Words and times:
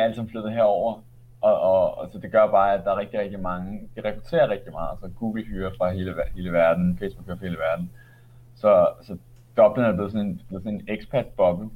er 0.00 0.04
alle 0.04 0.14
sammen 0.14 0.30
flyttet 0.30 0.52
herover. 0.52 1.02
Og, 1.40 1.60
og, 1.60 1.98
og, 1.98 2.08
så 2.12 2.18
det 2.18 2.32
gør 2.32 2.46
bare, 2.46 2.74
at 2.74 2.84
der 2.84 2.90
er 2.90 2.98
rigtig, 2.98 3.20
rigtig 3.20 3.40
mange, 3.40 3.88
de 3.96 4.00
rekrutterer 4.04 4.48
rigtig 4.48 4.72
meget. 4.72 4.98
Så 5.00 5.08
Google 5.18 5.44
hyrer 5.44 5.70
fra 5.78 5.90
hele, 5.90 6.14
hele 6.34 6.52
verden, 6.52 6.98
Facebook 6.98 7.26
hyrer 7.26 7.36
fra 7.36 7.44
hele 7.44 7.58
verden. 7.58 7.90
Så, 8.56 8.86
så 9.02 9.16
Dublin 9.56 9.84
er 9.84 9.92
blevet 9.92 10.12
sådan 10.12 10.26
en, 10.26 10.40
blevet 10.48 10.64
sådan 10.64 10.80
en 10.80 10.88
expat-boble. 10.88 11.70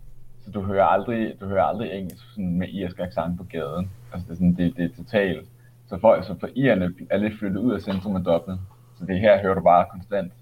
Så 0.45 0.51
du 0.51 0.63
hører 0.63 0.85
aldrig, 0.85 1.35
du 1.41 1.47
hører 1.47 1.65
aldrig 1.65 1.93
engelsk 1.93 2.31
sådan 2.31 2.59
med 2.59 2.69
irsk 2.69 2.99
accent 2.99 3.39
på 3.39 3.45
gaden. 3.45 3.91
Altså 4.13 4.27
det 4.27 4.33
er, 4.33 4.37
sådan, 4.37 4.55
det, 4.55 4.77
det 4.77 4.85
er 4.85 4.97
totalt. 4.97 5.49
Så 5.87 5.99
folk, 6.01 6.25
så 6.25 6.35
for 6.41 6.49
irerne 6.55 6.95
er 7.11 7.17
lidt 7.17 7.39
flyttet 7.39 7.61
ud 7.61 7.73
af 7.73 7.81
centrum 7.81 8.17
af 8.17 8.25
Dublin. 8.25 8.57
Så 8.99 9.05
det 9.07 9.21
her 9.21 9.43
hører 9.43 9.55
du 9.55 9.61
bare 9.61 9.87
konstant 9.91 10.33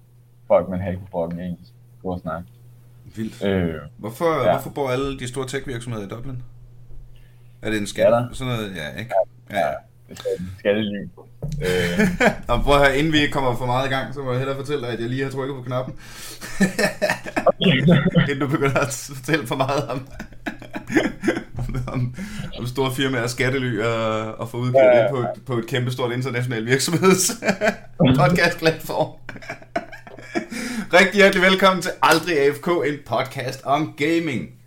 folk 0.46 0.68
med 0.68 0.78
en 0.78 0.84
halv 0.84 0.98
på 1.10 1.24
engelsk 1.24 1.72
gå 2.02 2.08
og 2.08 2.20
snakke. 2.20 2.48
Vildt. 3.16 3.44
Øh, 3.44 3.74
hvorfor, 3.96 4.44
ja. 4.44 4.50
hvorfor 4.50 4.70
bor 4.74 4.88
alle 4.90 5.18
de 5.18 5.28
store 5.28 5.46
tech-virksomheder 5.46 6.06
i 6.06 6.08
Dublin? 6.08 6.42
Er 7.62 7.70
det 7.70 7.78
en 7.78 7.86
skat? 7.86 8.04
Ja, 8.04 8.22
Sådan 8.32 8.52
noget, 8.52 8.76
ja, 8.76 8.98
ikke? 8.98 9.14
Ja, 9.50 9.58
ja. 9.58 9.72
det 10.08 10.18
er 10.18 10.42
skattely. 10.58 10.98
Øh. 11.42 12.08
prøv 12.64 12.74
at 12.74 12.80
høre, 12.80 12.98
inden 12.98 13.12
vi 13.12 13.26
kommer 13.26 13.56
for 13.56 13.66
meget 13.66 13.86
i 13.86 13.90
gang, 13.90 14.14
så 14.14 14.20
må 14.20 14.30
jeg 14.30 14.38
hellere 14.38 14.56
fortælle 14.56 14.82
dig, 14.82 14.92
at 14.92 15.00
jeg 15.00 15.08
lige 15.08 15.22
har 15.24 15.30
trykket 15.30 15.56
på 15.56 15.62
knappen. 15.62 15.94
inden 18.30 18.40
du 18.40 18.46
begynder 18.48 18.80
at 18.80 19.10
fortælle 19.16 19.46
for 19.46 19.56
meget 19.56 19.88
om, 19.88 20.08
om, 21.92 22.14
om 22.58 22.66
store 22.66 22.94
firmaer 22.94 23.26
skattely 23.26 23.80
og, 23.80 24.34
og 24.34 24.48
få 24.48 24.56
udgivet 24.56 24.84
ja, 24.84 24.96
ja, 24.96 25.02
ja. 25.02 25.10
på, 25.10 25.18
et, 25.18 25.30
på 25.46 25.58
et 25.58 25.66
kæmpestort 25.66 26.12
internationalt 26.12 26.66
virksomheds 26.66 27.30
podcast-platform. 28.18 29.10
Rigtig 30.92 31.14
hjertelig 31.14 31.42
velkommen 31.42 31.82
til 31.82 31.90
Aldrig 32.02 32.38
AFK, 32.38 32.66
en 32.66 32.98
podcast 33.06 33.60
om 33.64 33.94
gaming. 33.96 34.61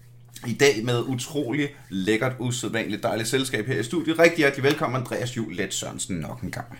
I 0.47 0.53
dag 0.53 0.85
med 0.85 1.03
utrolig 1.07 1.69
lækkert, 1.89 2.33
usædvanligt 2.39 3.03
dejligt 3.03 3.27
selskab 3.29 3.65
her 3.65 3.79
i 3.79 3.83
studiet. 3.83 4.19
Rigtig 4.19 4.37
hjertelig 4.37 4.63
velkommen, 4.63 5.01
Andreas 5.01 5.37
Juhl 5.37 5.55
Let 5.55 5.73
Sørensen, 5.73 6.15
nok 6.15 6.41
en 6.41 6.51
gang. 6.51 6.79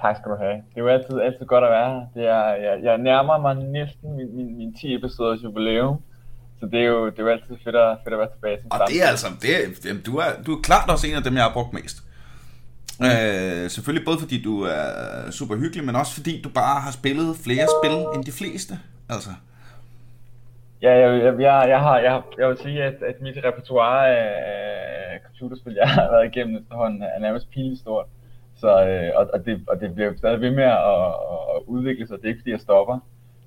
Tak 0.00 0.16
skal 0.16 0.30
du 0.30 0.36
have. 0.36 0.54
Det 0.54 0.76
er 0.76 0.80
jo 0.80 0.88
altid, 0.88 1.20
altid 1.20 1.46
godt 1.46 1.64
at 1.64 1.70
være 1.70 1.90
her. 1.94 2.06
Det 2.14 2.28
er, 2.28 2.48
jeg, 2.66 2.80
jeg 2.82 2.98
nærmer 2.98 3.38
mig 3.38 3.54
næsten 3.56 4.16
min, 4.16 4.36
min, 4.36 4.58
min 4.58 4.74
10 4.74 4.94
episoders 4.94 5.42
jubilæum. 5.42 5.96
Så 6.60 6.66
det 6.66 6.80
er 6.80 6.84
jo, 6.84 7.06
det 7.06 7.18
er 7.18 7.22
jo 7.22 7.28
altid 7.28 7.56
fedt 7.64 7.76
at, 7.76 7.98
fedt 8.04 8.14
at 8.14 8.18
være 8.18 8.28
tilbage 8.34 8.58
som 8.60 8.70
Og 8.70 8.78
det 8.88 9.02
er 9.02 9.06
altså, 9.06 9.26
det 9.42 9.50
er, 9.90 9.94
du, 10.06 10.16
er, 10.16 10.42
du 10.46 10.56
er 10.56 10.62
klart 10.62 10.90
også 10.90 11.06
en 11.06 11.14
af 11.14 11.22
dem, 11.22 11.34
jeg 11.34 11.42
har 11.42 11.52
brugt 11.52 11.72
mest. 11.72 11.96
Mm. 13.00 13.06
Øh, 13.06 13.70
selvfølgelig 13.70 14.04
både 14.04 14.18
fordi 14.18 14.42
du 14.42 14.62
er 14.62 15.30
super 15.30 15.56
hyggelig, 15.56 15.84
men 15.84 15.96
også 15.96 16.14
fordi 16.14 16.42
du 16.42 16.48
bare 16.48 16.80
har 16.80 16.90
spillet 16.90 17.36
flere 17.36 17.66
spil 17.80 17.96
end 18.14 18.24
de 18.24 18.32
fleste. 18.32 18.78
Altså. 19.08 19.30
Ja, 20.84 20.92
jeg, 20.92 21.22
jeg, 21.24 21.40
jeg, 21.40 21.64
jeg, 21.68 21.80
har, 21.80 21.98
jeg, 21.98 22.22
jeg 22.38 22.48
vil 22.48 22.58
sige, 22.58 22.82
at, 22.82 23.02
at 23.02 23.20
mit 23.20 23.36
repertoire 23.44 24.08
af 24.08 25.20
computerspil, 25.26 25.74
jeg 25.74 25.88
har 25.88 26.10
været 26.10 26.26
igennem 26.26 26.56
efterhånden, 26.56 27.02
er 27.02 27.18
nærmest 27.18 27.50
pinligt 27.50 27.80
stort. 27.80 28.06
Så, 28.56 28.70
øh, 28.88 29.10
og, 29.14 29.30
og, 29.34 29.46
det, 29.46 29.64
og 29.68 29.80
det 29.80 29.94
bliver 29.94 30.12
stadig 30.16 30.40
ved 30.40 30.50
med 30.50 30.64
at, 30.64 31.06
at 31.54 31.60
udvikle 31.66 32.06
sig, 32.06 32.16
det 32.16 32.24
er 32.24 32.28
ikke 32.28 32.40
fordi 32.40 32.50
jeg 32.50 32.60
stopper. 32.60 32.98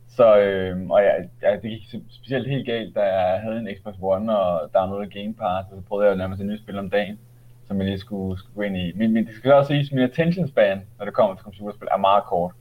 Så, 0.07 0.39
øh, 0.39 0.89
og 0.89 1.03
jeg, 1.03 1.29
jeg, 1.41 1.59
det 1.61 1.69
gik 1.69 2.01
specielt 2.09 2.47
helt 2.49 2.65
galt, 2.65 2.95
da 2.95 3.01
jeg 3.01 3.41
havde 3.41 3.59
en 3.59 3.69
Xbox 3.77 3.93
One 4.01 4.37
og 4.39 4.69
downloadede 4.73 5.21
Game 5.21 5.33
Pass, 5.33 5.71
og 5.71 5.77
så 5.77 5.83
prøvede 5.87 6.05
jeg 6.05 6.11
at 6.11 6.17
nærmest 6.17 6.41
et 6.41 6.47
nyt 6.47 6.59
spil 6.59 6.79
om 6.79 6.89
dagen 6.89 7.19
som 7.67 7.77
jeg 7.77 7.85
lige 7.85 7.99
skulle, 7.99 8.39
skulle 8.39 8.55
gå 8.55 8.61
ind 8.61 8.77
i. 8.77 8.91
Men, 8.95 9.13
men 9.13 9.27
det 9.27 9.35
skal 9.35 9.53
også 9.53 9.67
sige, 9.67 9.79
at 9.79 9.91
min 9.91 10.03
attention 10.03 10.47
span, 10.47 10.81
når 10.97 11.05
det 11.05 11.13
kommer 11.13 11.35
til 11.35 11.43
computerspil, 11.43 11.87
er 11.91 11.97
meget 11.97 12.23
kort. 12.23 12.51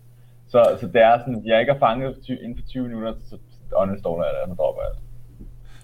Så, 0.48 0.76
så 0.80 0.86
det 0.86 1.02
er 1.02 1.18
sådan, 1.18 1.36
at 1.36 1.44
jeg 1.44 1.60
ikke 1.60 1.72
har 1.72 1.78
fanget 1.78 2.28
inden 2.28 2.56
for 2.56 2.66
20 2.66 2.88
minutter, 2.88 3.14
så 3.24 3.38
uninstaller 3.72 4.24
jeg 4.24 4.34
det, 4.34 4.50
og 4.52 4.56
dropper 4.58 4.82
jeg 4.82 4.90
det. 4.94 5.02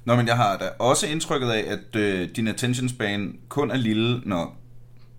Nå, 0.04 0.16
men 0.16 0.26
jeg 0.26 0.37
har 0.37 0.56
da 0.56 0.65
også 0.78 1.06
indtrykket 1.06 1.50
af, 1.50 1.62
at 1.75 1.97
øh, 1.97 2.28
din 2.37 2.48
attention 2.48 2.88
span 2.88 3.38
kun 3.48 3.70
er 3.70 3.76
lille, 3.76 4.20
når, 4.25 4.56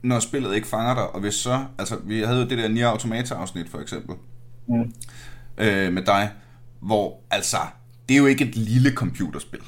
når 0.01 0.19
spillet 0.19 0.55
ikke 0.55 0.67
fanger 0.67 0.93
dig. 0.93 1.07
Og 1.15 1.19
hvis 1.19 1.33
så, 1.33 1.65
altså 1.79 1.95
vi 2.03 2.21
havde 2.21 2.39
jo 2.41 2.47
det 2.47 2.57
der 2.57 2.67
Nier 2.67 2.87
Automata 2.87 3.35
afsnit 3.35 3.69
for 3.69 3.79
eksempel, 3.79 4.15
mm. 4.67 4.93
øh, 5.57 5.93
med 5.93 6.05
dig, 6.05 6.29
hvor 6.79 7.19
altså, 7.31 7.57
det 8.09 8.15
er 8.15 8.19
jo 8.19 8.25
ikke 8.25 8.45
et 8.45 8.55
lille 8.55 8.91
computerspil. 8.91 9.63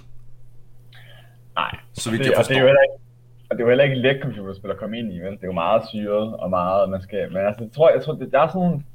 Nej, 1.55 1.75
så 1.93 2.11
vidt 2.11 2.23
det, 2.23 2.29
jeg 2.29 2.37
forstår. 2.37 2.55
Og 2.55 2.55
det 2.55 2.57
er 2.57 2.61
jo 2.61 2.67
ikke, 2.67 3.05
og 3.49 3.55
det 3.55 3.61
er 3.61 3.65
jo 3.65 3.69
heller 3.69 3.83
ikke 3.83 3.95
et 3.95 4.01
let 4.01 4.19
computerspil 4.21 4.71
at 4.71 4.77
komme 4.77 4.99
ind 4.99 5.13
i, 5.13 5.19
vel? 5.19 5.31
Det 5.31 5.43
er 5.43 5.47
jo 5.47 5.61
meget 5.65 5.83
syret 5.89 6.35
og 6.35 6.49
meget, 6.49 6.89
man 6.89 7.01
skal... 7.01 7.33
Men 7.33 7.45
altså, 7.45 7.63
jeg 7.63 7.71
tror, 7.71 7.89
jeg 7.89 8.03
tror 8.03 8.13
det, 8.13 8.31
der 8.31 8.39
er 8.39 8.47
sådan. 8.47 8.85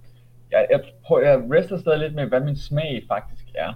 Jeg, 0.50 0.66
jeg, 0.70 0.80
prøver, 1.04 1.22
jeg 1.28 1.38
wrestler 1.38 1.78
stadig 1.78 1.98
lidt 1.98 2.14
med, 2.14 2.26
hvad 2.26 2.40
min 2.40 2.56
smag 2.56 3.04
faktisk 3.08 3.44
er. 3.54 3.72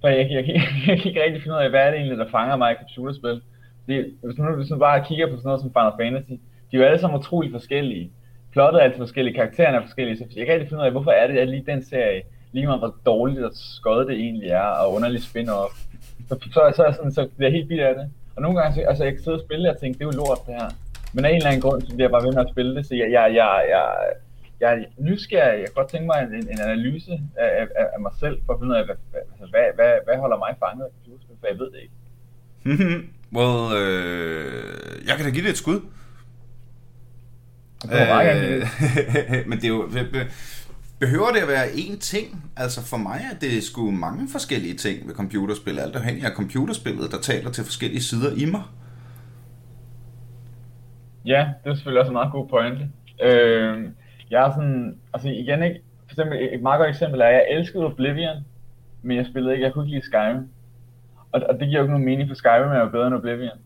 For 0.00 0.08
jeg, 0.08 0.30
jeg, 0.30 0.48
jeg, 0.48 0.62
jeg 0.88 0.98
kan 0.98 1.06
ikke 1.06 1.24
rigtig 1.24 1.42
finde 1.42 1.56
ud 1.56 1.62
af, 1.62 1.70
hvad 1.70 1.80
er 1.80 1.90
det 1.90 1.98
egentlig, 1.98 2.18
der 2.18 2.30
fanger 2.30 2.56
mig 2.56 2.72
i 2.72 2.80
computerspil. 2.82 3.40
Det, 3.86 4.14
hvis, 4.22 4.38
man, 4.38 4.54
hvis 4.54 4.70
man 4.70 4.78
bare 4.78 5.04
kigger 5.04 5.26
på 5.26 5.36
sådan 5.36 5.48
noget 5.48 5.60
som 5.60 5.72
Final 5.76 5.92
Fantasy, 6.00 6.32
de 6.70 6.76
er 6.76 6.80
jo 6.80 6.84
alle 6.84 6.98
sammen 6.98 7.18
utrolig 7.18 7.50
forskellige. 7.52 8.10
Plottet 8.52 8.80
er 8.80 8.84
altid 8.84 8.98
forskellige, 8.98 9.34
karaktererne 9.34 9.76
er 9.76 9.82
forskellige, 9.82 10.16
så 10.18 10.24
jeg 10.36 10.46
kan 10.46 10.54
ikke 10.54 10.68
finde 10.68 10.80
ud 10.80 10.86
af, 10.86 10.92
hvorfor 10.92 11.10
er 11.10 11.26
det, 11.26 11.38
at 11.38 11.48
lige 11.48 11.64
den 11.66 11.84
serie, 11.84 12.22
lige 12.52 12.66
meget 12.66 12.80
hvor 12.80 12.94
dårligt 13.06 13.44
og 13.44 13.50
skøjet 13.54 14.08
det 14.08 14.16
egentlig 14.16 14.48
er, 14.48 14.68
og 14.82 14.94
underligt 14.94 15.24
spin-off, 15.24 15.72
så, 16.28 16.34
så, 16.52 16.72
så, 16.76 16.84
så, 16.96 17.14
så 17.14 17.28
bliver 17.36 17.50
jeg 17.50 17.56
helt 17.56 17.68
bidt 17.68 17.80
af 17.80 17.94
det. 17.94 18.10
Og 18.36 18.42
nogle 18.42 18.60
gange, 18.60 18.74
så, 18.74 18.80
altså 18.80 19.04
jeg 19.04 19.12
kan 19.12 19.22
sidde 19.22 19.36
og 19.36 19.44
spille 19.46 19.70
og 19.70 19.80
tænke, 19.80 19.98
det 19.98 20.04
er 20.04 20.10
jo 20.12 20.20
lort 20.22 20.38
det 20.46 20.54
her. 20.54 20.68
Men 21.14 21.24
af 21.24 21.30
en 21.30 21.36
eller 21.36 21.50
anden 21.50 21.62
grund, 21.62 21.82
så 21.82 21.94
bliver 21.94 22.08
jeg 22.08 22.10
bare 22.10 22.24
ved 22.26 22.32
med 22.32 22.44
at 22.46 22.52
spille 22.54 22.76
det, 22.76 22.86
så 22.86 22.94
jeg, 22.94 23.08
jeg, 23.12 23.34
jeg, 23.34 23.52
jeg, 23.74 23.86
jeg 24.60 24.72
er 24.72 24.84
nysgerrig. 24.98 25.58
Jeg 25.58 25.66
kan 25.66 25.74
godt 25.74 25.90
tænke 25.90 26.06
mig 26.06 26.18
en, 26.22 26.34
en 26.34 26.60
analyse 26.60 27.12
af, 27.36 27.50
af, 27.60 27.86
af 27.94 28.00
mig 28.00 28.12
selv, 28.20 28.38
for 28.46 28.52
at 28.52 28.58
finde 28.60 28.72
ud 28.72 28.76
af, 28.76 28.84
hvad, 28.84 28.96
hvad, 29.10 29.48
hvad, 29.50 29.64
hvad, 29.74 29.92
hvad 30.04 30.16
holder 30.16 30.38
mig 30.38 30.54
fanget 30.64 30.84
af 30.84 30.90
computerspil, 30.94 31.36
for 31.40 31.46
jeg 31.46 31.58
ved 31.58 31.70
det 31.74 31.80
ikke. 31.84 31.96
well, 33.36 33.60
øh, 33.80 35.08
jeg 35.08 35.16
kan 35.16 35.24
da 35.24 35.30
give 35.30 35.44
det 35.44 35.50
et 35.50 35.56
skud. 35.56 35.80
Det 37.82 37.90
øh, 37.92 38.66
men 39.48 39.58
det 39.58 39.64
er 39.64 39.68
jo... 39.68 39.88
Behøver 41.00 41.30
det 41.32 41.40
at 41.40 41.48
være 41.48 41.66
én 41.66 41.98
ting? 41.98 42.52
Altså 42.56 42.86
for 42.86 42.96
mig 42.96 43.20
er 43.32 43.38
det 43.38 43.62
sgu 43.62 43.90
mange 43.90 44.28
forskellige 44.32 44.74
ting 44.74 45.08
ved 45.08 45.14
computerspil, 45.14 45.78
alt 45.78 45.96
afhængig 45.96 46.24
af 46.24 46.30
computerspillet, 46.30 47.10
der 47.10 47.20
taler 47.20 47.50
til 47.50 47.64
forskellige 47.64 48.02
sider 48.02 48.32
i 48.36 48.44
mig. 48.44 48.62
Ja, 51.24 51.48
det 51.64 51.70
er 51.70 51.74
selvfølgelig 51.74 52.00
også 52.00 52.10
en 52.10 52.14
meget 52.14 52.32
god 52.32 52.48
pointe. 52.48 52.90
Øh, 53.22 53.88
jeg 54.30 54.46
er 54.46 54.50
sådan, 54.50 54.98
altså 55.14 55.28
igen 55.28 55.62
ikke, 55.62 55.80
for 56.06 56.12
eksempel 56.12 56.54
et 56.54 56.62
meget 56.62 56.78
godt 56.78 56.90
eksempel 56.90 57.20
er, 57.20 57.26
at 57.26 57.32
jeg 57.32 57.46
elskede 57.50 57.84
Oblivion, 57.84 58.36
men 59.02 59.16
jeg 59.16 59.26
spillede 59.26 59.54
ikke, 59.54 59.64
jeg 59.64 59.72
kunne 59.72 59.84
ikke 59.84 59.94
lide 59.94 60.06
Skyrim. 60.06 60.48
Og, 61.32 61.42
og 61.48 61.60
det 61.60 61.68
giver 61.68 61.78
jo 61.78 61.82
ikke 61.82 61.92
nogen 61.92 62.04
mening, 62.04 62.28
for 62.28 62.34
Skyrim 62.34 62.70
er 62.70 62.78
jo 62.78 62.88
bedre 62.88 63.06
end 63.06 63.14
Oblivion. 63.14 63.58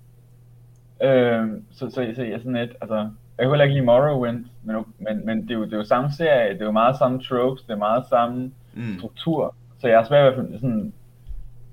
Øh, 1.03 1.49
så, 1.71 1.91
så, 1.91 2.13
så 2.17 2.23
jeg 2.23 2.41
sådan 2.41 2.57
et, 2.57 2.73
altså, 2.81 3.11
jeg 3.39 3.47
kunne 3.47 3.55
heller 3.55 3.65
ikke 3.65 3.75
lide 3.75 3.87
Morrowind, 3.87 4.45
men, 4.63 4.77
men, 4.99 5.27
men 5.27 5.43
det, 5.43 5.51
er 5.51 5.55
jo, 5.55 5.65
det 5.65 5.73
er 5.73 5.77
jo 5.77 5.85
samme 5.85 6.11
serie, 6.13 6.53
det 6.53 6.61
er 6.61 6.67
jo 6.67 6.73
meget 6.73 6.99
samme 6.99 7.21
tropes, 7.23 7.63
det 7.63 7.73
er 7.73 7.77
meget 7.77 8.05
samme 8.07 8.53
mm. 8.75 8.99
struktur. 8.99 9.55
Så 9.79 9.89
jeg 9.89 10.01
er 10.01 10.05
svært 10.05 10.37
ved 10.37 10.55
at 10.55 10.61
sådan, 10.61 10.93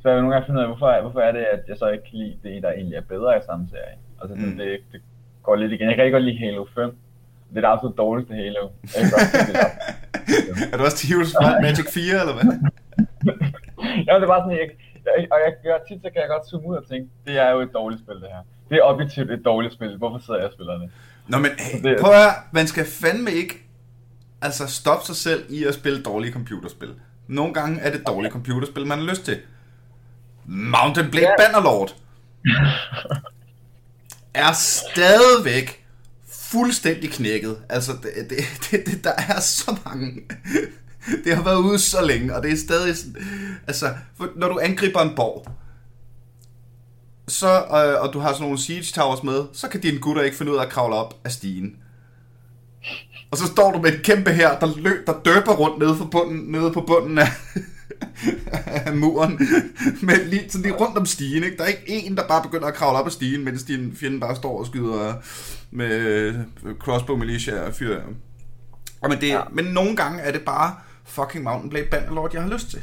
svært 0.02 0.16
ved 0.16 0.22
nogle 0.22 0.34
gange 0.34 0.44
at 0.44 0.46
finde 0.46 0.60
ud 0.60 0.64
af, 0.64 0.70
hvorfor, 0.70 1.02
hvorfor 1.02 1.20
er 1.20 1.32
det, 1.32 1.40
at 1.40 1.60
jeg 1.68 1.78
så 1.78 1.88
ikke 1.88 2.04
kan 2.04 2.20
lide 2.20 2.38
det, 2.44 2.64
der 2.64 2.72
egentlig 2.72 2.96
er 2.98 3.02
bedre 3.02 3.38
i 3.38 3.42
samme 3.46 3.68
serie. 3.70 3.98
Altså 4.22 4.36
mm. 4.36 4.58
det, 4.58 4.80
det 4.92 5.02
går 5.44 5.56
lidt 5.56 5.72
igen. 5.72 5.88
Jeg 5.88 5.96
kan 5.96 6.06
ikke 6.06 6.16
godt 6.16 6.24
lide 6.24 6.40
Halo 6.40 6.66
5. 6.76 6.98
Det 7.50 7.58
er 7.58 7.62
det 7.62 7.68
absolut 7.76 7.98
dårligste 7.98 8.34
Halo. 8.34 8.64
Jeg 8.96 9.02
kan 9.02 9.12
godt 9.12 9.30
det 9.48 10.70
er 10.72 10.78
du 10.78 10.84
også 10.84 10.98
til 10.98 11.08
Heroes 11.10 11.34
Magic 11.62 11.88
4, 11.94 12.22
eller 12.22 12.34
hvad? 12.38 12.48
ja, 14.08 14.12
det 14.16 14.24
er 14.24 14.32
bare 14.36 14.44
sådan, 14.44 14.58
jeg, 14.62 14.70
jeg, 15.06 15.28
og 15.34 15.38
jeg, 15.46 15.52
jeg, 15.64 15.80
tit 15.88 16.02
så 16.04 16.10
kan 16.14 16.22
jeg 16.24 16.30
godt 16.36 16.48
zoome 16.50 16.68
ud 16.68 16.76
og 16.76 16.86
tænke, 16.92 17.10
det 17.26 17.36
er 17.40 17.50
jo 17.50 17.60
et 17.60 17.74
dårligt 17.74 18.02
spil, 18.04 18.16
det 18.16 18.30
her. 18.36 18.44
Det 18.70 18.78
er 18.78 18.84
objektivt 18.84 19.32
et 19.32 19.42
dårligt 19.46 19.74
spil. 19.74 19.98
Hvorfor 19.98 20.20
sidder 20.26 20.40
jeg 20.40 20.48
og 20.48 20.54
spiller 20.54 20.74
det? 20.78 20.90
Nå, 21.28 21.38
men 21.38 21.52
hey, 21.60 22.00
prøv 22.02 22.14
at 22.14 22.36
man 22.52 22.68
skal 22.68 22.86
fandme 22.86 23.32
ikke 23.32 23.56
altså 24.42 24.68
stoppe 24.68 25.06
sig 25.06 25.16
selv 25.16 25.46
i 25.50 25.66
at 25.66 25.74
spille 25.74 26.04
dårlige 26.04 26.34
computerspil. 26.34 26.94
Nogle 27.28 27.54
gange 27.54 27.82
er 27.82 27.92
det 27.92 28.08
dårlige 28.08 28.32
computerspil, 28.32 28.86
man 28.86 28.98
har 29.00 29.06
lyst 29.06 29.26
til. 29.26 29.38
Mountain 30.46 31.12
Blade 31.12 31.26
yeah. 31.26 31.38
Bannerlord 31.40 31.96
er 34.46 34.52
stadigvæk 34.52 35.79
fuldstændig 36.52 37.12
knækket. 37.12 37.58
Altså, 37.70 37.92
det, 37.92 38.30
det, 38.30 38.38
det, 38.72 38.86
det, 38.86 39.04
der 39.04 39.14
er 39.28 39.40
så 39.40 39.76
mange... 39.86 40.22
det 41.24 41.36
har 41.36 41.44
været 41.44 41.58
ude 41.58 41.80
så 41.80 42.06
længe, 42.06 42.36
og 42.36 42.44
det 42.44 42.52
er 42.52 42.58
stadig 42.58 42.98
sådan... 42.98 43.16
Altså, 43.68 43.94
når 44.36 44.48
du 44.48 44.60
angriber 44.62 45.02
en 45.02 45.16
borg, 45.16 45.48
så, 47.28 47.48
øh, 47.50 48.02
og 48.04 48.14
du 48.14 48.20
har 48.20 48.32
sådan 48.32 48.44
nogle 48.44 48.60
siege 48.60 48.84
towers 48.94 49.24
med, 49.24 49.44
så 49.54 49.68
kan 49.68 49.82
dine 49.82 50.00
gutter 50.00 50.22
ikke 50.22 50.38
finde 50.38 50.52
ud 50.52 50.58
af 50.58 50.62
at 50.62 50.70
kravle 50.70 50.96
op 50.96 51.14
af 51.24 51.32
stigen. 51.32 51.76
Og 53.32 53.38
så 53.38 53.46
står 53.48 53.72
du 53.72 53.80
med 53.80 53.94
et 53.94 54.04
kæmpe 54.04 54.32
her, 54.32 54.60
der, 54.60 54.78
løb, 54.78 55.08
der 55.08 55.14
døber 55.26 55.54
rundt 55.56 55.80
nede, 55.80 55.96
for 55.96 56.06
bunden, 56.06 56.52
nede 56.52 56.72
på 56.72 56.82
bunden 56.82 57.18
af, 57.18 57.28
af 58.88 58.96
muren. 59.02 59.40
Med 60.04 60.26
lige, 60.26 60.50
sådan 60.50 60.66
lige 60.66 60.76
rundt 60.76 60.98
om 60.98 61.06
stigen. 61.06 61.44
Ikke? 61.44 61.58
Der 61.58 61.64
er 61.64 61.68
ikke 61.68 62.06
en, 62.06 62.18
der 62.18 62.28
bare 62.28 62.44
begynder 62.44 62.68
at 62.68 62.74
kravle 62.74 63.00
op 63.00 63.06
af 63.06 63.12
stigen, 63.12 63.46
mens 63.46 63.64
din 63.64 63.96
fjende 63.96 64.20
bare 64.20 64.36
står 64.36 64.60
og 64.60 64.66
skyder 64.66 65.14
med 65.72 66.00
crossbow 66.80 67.16
militia 67.18 67.68
og 67.68 67.74
fyr. 67.74 68.00
Og 69.02 69.10
men, 69.10 69.18
det, 69.22 69.28
ja. 69.28 69.42
men 69.52 69.66
nogle 69.66 69.96
gange 69.96 70.22
er 70.22 70.32
det 70.32 70.42
bare 70.46 70.76
fucking 71.06 71.44
Mountain 71.44 71.70
Blade 71.70 71.88
Bannerlord, 71.92 72.34
jeg 72.34 72.42
har 72.42 72.50
lyst 72.50 72.70
til. 72.70 72.82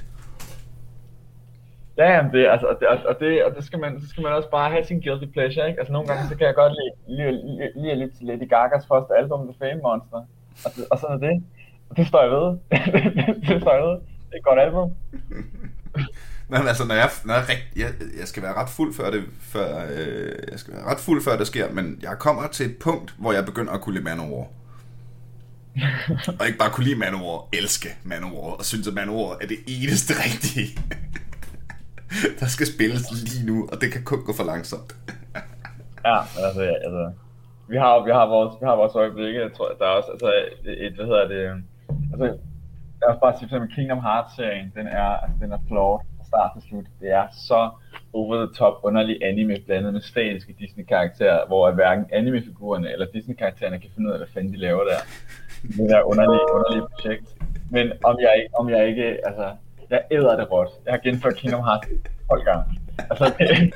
Ja, 1.99 2.09
jamen 2.15 2.33
det, 2.33 2.47
altså, 2.47 2.67
og 2.67 2.77
det, 2.81 2.89
og 2.89 3.21
det, 3.21 3.45
og 3.45 3.55
det 3.57 3.65
skal 3.65 3.79
man, 3.79 4.01
så 4.01 4.09
skal 4.09 4.23
man 4.23 4.33
også 4.33 4.51
bare 4.51 4.71
have 4.71 4.85
sin 4.85 5.01
guilty 5.01 5.27
pleasure, 5.33 5.69
ikke? 5.69 5.81
Altså 5.81 5.93
nogle 5.93 6.09
gange, 6.09 6.29
så 6.29 6.37
kan 6.37 6.47
jeg 6.47 6.55
godt 6.55 6.73
lide, 6.79 7.17
lide, 7.17 7.33
lide, 7.33 7.73
lide 7.83 7.95
lidt 7.95 8.17
til 8.17 8.27
Lady 8.27 8.49
Gagas 8.49 8.87
første 8.93 9.13
album, 9.21 9.41
The 9.49 9.57
Fame 9.59 9.81
Monster. 9.83 10.21
Og, 10.65 10.71
det, 10.77 10.85
og 10.91 10.99
sådan 10.99 11.17
er 11.17 11.29
det. 11.29 11.43
Og 11.91 11.97
det 11.97 12.07
står 12.07 12.23
jeg 12.23 12.31
ved. 12.31 12.49
det 13.49 13.61
står 13.63 13.75
jeg 13.79 13.85
ved. 13.89 13.99
Det 14.29 14.33
er 14.33 14.39
et 14.39 14.45
godt 14.45 14.61
album. 14.61 14.91
Men 16.49 16.69
altså, 16.69 16.85
når 16.87 16.95
jeg, 16.95 17.11
når 17.25 17.35
jeg, 17.35 17.49
rigt, 17.49 17.67
jeg, 17.77 17.93
jeg 18.19 18.29
skal 18.29 18.43
være 18.43 18.55
ret 18.55 18.69
fuld 18.69 18.95
før 18.95 19.11
det, 19.11 19.25
før, 19.41 19.87
øh, 19.91 20.33
jeg 20.51 20.59
skal 20.59 20.75
være 20.75 20.85
ret 20.85 21.01
fuld 21.01 21.23
før 21.23 21.37
det 21.37 21.47
sker, 21.47 21.71
men 21.71 21.99
jeg 22.03 22.17
kommer 22.19 22.47
til 22.47 22.67
et 22.67 22.77
punkt, 22.79 23.15
hvor 23.19 23.33
jeg 23.33 23.45
begynder 23.45 23.73
at 23.73 23.81
kunne 23.81 23.95
lide 23.95 24.05
Manowar. 24.05 24.47
og 26.41 26.47
ikke 26.47 26.59
bare 26.59 26.71
kunne 26.71 26.85
lide 26.85 26.99
Manowar, 26.99 27.49
elske 27.53 27.89
Manowar, 28.05 28.53
og 28.53 28.65
synes, 28.65 28.89
at 28.89 28.95
Manowar 28.95 29.39
er 29.41 29.47
det 29.47 29.59
eneste 29.67 30.15
rigtige, 30.27 30.81
der 32.41 32.47
skal 32.47 32.67
spilles 32.67 33.05
lige 33.23 33.47
nu, 33.47 33.69
og 33.73 33.81
det 33.81 33.93
kan 33.93 34.05
kun 34.05 34.25
gå 34.25 34.33
for 34.33 34.45
langsomt. 34.45 34.97
ja, 36.05 36.19
altså, 36.47 36.61
altså 36.61 37.13
vi 37.69 37.77
har, 37.77 38.05
vi 38.05 38.11
har 38.11 38.27
vores, 38.27 38.61
vi 38.61 38.67
har 38.67 38.77
vores 38.77 38.95
øjeblikke, 38.95 39.41
jeg 39.41 39.53
tror, 39.57 39.69
der 39.79 39.85
er 39.85 39.97
også, 39.99 40.11
altså, 40.11 40.33
et, 40.65 40.93
hvad 40.93 41.07
hedder 41.07 41.29
det, 41.29 41.65
altså, 42.13 42.39
jeg 43.01 43.09
vil 43.11 43.21
bare 43.23 43.39
sige, 43.39 43.49
for 43.49 43.67
Kingdom 43.75 44.01
Hearts-serien, 44.01 44.73
den 44.75 44.87
er, 44.87 45.09
altså, 45.23 45.37
den 45.41 45.53
er 45.53 45.59
flawed 45.69 45.99
fra 46.17 46.25
start 46.31 46.51
til 46.55 46.69
slut. 46.69 46.87
Det 47.01 47.11
er 47.11 47.27
så 47.49 47.71
over 48.13 48.47
the 48.47 48.55
top 48.55 48.75
underlig 48.83 49.17
anime 49.25 49.57
blandet 49.67 49.93
med 49.93 50.01
statiske 50.01 50.57
Disney-karakterer, 50.59 51.47
hvor 51.47 51.71
hverken 51.71 52.05
anime-figurerne 52.13 52.93
eller 52.93 53.07
Disney-karaktererne 53.15 53.79
kan 53.79 53.91
finde 53.95 54.09
ud 54.09 54.13
af, 54.13 54.19
hvad 54.19 54.29
fanden 54.35 54.53
de 54.53 54.59
laver 54.59 54.85
der. 54.85 55.01
Det 55.63 55.91
er 55.91 56.03
underlige, 56.03 56.45
underlige 56.55 56.87
projekt. 56.93 57.27
Men 57.71 57.93
om 58.05 58.17
jeg, 58.21 58.33
ikke, 58.37 58.51
om 58.59 58.69
jeg 58.69 58.89
ikke, 58.89 59.05
altså, 59.29 59.47
jeg 59.91 60.03
æder 60.11 60.37
det 60.37 60.51
råt. 60.51 60.69
Jeg 60.85 60.93
har 60.93 60.99
genført 60.99 61.37
Kingdom 61.37 61.65
Hearts 61.65 61.89
12 62.31 62.45
gange. 62.45 62.65
Altså, 63.11 63.25
det, 63.39 63.75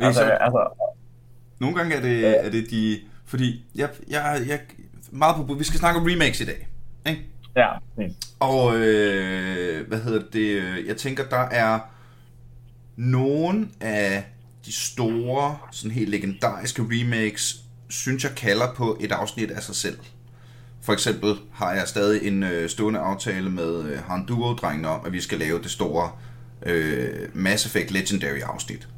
altså, 0.00 0.22
altså, 0.22 0.86
nogle 1.60 1.76
gange 1.76 1.96
er 1.96 2.00
det, 2.00 2.46
er 2.46 2.50
det 2.50 2.70
de... 2.70 2.96
Fordi 3.26 3.64
jeg, 3.74 3.88
jeg, 4.10 4.22
jeg, 4.48 4.60
meget 5.12 5.46
på, 5.46 5.54
vi 5.54 5.64
skal 5.64 5.78
snakke 5.78 6.00
om 6.00 6.06
remakes 6.06 6.40
i 6.40 6.44
dag. 6.44 6.68
Ikke? 7.06 7.22
Ja, 7.56 7.68
Og 8.40 8.76
øh, 8.76 9.88
hvad 9.88 10.00
hedder 10.00 10.22
det? 10.32 10.86
Jeg 10.86 10.96
tænker, 10.96 11.28
der 11.28 11.36
er 11.36 11.78
nogle 12.96 13.68
af 13.80 14.24
de 14.66 14.72
store, 14.72 15.58
sådan 15.70 15.90
helt 15.90 16.10
legendariske 16.10 16.82
remakes, 16.82 17.64
synes 17.88 18.24
jeg 18.24 18.32
kalder 18.36 18.74
på 18.74 18.96
et 19.00 19.12
afsnit 19.12 19.50
af 19.50 19.62
sig 19.62 19.74
selv. 19.74 19.98
For 20.82 20.92
eksempel 20.92 21.34
har 21.52 21.72
jeg 21.72 21.88
stadig 21.88 22.26
en 22.28 22.42
øh, 22.42 22.68
stående 22.68 23.00
aftale 23.00 23.50
med 23.50 23.84
øh, 23.84 23.98
Han 23.98 24.26
Duo-drengene 24.26 24.88
om, 24.88 25.06
at 25.06 25.12
vi 25.12 25.20
skal 25.20 25.38
lave 25.38 25.62
det 25.62 25.70
store 25.70 26.10
øh, 26.62 27.28
Mass 27.34 27.66
Effect 27.66 27.90
Legendary 27.90 28.40
afsnit. 28.42 28.88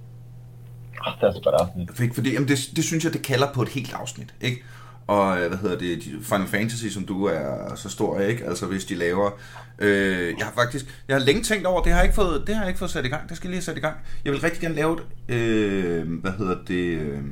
Oh, 1.06 1.12
det 1.20 1.36
er 1.36 1.42
godt 1.42 1.54
afsnit. 1.54 2.14
Fordi 2.14 2.32
jamen, 2.32 2.48
det, 2.48 2.58
det 2.76 2.84
synes 2.84 3.04
jeg, 3.04 3.12
det 3.12 3.22
kalder 3.22 3.52
på 3.52 3.62
et 3.62 3.68
helt 3.68 3.92
afsnit. 3.92 4.34
Ikke? 4.40 4.62
Og 5.06 5.40
øh, 5.40 5.48
hvad 5.48 5.58
hedder 5.58 5.78
det, 5.78 6.02
Final 6.22 6.46
Fantasy, 6.46 6.86
som 6.86 7.06
du 7.06 7.24
er 7.24 7.74
så 7.74 7.88
stor, 7.88 8.20
ikke? 8.20 8.44
Altså 8.44 8.66
hvis 8.66 8.84
de 8.84 8.94
laver... 8.94 9.30
Øh, 9.78 10.34
jeg 10.38 10.46
har 10.46 10.52
faktisk, 10.52 11.02
jeg 11.08 11.16
har 11.16 11.24
længe 11.24 11.42
tænkt 11.42 11.66
over, 11.66 11.82
det 11.82 11.92
har 11.92 11.98
jeg 11.98 12.04
ikke 12.04 12.14
fået, 12.14 12.44
det 12.46 12.54
har 12.54 12.62
jeg 12.62 12.68
ikke 12.68 12.78
fået 12.78 12.90
sat 12.90 13.04
i 13.04 13.08
gang, 13.08 13.28
det 13.28 13.36
skal 13.36 13.50
lige 13.50 13.62
sætte 13.62 13.78
i 13.78 13.82
gang. 13.82 13.96
Jeg 14.24 14.32
vil 14.32 14.40
rigtig 14.40 14.60
gerne 14.60 14.74
lave 14.74 14.98
et, 15.28 15.34
øh, 15.34 16.20
hvad 16.20 16.32
hedder 16.32 16.56
det, 16.68 16.98
øh, 16.98 17.22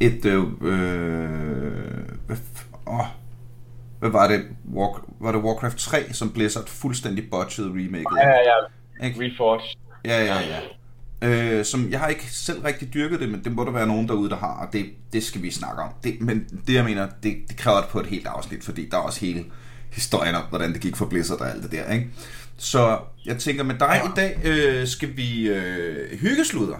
et, 0.00 0.24
øh, 0.24 0.42
hvad, 2.26 2.36
åh, 2.86 3.06
hvad 3.98 4.10
var 4.10 4.28
det, 4.28 4.44
War, 4.74 5.04
var 5.20 5.32
det 5.32 5.40
Warcraft 5.40 5.78
3, 5.78 6.12
som 6.12 6.32
Blizzard 6.32 6.68
fuldstændig 6.68 7.30
botched 7.30 7.66
remake? 7.66 8.06
Ja, 8.16 8.28
ja, 8.28 8.38
ja. 8.38 9.24
Reforged. 9.24 9.76
Ja, 10.04 10.24
ja, 10.24 10.40
ja 10.40 10.60
øh, 11.22 11.64
som 11.64 11.90
jeg 11.90 12.00
har 12.00 12.08
ikke 12.08 12.26
selv 12.30 12.60
rigtig 12.60 12.94
dyrket 12.94 13.20
det, 13.20 13.28
men 13.28 13.44
det 13.44 13.52
må 13.52 13.64
der 13.64 13.70
være 13.70 13.86
nogen 13.86 14.08
derude, 14.08 14.30
der 14.30 14.36
har, 14.36 14.66
og 14.66 14.72
det, 14.72 14.86
det 15.12 15.24
skal 15.24 15.42
vi 15.42 15.50
snakke 15.50 15.82
om. 15.82 15.90
Det, 16.04 16.20
men 16.20 16.46
det 16.66 16.74
jeg 16.74 16.84
mener, 16.84 17.08
det, 17.22 17.36
det 17.48 17.56
kræver 17.56 17.80
det 17.80 17.88
på 17.88 18.00
et 18.00 18.06
helt 18.06 18.26
afsnit, 18.26 18.64
fordi 18.64 18.88
der 18.90 18.96
er 18.96 19.00
også 19.00 19.20
hele 19.20 19.44
historien 19.90 20.34
om, 20.34 20.42
hvordan 20.48 20.72
det 20.72 20.80
gik 20.80 20.96
for 20.96 21.06
Blizzard 21.06 21.40
og 21.40 21.50
alt 21.50 21.62
det 21.62 21.72
der, 21.72 21.92
ikke? 21.92 22.08
Så 22.56 22.98
jeg 23.24 23.38
tænker, 23.38 23.64
med 23.64 23.74
dig 23.74 24.00
ja. 24.04 24.08
i 24.08 24.12
dag 24.16 24.40
øh, 24.44 24.86
skal 24.86 25.16
vi 25.16 25.48
øh, 25.48 26.18
hyggesluder 26.18 26.76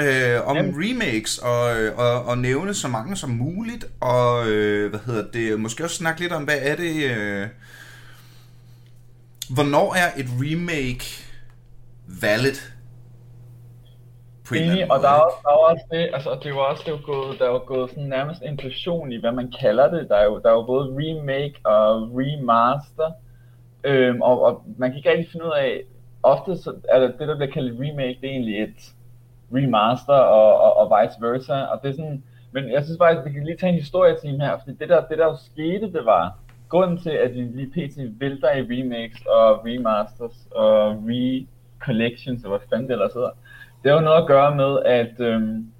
øh, 0.00 0.48
om 0.48 0.56
Jamen. 0.56 0.74
remakes 0.76 1.38
og, 1.38 1.60
og, 1.96 2.24
og 2.24 2.38
nævne 2.38 2.74
så 2.74 2.88
mange 2.88 3.16
som 3.16 3.30
muligt, 3.30 3.84
og 4.00 4.48
øh, 4.48 4.90
hvad 4.90 5.00
hedder 5.06 5.30
det, 5.32 5.60
måske 5.60 5.84
også 5.84 5.96
snakke 5.96 6.20
lidt 6.20 6.32
om, 6.32 6.44
hvad 6.44 6.58
er 6.60 6.76
det, 6.76 7.04
øh, 7.04 7.48
hvornår 9.48 9.94
er 9.94 10.10
et 10.16 10.26
remake 10.40 11.24
valid 12.06 12.56
på 14.50 14.54
en 14.54 14.62
Enig, 14.62 14.92
og 14.92 14.98
der 15.04 15.08
er, 15.08 15.20
også, 15.26 15.36
der 15.42 15.50
er 15.50 15.62
også 15.72 15.84
det, 15.90 16.10
altså 16.16 16.30
det 16.42 16.54
var 16.54 16.60
også 16.60 16.82
det 16.86 16.92
er 16.94 17.02
gået, 17.12 17.38
der 17.38 17.44
er 17.44 17.52
jo 17.52 17.62
gået 17.66 17.90
sådan 17.90 18.04
nærmest 18.04 18.42
inklusion 18.42 19.12
i, 19.12 19.20
hvad 19.20 19.32
man 19.32 19.52
kalder 19.60 19.90
det. 19.90 20.08
Der 20.08 20.16
er 20.16 20.24
jo, 20.24 20.40
der 20.42 20.48
er 20.48 20.54
jo 20.54 20.62
både 20.62 20.86
remake 21.00 21.60
og 21.64 22.10
remaster, 22.18 23.10
øhm, 23.84 24.22
og, 24.22 24.42
og 24.42 24.62
man 24.78 24.90
kan 24.90 24.96
ikke 24.96 25.10
rigtig 25.10 25.28
finde 25.32 25.46
ud 25.46 25.52
af, 25.58 25.82
ofte 26.22 26.56
så 26.56 26.74
er 26.88 27.00
det, 27.00 27.14
der 27.18 27.36
bliver 27.36 27.52
kaldt 27.52 27.80
remake, 27.80 28.18
det 28.20 28.28
er 28.28 28.34
egentlig 28.38 28.62
et 28.62 28.80
remaster 29.54 30.20
og, 30.36 30.60
og, 30.60 30.76
og 30.76 30.86
vice 30.98 31.16
versa, 31.20 31.54
og 31.54 31.82
det 31.82 31.88
er 31.88 31.92
sådan, 31.92 32.22
men 32.52 32.72
jeg 32.72 32.84
synes 32.84 32.98
faktisk, 32.98 33.18
at 33.18 33.24
vi 33.24 33.32
kan 33.32 33.44
lige 33.44 33.56
tage 33.56 33.72
en 33.72 33.78
historietime 33.78 34.44
her, 34.44 34.58
fordi 34.58 34.76
det 34.80 34.88
der, 34.88 35.06
det 35.06 35.18
der 35.18 35.26
jo 35.26 35.36
skete, 35.36 35.92
det 35.92 36.04
var, 36.04 36.38
grunden 36.68 36.98
til, 36.98 37.10
at 37.10 37.34
vi 37.34 37.40
lige 37.40 37.70
pt. 37.70 38.20
vælter 38.20 38.50
i 38.50 38.62
remakes 38.62 39.20
og 39.26 39.66
remasters 39.66 40.46
og 40.50 40.92
re-collections, 40.92 42.44
og 42.44 42.48
hvad 42.50 42.58
fanden 42.70 42.88
det 42.88 42.92
ellers 42.92 43.12
hedder, 43.12 43.30
det 43.82 43.90
har 43.90 43.98
jo 43.98 44.04
noget 44.04 44.22
at 44.22 44.26
gøre 44.26 44.56
med, 44.56 44.78
at 44.84 45.20
øhm, 45.20 45.72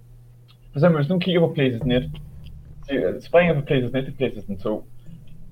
for 0.70 0.78
eksempel 0.78 0.98
hvis 0.98 1.08
du 1.08 1.18
kigger 1.18 1.40
på 1.40 1.52
PlayStation 1.54 1.92
1, 1.92 2.12
springer 3.20 3.54
på 3.54 3.60
PlayStation 3.60 3.96
1 3.96 4.04
til 4.04 4.14
PlayStation 4.16 4.58
2, 4.58 4.84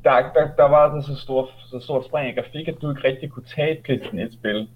der, 0.05 0.11
der, 0.11 0.49
der 0.57 0.69
var 0.69 0.95
der 0.95 1.03
så, 1.03 1.17
stor, 1.17 1.51
så 1.59 1.81
stort 1.81 2.05
spring 2.05 2.29
i 2.31 2.41
grafik, 2.41 2.69
at 2.69 2.75
du 2.83 2.91
ikke 2.91 3.09
rigtig 3.09 3.31
kunne 3.31 3.45
tage 3.57 3.73
et 3.73 3.83
PlayStation 3.85 4.21
1-spil, 4.21 4.69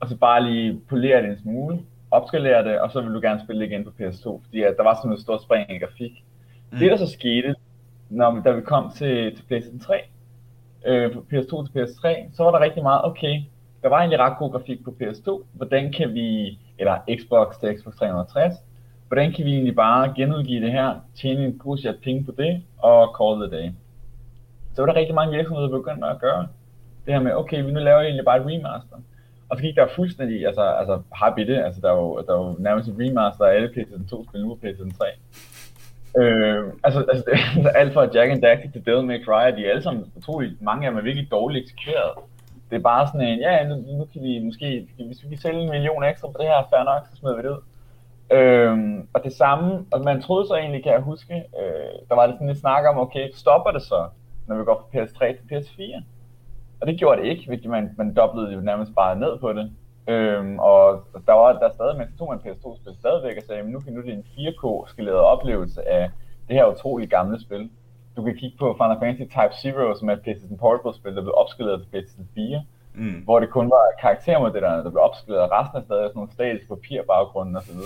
og 0.00 0.08
så 0.08 0.16
bare 0.16 0.44
lige 0.50 0.80
polere 0.88 1.22
det 1.22 1.30
en 1.30 1.38
smule, 1.42 1.78
opskalere 2.10 2.64
det, 2.64 2.80
og 2.80 2.90
så 2.90 3.00
vil 3.00 3.14
du 3.14 3.20
gerne 3.20 3.40
spille 3.44 3.60
det 3.60 3.70
igen 3.70 3.84
på 3.84 3.90
PS2, 4.00 4.40
fordi 4.44 4.62
at 4.62 4.74
der 4.76 4.82
var 4.82 4.94
sådan 4.94 5.12
et 5.12 5.20
stort 5.20 5.42
spring 5.42 5.70
i 5.70 5.78
grafik. 5.78 6.24
Mm. 6.72 6.78
Det 6.78 6.90
der 6.90 6.96
så 6.96 7.06
skete, 7.06 7.54
når, 8.10 8.42
da 8.44 8.50
vi 8.50 8.60
kom 8.60 8.90
til, 8.96 9.36
til 9.36 9.44
PlayStation 9.48 9.80
3, 9.80 10.00
øh, 10.86 11.12
på 11.12 11.26
PS2 11.32 11.72
til 11.72 11.82
PS3, 11.82 12.36
så 12.36 12.44
var 12.44 12.50
der 12.50 12.60
rigtig 12.60 12.82
meget, 12.82 13.04
okay, 13.04 13.40
der 13.82 13.88
var 13.88 13.98
egentlig 13.98 14.18
ret 14.18 14.38
god 14.38 14.50
grafik 14.52 14.84
på 14.84 14.96
PS2, 15.02 15.42
hvordan 15.52 15.92
kan 15.92 16.14
vi 16.14 16.58
eller 16.78 16.98
Xbox 17.18 17.56
til 17.60 17.78
Xbox 17.78 17.94
360. 17.94 18.54
Hvordan 19.08 19.32
kan 19.32 19.44
vi 19.44 19.52
egentlig 19.52 19.76
bare 19.76 20.12
genudgive 20.16 20.64
det 20.64 20.72
her, 20.72 20.94
tjene 21.14 21.44
en 21.44 21.58
god 21.58 21.78
chat 21.78 21.96
penge 22.04 22.24
på 22.24 22.32
det, 22.38 22.62
og 22.78 23.16
call 23.18 23.48
the 23.48 23.58
day. 23.58 23.70
Så 24.74 24.82
var 24.82 24.86
der 24.86 25.00
rigtig 25.00 25.14
mange 25.14 25.36
virksomheder, 25.36 25.68
der 25.68 25.78
begyndte 25.78 26.06
at 26.06 26.20
gøre 26.20 26.46
det 27.06 27.14
her 27.14 27.20
med, 27.20 27.32
okay, 27.32 27.64
vi 27.64 27.72
nu 27.72 27.80
laver 27.80 28.00
egentlig 28.00 28.24
bare 28.24 28.36
et 28.36 28.46
remaster. 28.46 28.96
Og 29.48 29.56
så 29.56 29.62
gik 29.62 29.76
der 29.76 29.86
fuldstændig, 29.96 30.46
altså, 30.46 30.62
altså 30.62 31.02
happy 31.12 31.40
det, 31.40 31.58
altså 31.64 31.80
der 31.80 31.90
var 31.90 32.02
jo, 32.02 32.24
der 32.26 32.34
var 32.34 32.54
nærmest 32.58 32.88
et 32.88 32.96
remaster 32.98 33.44
af 33.44 33.54
alle 33.54 33.68
PlayStation 33.68 34.06
2 34.06 34.24
spil 34.28 34.42
nu 34.42 34.48
på 34.48 34.60
PlayStation 34.60 34.90
3. 34.90 35.04
Øh, 36.20 36.64
altså, 36.84 37.04
altså, 37.12 37.24
altså, 37.56 37.68
alt 37.68 37.92
fra 37.94 38.08
Jack 38.14 38.30
and 38.32 38.42
Daxter 38.42 38.70
til 38.70 38.86
Devil 38.86 39.06
May 39.06 39.24
Cry, 39.24 39.46
de 39.56 39.66
er 39.66 39.70
alle 39.70 39.82
sammen 39.82 40.12
utroligt, 40.16 40.62
mange 40.62 40.86
af 40.86 40.90
dem 40.90 40.98
er 40.98 41.02
virkelig 41.02 41.30
dårligt 41.30 41.62
eksekveret 41.64 42.12
det 42.70 42.76
er 42.76 42.80
bare 42.80 43.06
sådan 43.06 43.20
en, 43.20 43.38
ja, 43.38 43.68
nu, 43.68 43.74
nu 43.74 44.04
kan 44.12 44.22
vi 44.22 44.38
måske, 44.38 44.88
hvis 45.06 45.22
vi 45.22 45.28
kan 45.28 45.38
sælge 45.38 45.62
en 45.62 45.70
million 45.70 46.04
ekstra 46.04 46.28
på 46.28 46.38
det 46.38 46.46
her, 46.46 46.68
fair 46.70 46.84
nok, 46.84 47.06
så 47.10 47.16
smider 47.16 47.36
vi 47.36 47.42
det 47.42 47.48
ud. 47.48 47.62
Øhm, 48.30 49.08
og 49.14 49.24
det 49.24 49.32
samme, 49.32 49.86
og 49.92 50.00
man 50.04 50.22
troede 50.22 50.46
så 50.46 50.54
egentlig, 50.54 50.82
kan 50.82 50.92
jeg 50.92 51.00
huske, 51.00 51.34
øh, 51.34 52.08
der 52.08 52.14
var 52.14 52.26
det 52.26 52.34
sådan 52.34 52.46
lidt 52.46 52.58
snak 52.58 52.84
om, 52.90 52.98
okay, 52.98 53.30
stopper 53.32 53.70
det 53.70 53.82
så, 53.82 54.08
når 54.46 54.56
vi 54.56 54.64
går 54.64 54.74
fra 54.74 54.98
PS3 54.98 55.18
til 55.36 55.44
PS4? 55.50 56.02
Og 56.80 56.86
det 56.86 56.98
gjorde 56.98 57.22
det 57.22 57.28
ikke, 57.28 57.44
fordi 57.48 57.68
man, 57.68 57.94
man 57.98 58.14
doblede 58.14 58.52
jo 58.52 58.60
nærmest 58.60 58.94
bare 58.94 59.18
ned 59.18 59.38
på 59.38 59.52
det. 59.52 59.72
Øhm, 60.08 60.58
og 60.58 61.04
der 61.26 61.32
var 61.32 61.52
der 61.52 61.70
stadig, 61.72 61.96
mens 61.98 62.18
tog 62.18 62.28
man 62.28 62.38
PS2-spil 62.38 62.94
stadigvæk 62.98 63.36
og 63.36 63.42
sagde, 63.46 63.62
men 63.62 63.72
nu 63.72 63.80
kan 63.80 63.92
nu 63.92 64.02
det 64.02 64.12
en 64.12 64.26
4K 64.38 64.90
skaleret 64.90 65.18
oplevelse 65.18 65.88
af 65.88 66.10
det 66.48 66.56
her 66.56 66.66
utrolig 66.66 67.08
gamle 67.08 67.40
spil 67.40 67.70
du 68.16 68.24
kan 68.24 68.34
kigge 68.40 68.56
på 68.58 68.66
Final 68.80 68.98
Fantasy 69.02 69.26
Type 69.36 69.54
Zero, 69.62 69.82
som 69.98 70.08
er 70.08 70.12
et 70.12 70.22
PlayStation 70.22 70.58
Portable-spil, 70.58 71.16
der 71.16 71.22
blev 71.26 71.34
opskaleret 71.42 71.80
til 71.80 71.88
PlayStation 71.90 72.28
4, 72.34 72.64
mm. 72.94 73.20
hvor 73.24 73.40
det 73.40 73.50
kun 73.50 73.70
var 73.70 73.84
karaktermodellerne, 74.00 74.84
der 74.84 74.90
blev 74.90 75.02
opskaleret, 75.08 75.42
og 75.46 75.52
resten 75.58 75.76
er 75.78 75.84
stadig 75.88 76.06
sådan 76.08 76.18
nogle 76.20 76.32
statiske 76.32 76.68
papirbaggrunde 76.68 77.58
osv. 77.60 77.80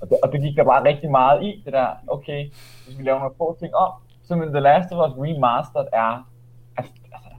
Og 0.00 0.04
det, 0.08 0.16
og 0.22 0.32
det 0.32 0.42
gik 0.44 0.56
der 0.56 0.64
bare 0.64 0.84
rigtig 0.90 1.10
meget 1.10 1.38
i, 1.48 1.62
det 1.64 1.72
der, 1.72 1.88
okay, 2.06 2.40
hvis 2.84 2.98
vi 2.98 3.02
laver 3.02 3.18
nogle 3.18 3.34
få 3.38 3.56
ting 3.62 3.74
om, 3.74 3.92
så 4.26 4.36
men 4.36 4.48
The 4.48 4.60
Last 4.60 4.92
of 4.92 4.98
Us 5.04 5.14
Remastered 5.24 5.88
er, 5.92 6.12
altså, 6.78 6.92
altså 7.12 7.30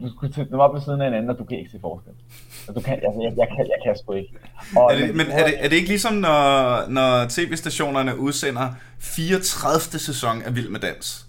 du 0.00 0.08
skulle 0.14 0.34
sætte 0.34 0.50
dem 0.50 0.60
op 0.60 0.74
ved 0.74 0.80
siden 0.80 1.00
af 1.00 1.06
hinanden, 1.06 1.30
og 1.30 1.38
du 1.38 1.44
kan 1.44 1.58
ikke 1.58 1.70
se 1.70 1.78
forskel. 1.80 2.12
Du 2.76 2.80
kan, 2.80 2.94
altså, 3.06 3.20
jeg, 3.22 3.32
jeg, 3.36 3.48
kan, 3.56 3.66
jeg 3.74 3.78
kan 3.84 3.96
sgu 3.98 4.12
ikke. 4.12 4.34
Og, 4.76 4.92
er 4.92 4.96
det, 4.98 5.16
men 5.16 5.26
er 5.26 5.44
det, 5.46 5.64
er 5.64 5.68
det 5.68 5.76
ikke 5.76 5.88
ligesom, 5.88 6.14
når, 6.14 6.88
når 6.88 7.26
tv-stationerne 7.28 8.18
udsender 8.18 8.68
34. 8.98 10.00
sæson 10.00 10.42
af 10.42 10.56
Vild 10.56 10.68
med 10.68 10.80
Dans? 10.80 11.23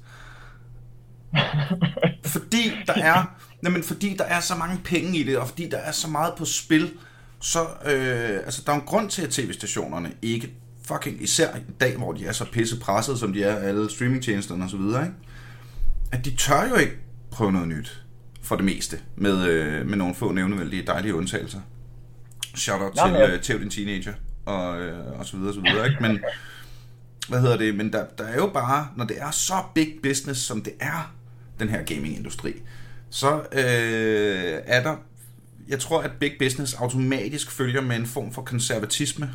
Fordi 2.35 2.71
der 2.87 2.93
er 2.93 3.35
Nej, 3.65 3.71
men 3.71 3.83
fordi 3.83 4.15
der 4.17 4.23
er 4.23 4.39
så 4.39 4.55
mange 4.55 4.77
penge 4.83 5.19
i 5.19 5.23
det, 5.23 5.37
og 5.37 5.47
fordi 5.47 5.69
der 5.69 5.77
er 5.77 5.91
så 5.91 6.07
meget 6.07 6.33
på 6.37 6.45
spil, 6.45 6.91
så 7.39 7.59
øh, 7.85 8.35
altså, 8.45 8.63
der 8.65 8.71
er 8.71 8.75
en 8.75 8.85
grund 8.85 9.09
til, 9.09 9.21
at 9.21 9.29
tv-stationerne 9.29 10.11
ikke 10.21 10.53
fucking, 10.87 11.23
især 11.23 11.55
i 11.55 11.59
dag, 11.79 11.97
hvor 11.97 12.13
de 12.13 12.25
er 12.25 12.31
så 12.31 12.45
pisse 12.51 12.79
presset, 12.79 13.19
som 13.19 13.33
de 13.33 13.43
er, 13.43 13.55
alle 13.55 13.89
streamingtjenesterne 13.89 14.63
og 14.63 14.69
så 14.69 14.77
videre, 14.77 15.03
ikke? 15.03 15.15
at 16.11 16.25
de 16.25 16.35
tør 16.35 16.69
jo 16.69 16.75
ikke 16.75 16.97
prøve 17.31 17.51
noget 17.51 17.67
nyt, 17.67 18.01
for 18.41 18.55
det 18.55 18.65
meste, 18.65 18.99
med, 19.15 19.47
øh, 19.47 19.87
med 19.87 19.97
nogle 19.97 20.15
få 20.15 20.31
nævnevældige 20.31 20.83
dejlige 20.87 21.15
undtagelser. 21.15 21.59
Shout 22.55 22.81
out 22.81 22.93
til 22.93 23.15
øh, 23.15 23.41
Tæv 23.41 23.59
din 23.59 23.69
teenager, 23.69 24.13
og, 24.45 24.81
øh, 24.81 25.19
og 25.19 25.25
så 25.25 25.37
videre, 25.37 25.51
og 25.51 25.55
så 25.55 25.61
videre, 25.61 25.87
ikke? 25.89 26.01
Men, 26.01 26.19
hvad 27.29 27.39
hedder 27.39 27.57
det, 27.57 27.75
men 27.75 27.93
der, 27.93 28.05
der 28.17 28.23
er 28.23 28.35
jo 28.35 28.49
bare, 28.53 28.87
når 28.97 29.05
det 29.05 29.21
er 29.21 29.31
så 29.31 29.53
big 29.75 29.87
business, 30.03 30.41
som 30.41 30.61
det 30.61 30.73
er, 30.79 31.15
den 31.59 31.69
her 31.69 31.83
gaming-industri, 31.83 32.53
så 33.09 33.35
øh, 33.35 34.61
er 34.65 34.83
der, 34.83 34.95
jeg 35.67 35.79
tror, 35.79 36.01
at 36.01 36.11
big 36.19 36.31
business 36.39 36.73
automatisk 36.73 37.51
følger 37.51 37.81
med 37.81 37.95
en 37.95 38.05
form 38.05 38.31
for 38.31 38.41
konservatisme 38.41 39.29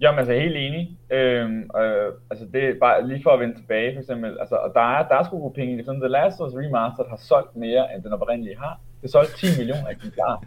Jamen 0.00 0.18
altså, 0.18 0.32
helt 0.32 0.56
enig. 0.56 0.98
Øhm, 1.10 1.70
øh, 1.80 2.12
altså 2.30 2.46
det 2.52 2.64
er 2.64 2.74
bare 2.80 3.08
lige 3.08 3.22
for 3.22 3.30
at 3.30 3.40
vende 3.40 3.56
tilbage, 3.56 3.94
for 3.94 4.00
eksempel. 4.00 4.36
Altså, 4.40 4.54
og 4.54 4.70
der 4.74 4.80
er, 4.80 5.08
der 5.08 5.14
er 5.14 5.24
sgu 5.24 5.38
gode 5.38 5.54
penge 5.54 5.74
i 5.74 5.76
det. 5.76 5.84
Sådan, 5.84 6.00
The 6.00 6.08
Last 6.08 6.40
of 6.40 6.48
Us 6.48 6.54
Remastered 6.54 7.08
har 7.08 7.16
solgt 7.16 7.56
mere, 7.56 7.94
end 7.94 8.02
den 8.02 8.12
oprindelige 8.12 8.58
har. 8.58 8.80
Det 9.02 9.10
solgte 9.10 9.36
10 9.36 9.58
millioner 9.58 9.88
eksemplarer. 9.88 10.44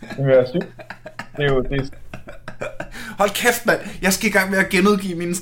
Det 0.00 0.18
vil 0.18 0.26
være 0.26 0.46
sygt. 0.46 0.68
Det 1.36 1.44
er 1.44 1.54
jo, 1.54 1.62
det 1.62 1.80
er... 1.80 1.84
Hold 3.18 3.30
kæft, 3.30 3.66
mand. 3.66 3.80
Jeg 4.02 4.12
skal 4.12 4.28
i 4.28 4.32
gang 4.32 4.50
med 4.50 4.58
at 4.58 4.68
genudgive 4.68 5.14
min... 5.18 5.34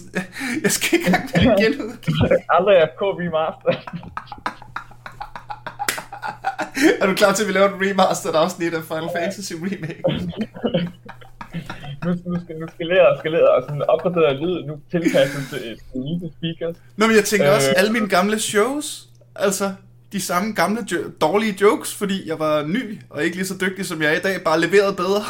Jeg 0.63 0.71
skal 0.71 0.99
i 1.01 1.03
gang 1.11 1.31
med 1.35 1.53
at 1.53 1.59
genudgive... 1.59 2.17
Aldrig 2.57 2.89
FK 2.95 3.01
Remastered. 3.03 3.79
er 7.01 7.07
du 7.07 7.15
klar 7.15 7.33
til, 7.33 7.43
at 7.43 7.49
vi 7.49 7.53
laver 7.53 7.69
et 7.69 7.75
remastered 7.91 8.35
afsnit 8.35 8.75
af 8.75 8.83
Final 8.83 9.09
Fantasy 9.17 9.53
Remake? 9.53 10.03
nu, 12.05 12.11
nu, 12.33 12.41
skal, 12.45 12.57
nu 12.61 12.67
skalere 12.75 13.09
og 13.09 13.19
skalere 13.19 13.49
og 13.57 13.63
sådan 13.63 13.83
opgradere 13.89 14.35
lyd, 14.35 14.65
nu 14.65 14.81
tilpasset 14.91 15.43
til 15.51 15.73
et 15.73 15.79
lille 15.95 16.31
speakers. 16.39 16.77
Nå, 16.97 17.07
men 17.07 17.17
jeg 17.17 17.25
tænker 17.25 17.49
øh, 17.51 17.57
også, 17.57 17.71
alle 17.77 17.93
mine 17.93 18.09
gamle 18.09 18.39
shows, 18.39 19.09
altså 19.37 19.73
de 20.13 20.21
samme 20.21 20.53
gamle 20.53 20.81
jo- 20.93 21.11
dårlige 21.21 21.57
jokes, 21.61 21.95
fordi 21.95 22.29
jeg 22.29 22.39
var 22.39 22.63
ny 22.63 23.01
og 23.11 23.25
ikke 23.25 23.37
lige 23.37 23.47
så 23.47 23.55
dygtig 23.61 23.87
som 23.87 24.03
jeg 24.03 24.13
er 24.13 24.17
i 24.17 24.21
dag, 24.23 24.45
bare 24.45 24.61
leveret 24.61 24.97
bedre. 24.97 25.23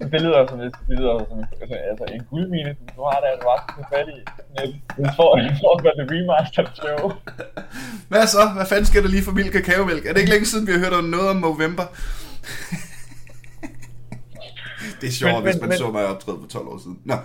Det 0.00 0.20
lyder 0.20 0.46
som 0.46 0.60
et, 0.60 0.74
det 0.88 0.98
lyder 0.98 1.24
som 1.28 1.38
et, 1.38 1.48
altså, 1.60 1.76
altså 1.90 2.04
en 2.14 2.24
guldmine, 2.30 2.76
du 2.96 3.00
har 3.02 3.10
at 3.10 3.38
du 3.40 3.46
var 3.50 3.58
så 3.78 3.84
fat 3.92 4.08
i. 4.16 4.18
Det 4.96 5.10
får, 5.16 5.30
får 5.60 5.72
at 5.88 5.96
det 5.98 6.06
remaster 6.14 6.64
show. 6.80 7.12
Hvad 8.08 8.26
så? 8.26 8.42
Hvad 8.56 8.66
fanden 8.66 8.86
skal 8.86 9.02
der 9.02 9.08
lige 9.08 9.22
for 9.22 9.32
mild 9.32 9.50
kakaomælk? 9.52 10.06
Er 10.06 10.12
det 10.12 10.20
ikke 10.20 10.32
længe 10.34 10.46
siden, 10.46 10.66
vi 10.66 10.72
har 10.72 10.78
hørt 10.78 10.92
om 10.92 11.04
noget 11.04 11.28
om 11.30 11.36
November? 11.36 11.86
det 15.00 15.06
er 15.08 15.12
sjovt, 15.12 15.42
hvis 15.42 15.60
man 15.60 15.68
men, 15.68 15.78
så 15.78 15.90
mig 15.90 16.06
optræde 16.06 16.38
for 16.40 16.48
12 16.48 16.68
år 16.72 16.78
siden. 16.84 16.98
Nå. 17.04 17.16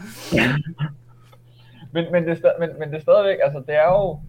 men, 1.96 2.03
men, 2.13 2.22
det, 2.27 2.34
men, 2.60 2.70
men 2.79 2.88
det 2.91 2.98
er 2.98 3.05
stadigvæk, 3.08 3.38
altså 3.46 3.60
det 3.67 3.75
er 3.86 3.89
jo, 3.98 4.20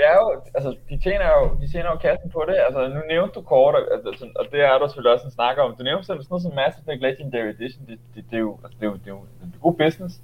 det 0.00 0.08
er 0.12 0.18
jo, 0.22 0.28
altså 0.56 0.70
de 0.90 0.96
tjener 1.06 1.26
jo, 1.36 1.42
de 1.60 1.66
tjener 1.72 1.90
jo 1.94 1.98
kassen 2.06 2.30
på 2.36 2.40
det, 2.48 2.56
altså 2.66 2.80
nu 2.94 3.00
nævnte 3.14 3.34
du 3.38 3.42
kort, 3.52 3.74
altså, 3.92 4.26
og 4.40 4.44
det 4.52 4.60
er 4.68 4.78
der 4.78 4.86
selvfølgelig 4.86 5.14
også 5.14 5.26
en 5.26 5.38
snak 5.38 5.56
om, 5.58 5.76
du 5.78 5.82
nævnte 5.82 6.04
sådan 6.06 6.24
noget 6.30 6.42
som 6.42 6.54
Mass 6.60 6.78
Effect 6.78 7.00
Legendary 7.06 7.50
Edition, 7.54 7.82
det, 7.88 7.98
det, 8.14 8.24
det, 8.30 8.36
er 8.40 8.44
jo, 8.48 8.52
altså, 8.64 8.76
det, 8.80 8.86
er 8.86 8.90
jo, 8.92 8.96
det, 9.02 9.08
er 9.10 9.16
jo, 9.16 9.22
det 9.40 9.54
er 9.58 9.64
god 9.68 9.76
business, 9.84 10.14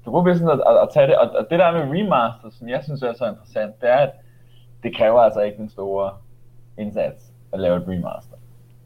det 0.00 0.06
er 0.06 0.16
god 0.18 0.24
business 0.28 0.50
at, 0.54 0.60
at, 0.70 0.76
at 0.84 0.88
tage 0.94 1.06
det, 1.10 1.16
og, 1.22 1.26
og 1.38 1.42
det 1.50 1.58
der 1.62 1.70
med 1.76 1.84
remaster, 1.96 2.48
som 2.58 2.68
jeg 2.74 2.80
synes 2.84 3.02
er 3.02 3.12
så 3.12 3.26
interessant, 3.32 3.72
det 3.80 3.88
er, 3.96 4.00
at 4.06 4.12
det 4.82 4.96
kræver 4.98 5.20
altså 5.26 5.40
ikke 5.40 5.58
den 5.62 5.70
store 5.76 6.06
indsats 6.78 7.20
at 7.52 7.60
lave 7.60 7.76
et 7.76 7.88
remaster. 7.92 8.36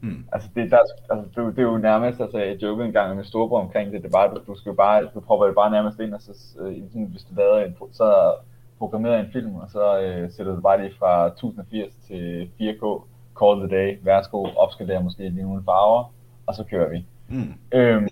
Mm. 0.01 0.25
Altså, 0.33 0.49
det, 0.55 0.71
der, 0.71 0.79
altså 1.09 1.25
det, 1.35 1.55
det, 1.55 1.61
er 1.61 1.71
jo 1.71 1.77
nærmest, 1.77 2.21
altså 2.21 2.37
jeg 2.37 2.63
jokede 2.63 2.87
en 2.87 2.93
gang 2.93 3.15
med 3.15 3.23
storebror 3.23 3.61
omkring 3.61 3.91
det, 3.91 4.01
det 4.01 4.07
er 4.07 4.17
bare, 4.19 4.29
du, 4.33 4.39
du 4.47 4.55
skal 4.59 4.69
jo 4.69 4.75
bare, 4.75 5.09
du 5.13 5.19
prøver 5.19 5.45
det 5.45 5.55
bare 5.55 5.71
nærmest 5.71 5.99
ind, 5.99 6.13
og 6.13 6.21
så, 6.21 6.31
øh, 6.59 7.05
hvis 7.11 7.23
du 7.23 7.35
laver 7.35 7.57
en, 7.59 7.75
så 7.91 8.33
programmerer 8.79 9.19
en 9.19 9.31
film, 9.31 9.55
og 9.55 9.69
så 9.69 10.01
øh, 10.01 10.31
sætter 10.31 10.55
du 10.55 10.61
bare 10.61 10.81
lige 10.81 10.95
fra 10.99 11.25
1080 11.25 11.93
til 12.07 12.49
4K, 12.61 13.03
call 13.39 13.67
the 13.67 13.77
day, 13.77 13.97
værsgo, 14.01 14.47
opskalere 14.57 15.03
måske 15.03 15.29
lige 15.29 15.43
nogle 15.43 15.63
farver, 15.65 16.13
og 16.45 16.55
så 16.55 16.63
kører 16.63 16.89
vi. 16.89 17.05
Mm. 17.27 17.53
Øhm, 17.71 18.07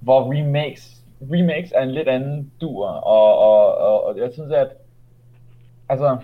hvor 0.00 0.32
remakes, 0.32 1.04
remakes 1.32 1.72
er 1.72 1.82
en 1.82 1.90
lidt 1.90 2.08
anden 2.08 2.52
dur, 2.60 2.86
og, 2.86 3.38
og, 3.38 3.78
og, 3.78 4.04
og 4.04 4.18
jeg 4.18 4.30
synes, 4.32 4.52
at 4.52 4.68
altså, 5.88 6.18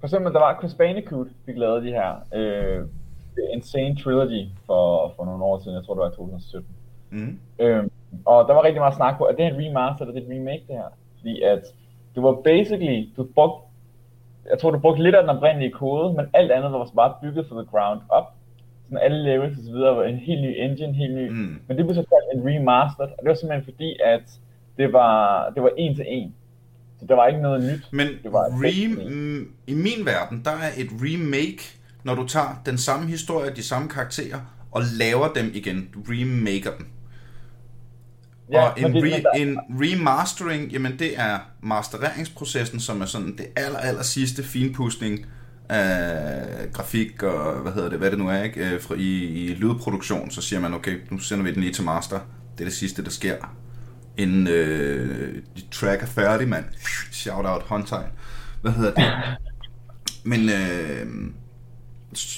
for 0.00 0.06
eksempel, 0.06 0.32
der 0.32 0.38
var 0.38 0.58
Chris 0.58 0.74
Bandicoot, 0.74 1.26
fik 1.46 1.56
lavet 1.56 1.82
de 1.82 1.90
her, 1.90 2.14
øh, 2.34 2.86
Insane 3.52 3.96
Trilogy 3.96 4.48
for, 4.66 5.12
for 5.16 5.24
nogle 5.24 5.44
år 5.44 5.58
siden, 5.58 5.76
jeg 5.76 5.84
tror 5.84 5.94
det 5.94 6.00
var 6.00 6.10
i 6.10 6.14
2017. 6.14 6.68
Mm. 7.10 7.38
Øhm, 7.58 7.90
og 8.24 8.48
der 8.48 8.54
var 8.54 8.64
rigtig 8.64 8.80
meget 8.80 8.94
snak 8.94 9.18
på, 9.18 9.24
at 9.24 9.36
det 9.36 9.44
er 9.44 9.50
en 9.50 9.56
remaster, 9.56 10.04
eller 10.04 10.20
det 10.20 10.22
er 10.22 10.26
et 10.26 10.38
remake 10.38 10.64
det 10.68 10.76
her. 10.76 10.88
Fordi 11.16 11.42
at 11.42 11.62
det 12.14 12.22
var 12.22 12.32
basically, 12.44 13.08
du 13.16 13.26
brugte, 13.34 13.66
jeg 14.50 14.58
tror 14.58 14.70
du 14.70 14.78
brugte 14.78 15.02
lidt 15.02 15.14
af 15.14 15.22
den 15.22 15.36
oprindelige 15.36 15.70
kode, 15.70 16.12
men 16.12 16.26
alt 16.34 16.52
andet 16.52 16.72
var 16.72 16.90
bare 16.96 17.14
bygget 17.22 17.46
fra 17.48 17.56
the 17.56 17.68
ground 17.70 18.00
up. 18.18 18.26
Sådan 18.84 19.04
alle 19.04 19.22
levels 19.22 19.58
og 19.58 19.64
så 19.64 19.72
videre 19.72 19.96
var 19.96 20.04
en 20.04 20.16
helt 20.16 20.42
ny 20.42 20.54
engine, 20.58 20.92
helt 20.92 21.14
ny. 21.14 21.28
Mm. 21.28 21.60
Men 21.66 21.76
det 21.76 21.84
blev 21.84 21.94
så 21.94 22.04
kaldt 22.12 22.28
en 22.34 22.48
remastered, 22.50 23.08
og 23.08 23.18
det 23.22 23.28
var 23.28 23.34
simpelthen 23.34 23.64
fordi, 23.64 23.96
at 24.04 24.26
det 24.76 24.92
var, 24.92 25.50
det 25.54 25.62
var 25.62 25.70
en 25.76 25.96
til 25.96 26.04
en. 26.08 26.34
Så 27.00 27.06
der 27.06 27.14
var 27.14 27.26
ikke 27.26 27.42
noget 27.42 27.62
nyt. 27.62 27.92
Men 27.92 28.06
det 28.22 28.32
var 28.32 28.44
re- 28.44 29.46
i 29.66 29.74
min 29.74 30.06
verden, 30.06 30.42
der 30.44 30.50
er 30.50 30.70
et 30.82 30.90
remake 31.04 31.80
når 32.04 32.14
du 32.14 32.26
tager 32.26 32.62
den 32.66 32.78
samme 32.78 33.06
historie, 33.06 33.50
de 33.50 33.62
samme 33.62 33.88
karakterer, 33.88 34.38
og 34.72 34.82
laver 34.98 35.28
dem 35.34 35.52
igen. 35.54 35.88
Du 35.94 36.00
remaker 36.08 36.70
dem. 36.78 36.86
Ja, 38.52 38.62
og 38.62 38.80
en, 38.80 38.94
re, 38.94 39.40
en 39.40 39.58
remastering, 39.70 40.72
jamen 40.72 40.98
det 40.98 41.18
er 41.18 41.38
mastereringsprocessen, 41.62 42.80
som 42.80 43.00
er 43.00 43.06
sådan 43.06 43.36
det 43.36 43.46
aller, 43.56 43.78
aller 43.78 44.02
sidste 44.02 44.42
finpudsning 44.44 45.26
af 45.68 46.72
grafik 46.72 47.22
og 47.22 47.62
hvad 47.62 47.72
hedder 47.72 47.88
det, 47.88 47.98
hvad 47.98 48.10
det 48.10 48.18
nu 48.18 48.28
er, 48.28 48.42
ikke? 48.42 48.70
Øh, 48.70 48.80
fra, 48.80 48.94
i, 48.94 49.24
i 49.24 49.54
lydproduktion, 49.54 50.30
så 50.30 50.42
siger 50.42 50.60
man, 50.60 50.74
okay, 50.74 50.98
nu 51.10 51.18
sender 51.18 51.44
vi 51.44 51.52
den 51.52 51.60
lige 51.60 51.72
til 51.72 51.84
master. 51.84 52.18
Det 52.58 52.64
er 52.64 52.68
det 52.68 52.74
sidste, 52.74 53.04
der 53.04 53.10
sker. 53.10 53.36
Inden 54.16 54.46
øh, 54.46 55.34
de 55.56 55.62
track 55.70 56.02
er 56.02 56.06
færdig, 56.06 56.48
mand. 56.48 56.64
Shout 57.12 57.46
out, 57.46 57.62
håndtegn. 57.62 58.06
Hvad 58.62 58.72
hedder 58.72 58.94
det? 58.94 59.04
Men 60.24 60.48
øh, 60.48 61.06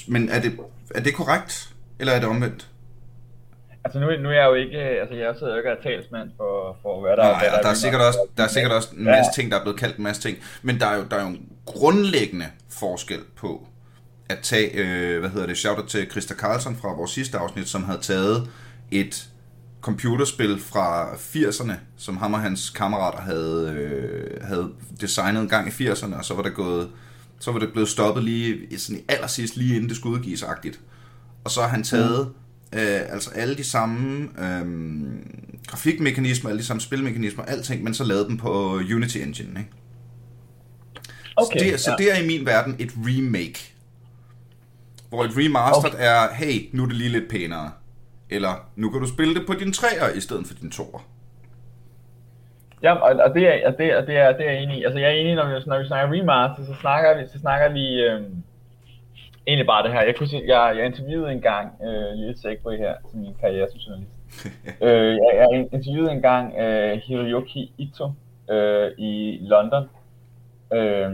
men 0.07 0.29
er 0.29 0.41
det, 0.41 0.59
er 0.95 1.01
det 1.01 1.13
korrekt, 1.13 1.73
eller 1.99 2.13
er 2.13 2.19
det 2.19 2.29
omvendt? 2.29 2.69
Altså 3.85 3.99
nu, 3.99 4.05
nu 4.05 4.29
er 4.29 4.33
jeg 4.33 4.45
jo 4.45 4.53
ikke, 4.53 4.77
altså 4.77 5.15
jeg 5.15 5.35
sidder 5.39 5.53
jo 5.53 5.57
ikke 5.57 5.69
af 5.69 5.77
talsmand 5.83 6.29
for, 6.37 6.77
for 6.81 7.01
hvad 7.01 7.11
der, 7.11 7.23
Nej, 7.23 7.39
hvad 7.39 7.51
der, 7.51 7.61
der, 7.61 7.69
er, 7.69 7.73
sikkert 7.73 8.01
også, 8.01 8.19
der 8.37 8.43
er 8.43 8.47
sikkert 8.47 8.71
også 8.71 8.89
en 8.97 9.03
masse 9.03 9.31
ja. 9.37 9.41
ting, 9.41 9.51
der 9.51 9.59
er 9.59 9.61
blevet 9.61 9.79
kaldt 9.79 9.97
en 9.97 10.03
masse 10.03 10.21
ting, 10.21 10.37
men 10.61 10.79
der 10.79 10.85
er 10.85 10.97
jo, 10.97 11.03
der 11.11 11.17
er 11.17 11.21
jo 11.21 11.27
en 11.27 11.49
grundlæggende 11.65 12.45
forskel 12.69 13.19
på 13.35 13.67
at 14.29 14.39
tage, 14.39 14.71
øh, 14.73 15.19
hvad 15.19 15.29
hedder 15.29 15.47
det, 15.47 15.57
shoutout 15.57 15.89
til 15.89 16.11
Christa 16.11 16.33
Carlson 16.33 16.75
fra 16.75 16.93
vores 16.93 17.11
sidste 17.11 17.37
afsnit, 17.37 17.67
som 17.67 17.83
havde 17.83 17.99
taget 17.99 18.49
et 18.91 19.29
computerspil 19.81 20.59
fra 20.59 21.13
80'erne, 21.13 21.73
som 21.97 22.17
ham 22.17 22.33
og 22.33 22.39
hans 22.39 22.69
kammerater 22.69 23.21
havde, 23.21 23.73
øh, 23.77 24.47
havde 24.47 24.69
designet 25.01 25.41
en 25.41 25.49
gang 25.49 25.67
i 25.67 25.71
80'erne, 25.71 26.17
og 26.17 26.25
så 26.25 26.33
var 26.33 26.41
der 26.41 26.49
gået 26.49 26.89
så 27.43 27.51
var 27.51 27.59
det 27.59 27.71
blevet 27.71 27.89
stoppet 27.89 28.23
lige 28.23 28.79
sådan 28.79 28.99
i 28.99 29.05
allersidst, 29.07 29.57
lige 29.57 29.75
inden 29.75 29.89
det 29.89 29.97
skulle 29.97 30.19
udgives 30.19 30.43
agtigt. 30.43 30.79
Og 31.43 31.51
så 31.51 31.61
har 31.61 31.67
han 31.67 31.83
taget 31.83 32.27
mm. 32.27 32.33
Øh, 32.73 33.13
altså 33.13 33.31
alle 33.35 33.55
de 33.55 33.63
samme 33.63 34.29
øh, 34.39 34.65
grafikmekanismer, 35.67 36.49
alle 36.49 36.59
de 36.59 36.65
samme 36.65 36.81
spilmekanismer, 36.81 37.43
alting, 37.43 37.83
men 37.83 37.93
så 37.93 38.03
lavede 38.03 38.27
dem 38.27 38.37
på 38.37 38.75
Unity 38.75 39.17
Engine, 39.17 39.59
ikke? 39.59 39.71
Okay, 41.35 41.59
så, 41.59 41.65
det, 41.65 41.71
ja. 41.71 41.77
så 41.77 41.95
det 41.97 42.11
er 42.11 42.23
i 42.23 42.27
min 42.27 42.45
verden 42.45 42.75
et 42.79 42.91
remake. 42.97 43.73
Hvor 45.09 45.23
et 45.23 45.31
remastered 45.37 45.93
okay. 45.93 46.05
er, 46.05 46.33
hey, 46.33 46.69
nu 46.73 46.83
er 46.83 46.87
det 46.87 46.95
lige 46.95 47.09
lidt 47.09 47.29
pænere. 47.29 47.71
Eller, 48.29 48.69
nu 48.75 48.89
kan 48.89 49.01
du 49.01 49.07
spille 49.07 49.35
det 49.35 49.47
på 49.47 49.53
din 49.53 49.73
træer 49.73 50.09
i 50.15 50.19
stedet 50.19 50.47
for 50.47 50.53
din 50.53 50.71
toer. 50.71 51.05
Ja, 52.83 52.93
og, 52.93 53.19
og, 53.25 53.35
det, 53.35 53.47
er, 53.47 53.67
og, 53.67 53.77
det, 53.77 53.95
og 53.95 54.07
det, 54.07 54.17
er, 54.17 54.37
det 54.37 54.47
er 54.47 54.51
jeg 54.51 54.63
enig 54.63 54.77
i. 54.77 54.83
Altså 54.83 54.99
jeg 54.99 55.09
er 55.09 55.13
enig, 55.13 55.35
når 55.35 55.47
vi, 55.47 55.53
når 55.65 55.79
vi 55.79 55.87
snakker 55.87 56.15
remaster, 56.15 56.65
så 56.65 56.73
snakker 56.81 57.17
vi, 57.17 57.27
så 57.33 57.39
snakker 57.39 57.69
vi 57.69 58.01
øh, 58.01 58.21
egentlig 59.47 59.67
bare 59.67 59.83
det 59.83 59.93
her. 59.93 60.01
Jeg, 60.01 60.15
kunne 60.15 60.27
se, 60.27 60.41
jeg, 60.47 60.73
jeg 60.77 60.85
interviewede 60.85 61.31
en 61.31 61.41
gang, 61.41 61.71
øh, 61.83 62.13
lille 62.13 62.37
segway 62.37 62.77
her, 62.77 62.95
til 63.09 63.17
min 63.17 63.35
karriere 63.41 63.67
som 63.71 63.79
journalist. 63.79 64.19
øh, 64.85 65.15
jeg, 65.15 65.31
jeg 65.39 65.67
interviewede 65.71 66.11
en 66.11 66.21
gang 66.21 66.57
øh, 66.57 66.97
Hiroyuki 66.97 67.73
Ito 67.77 68.11
øh, 68.49 68.91
i 68.97 69.37
London. 69.41 69.89
Øh, 70.73 71.11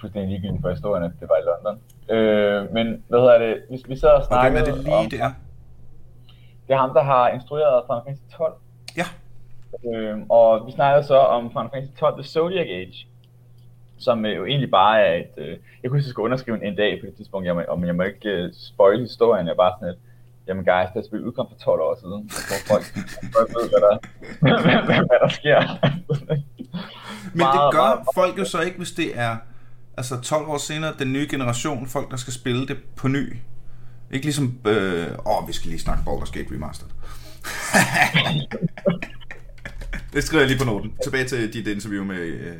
fuldstændig 0.00 0.30
ligegyldigt 0.30 0.62
for 0.62 0.70
historien, 0.70 1.04
at 1.04 1.10
det 1.20 1.28
var 1.28 1.36
i 1.36 1.46
London. 1.50 1.80
Øh, 2.08 2.72
men 2.72 3.04
hvad 3.08 3.18
hedder 3.18 3.38
det, 3.38 3.62
vi, 3.70 3.82
vi 3.88 3.96
sad 3.96 4.10
og 4.10 4.24
snakkede 4.24 4.60
og 4.60 4.64
hvem 4.64 4.72
er 4.72 4.76
det 4.76 4.84
lige 4.84 4.94
om, 4.94 5.10
der? 5.10 5.30
Det 6.66 6.74
er 6.74 6.78
ham, 6.78 6.94
der 6.94 7.02
har 7.02 7.28
instrueret 7.28 7.84
Final 7.86 8.02
Fantasy 8.04 8.36
12. 8.36 8.54
Ja. 8.96 9.06
Øh, 9.90 10.18
og 10.28 10.66
vi 10.66 10.72
snakkede 10.72 11.06
så 11.06 11.18
om 11.18 11.50
Final 11.50 11.70
Fantasy 11.72 11.92
12 12.00 12.14
The 12.14 12.24
Zodiac 12.24 12.66
Age. 12.66 13.06
Som 13.98 14.24
øh, 14.24 14.36
jo 14.36 14.46
egentlig 14.46 14.70
bare 14.70 15.00
er 15.00 15.14
et... 15.14 15.30
Øh, 15.36 15.56
jeg 15.82 15.90
kunne 15.90 15.98
huske, 15.98 16.06
jeg 16.06 16.10
skulle 16.10 16.24
underskrive 16.24 16.66
en 16.66 16.76
dag 16.76 17.00
på 17.00 17.06
det 17.06 17.16
tidspunkt, 17.16 17.46
jeg 17.46 17.54
må, 17.54 17.62
og 17.68 17.86
jeg 17.86 17.94
må 17.94 18.02
ikke 18.02 18.44
uh, 18.44 18.50
spoil 18.54 19.00
historien, 19.00 19.46
jeg 19.46 19.52
er 19.52 19.56
bare 19.56 19.72
sådan 19.76 19.88
et, 19.94 19.98
jamen 20.48 20.64
guys, 20.64 20.88
det 20.94 21.04
spil 21.04 21.24
udkom 21.24 21.46
for 21.50 21.58
12 21.64 21.80
år 21.80 21.96
siden, 22.00 22.30
hvor 22.48 22.60
folk, 22.70 22.84
folk 23.36 23.48
ved, 23.56 23.66
hvad 23.72 23.80
der, 23.86 23.96
hvad, 24.40 24.52
hvad, 24.86 25.00
hvad 25.08 25.18
der 25.24 25.28
sker. 25.28 25.60
Men 27.32 27.46
det 27.54 27.62
gør 27.72 28.04
folk 28.14 28.38
jo 28.38 28.44
så 28.44 28.60
ikke, 28.60 28.78
hvis 28.78 28.92
det 28.92 29.18
er 29.18 29.36
altså 29.96 30.20
12 30.20 30.48
år 30.48 30.58
senere, 30.58 30.92
den 30.98 31.12
nye 31.12 31.26
generation, 31.30 31.86
folk 31.86 32.10
der 32.10 32.16
skal 32.16 32.32
spille 32.32 32.66
det 32.66 32.76
på 32.96 33.08
ny. 33.08 33.36
Ikke 34.10 34.26
ligesom, 34.26 34.58
øh, 34.66 35.06
åh, 35.26 35.48
vi 35.48 35.52
skal 35.52 35.70
lige 35.70 35.80
snakke 35.80 36.02
Baldur's 36.06 36.38
Gate 36.38 36.54
Remastered. 36.54 36.90
det 40.14 40.22
skriver 40.24 40.42
jeg 40.42 40.50
lige 40.50 40.62
på 40.62 40.68
noten. 40.72 40.90
Tilbage 41.04 41.24
til 41.24 41.52
dit 41.56 41.66
interview 41.74 42.04
med 42.04 42.22
øh, 42.46 42.56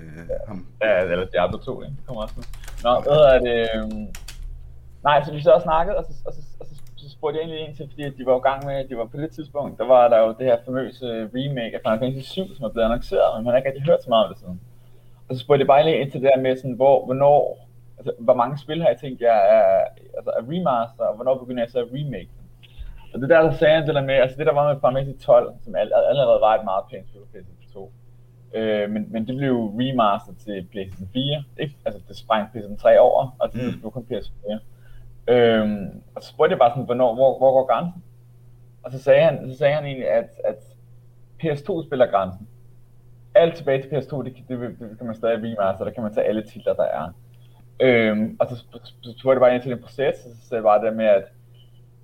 ham. 0.49 0.67
Ja, 0.83 1.03
eller 1.03 1.27
de 1.35 1.41
andre 1.41 1.59
to, 1.67 1.83
ikke? 1.83 1.97
Det 1.99 2.07
kommer 2.07 2.23
også 2.23 2.35
med. 2.39 2.47
Nå, 2.85 2.93
hvad 3.07 3.21
er 3.35 3.39
det? 3.49 3.59
Øh... 3.75 3.85
Nej, 5.09 5.25
så 5.25 5.33
vi 5.33 5.43
så 5.43 5.51
også 5.51 5.69
snakket, 5.71 5.95
og 5.97 6.05
så, 6.09 6.13
og 6.27 6.33
så, 6.37 6.41
og 6.61 6.67
så, 6.67 6.75
så 6.97 7.11
spurgte 7.11 7.37
jeg 7.37 7.43
egentlig 7.45 7.69
ind 7.69 7.77
til, 7.77 7.89
fordi 7.91 8.03
de 8.19 8.27
var 8.27 8.37
i 8.39 8.47
gang 8.49 8.61
med, 8.67 8.89
de 8.89 8.97
var 8.97 9.05
på 9.05 9.17
det 9.17 9.31
tidspunkt, 9.31 9.79
der 9.81 9.87
var 9.95 10.09
der 10.09 10.19
jo 10.25 10.29
det 10.39 10.47
her 10.51 10.59
famøse 10.65 11.07
remake 11.37 11.75
af 11.77 11.81
Final 11.85 12.01
Fantasy 12.03 12.31
7, 12.31 12.55
som 12.55 12.65
er 12.65 12.73
blevet 12.73 12.87
annonceret, 12.89 13.31
men 13.35 13.45
man 13.45 13.51
har 13.53 13.59
ikke 13.59 13.69
rigtig 13.71 13.89
hørt 13.91 14.03
så 14.03 14.09
meget 14.11 14.25
om 14.27 14.31
det 14.33 14.39
siden. 14.43 14.61
Og 15.29 15.31
så 15.35 15.41
spurgte 15.41 15.63
jeg 15.63 15.73
bare 15.73 15.85
lige 15.85 16.01
ind 16.01 16.11
til 16.11 16.21
det 16.21 16.31
der 16.35 16.43
med, 16.43 16.57
sådan, 16.57 16.79
hvor, 16.81 17.05
hvornår, 17.05 17.69
altså, 17.99 18.13
hvor 18.19 18.37
mange 18.41 18.59
spil 18.59 18.83
har 18.83 18.89
jeg 18.89 19.01
tænkt, 19.01 19.21
jeg 19.21 19.39
er, 19.59 19.69
altså, 20.17 20.31
er 20.39 20.43
remaster, 20.53 21.05
og 21.11 21.15
hvornår 21.17 21.35
begynder 21.43 21.63
jeg 21.63 21.71
så 21.71 21.79
at 21.79 21.91
remake 21.97 22.31
dem? 22.37 22.44
Og 23.15 23.21
det 23.21 23.29
der, 23.29 23.43
der 23.43 23.53
sagde 23.53 23.75
han 23.75 23.87
det 23.87 23.95
der 23.95 24.03
med, 24.03 24.15
altså 24.15 24.37
det 24.39 24.47
der 24.47 24.53
var 24.53 24.73
med 24.73 24.81
Final 24.81 25.05
Fantasy 25.05 25.27
12, 25.27 25.55
som 25.65 25.75
allerede 25.75 26.41
var 26.41 26.55
et 26.55 26.65
meget 26.65 26.85
pænt 26.91 27.09
spil 27.09 27.21
på 27.21 27.27
PlayStation 27.31 27.73
2, 27.73 27.93
øh, 28.59 28.91
men, 28.91 29.07
men 29.13 29.27
det 29.27 29.37
blev 29.37 29.55
remaster 29.81 30.33
til 30.45 30.67
PlayStation 30.71 31.09
4, 31.13 31.45
ikke? 31.59 31.77
altså 31.85 32.01
det 32.09 32.17
sprang 32.17 32.51
PlayStation 32.51 32.79
3 32.79 33.01
over, 33.01 33.37
og 33.39 33.53
det 33.53 33.65
mm. 33.65 33.81
blev 33.81 33.91
kun 33.93 34.07
PS4. 34.11 34.59
Øhm, 35.29 36.03
og 36.15 36.23
så 36.23 36.29
spurgte 36.29 36.53
jeg 36.53 36.59
bare 36.59 36.71
sådan, 36.71 36.85
hvornår, 36.85 37.15
hvor, 37.15 37.39
hvor 37.39 37.53
går 37.53 37.67
grænsen? 37.67 38.03
Og 38.83 38.93
så 38.93 38.99
sagde 39.03 39.23
han, 39.23 39.51
så 39.51 39.59
sagde 39.59 39.75
han 39.75 39.85
egentlig, 39.85 40.09
at, 40.11 40.29
at 40.45 40.59
PS2 41.43 41.87
spiller 41.87 42.07
grænsen. 42.07 42.49
Alt 43.35 43.55
tilbage 43.55 43.83
til 43.83 43.89
PS2, 43.89 44.23
det, 44.25 44.37
det, 44.49 44.59
det, 44.59 44.77
det 44.81 44.99
kan 44.99 45.07
man 45.07 45.15
stadig 45.15 45.39
remaster, 45.39 45.85
der 45.85 45.93
kan 45.93 46.03
man 46.03 46.15
tage 46.15 46.27
alle 46.27 46.43
titler, 46.43 46.75
der 46.75 46.85
er. 46.85 47.13
Øhm, 47.81 48.37
og 48.41 48.47
så, 48.49 48.57
så, 48.57 48.93
så 49.03 49.15
tog 49.19 49.31
jeg 49.31 49.37
det 49.37 49.41
bare 49.41 49.55
ind 49.55 49.63
til 49.63 49.71
den 49.71 49.83
proces, 49.83 50.25
og 50.25 50.31
så 50.31 50.49
sagde 50.49 50.59
jeg 50.59 50.63
bare 50.63 50.87
det 50.87 50.97
med, 50.97 51.05
at 51.05 51.25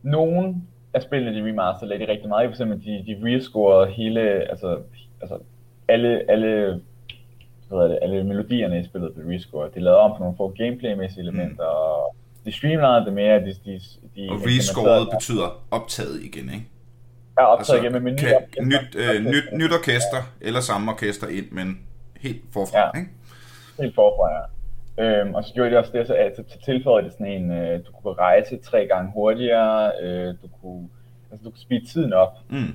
nogen 0.02 0.68
af 0.94 1.02
spillene, 1.02 1.38
de 1.38 1.48
remaster, 1.48 1.86
lagde 1.86 2.06
de 2.06 2.12
rigtig 2.12 2.28
meget 2.28 2.44
i, 2.44 2.46
for 2.46 2.52
eksempel 2.52 2.84
de, 2.84 3.04
de 3.06 3.36
rescorede 3.36 3.90
hele, 3.90 4.20
altså, 4.20 4.78
altså 5.20 5.38
alle, 5.88 6.30
alle, 6.30 6.80
hvad 7.68 7.88
det, 7.88 7.98
alle 8.02 8.24
melodierne 8.24 8.80
i 8.80 8.84
spillet 8.84 9.14
blev 9.14 9.26
rescoret. 9.26 9.74
De 9.74 9.80
lavede 9.80 10.00
om 10.00 10.10
på 10.10 10.18
nogle 10.18 10.36
få 10.36 10.54
gameplay-mæssige 10.56 11.20
elementer, 11.20 11.64
mm. 11.64 11.76
og 11.76 12.16
de 12.44 12.52
streamlinede 12.52 13.04
det 13.04 13.12
mere, 13.12 13.40
de, 13.40 13.54
de, 13.64 13.80
de 14.16 14.28
Og 14.30 14.36
rescoret 14.36 15.08
betyder 15.10 15.62
optaget 15.70 16.22
igen, 16.22 16.44
ikke? 16.44 16.66
Ja, 17.38 17.44
optaget 17.44 17.78
altså, 17.78 17.96
igen 17.96 18.04
med 18.04 18.18
kan, 18.18 18.66
nyt, 18.66 18.96
øh, 18.96 19.24
nyt, 19.24 19.44
nyt 19.52 19.72
orkester, 19.72 20.22
eller 20.40 20.60
samme 20.60 20.90
orkester 20.92 21.26
ind, 21.28 21.50
men 21.50 21.78
helt 22.20 22.42
forfra, 22.52 22.78
ja. 22.78 22.90
ikke? 22.98 23.10
Helt 23.80 23.94
forfra, 23.94 24.32
ja. 24.32 24.42
Øhm, 24.98 25.34
og 25.34 25.44
så 25.44 25.54
gjorde 25.54 25.70
de 25.70 25.78
også 25.78 25.92
det, 25.92 26.06
så, 26.06 26.14
at 26.14 26.36
så 26.36 26.58
tilføjede 26.64 27.04
det 27.04 27.12
sådan 27.12 27.26
en, 27.26 27.50
øh, 27.52 27.78
du 27.86 27.92
kunne 27.92 28.14
rejse 28.14 28.56
tre 28.56 28.86
gange 28.86 29.12
hurtigere, 29.12 29.92
øh, 30.02 30.34
du 30.42 30.48
kunne, 30.60 30.88
altså 31.30 31.44
du 31.44 31.50
kunne 31.50 31.60
speede 31.60 31.86
tiden 31.86 32.12
op. 32.12 32.32
Mm. 32.48 32.74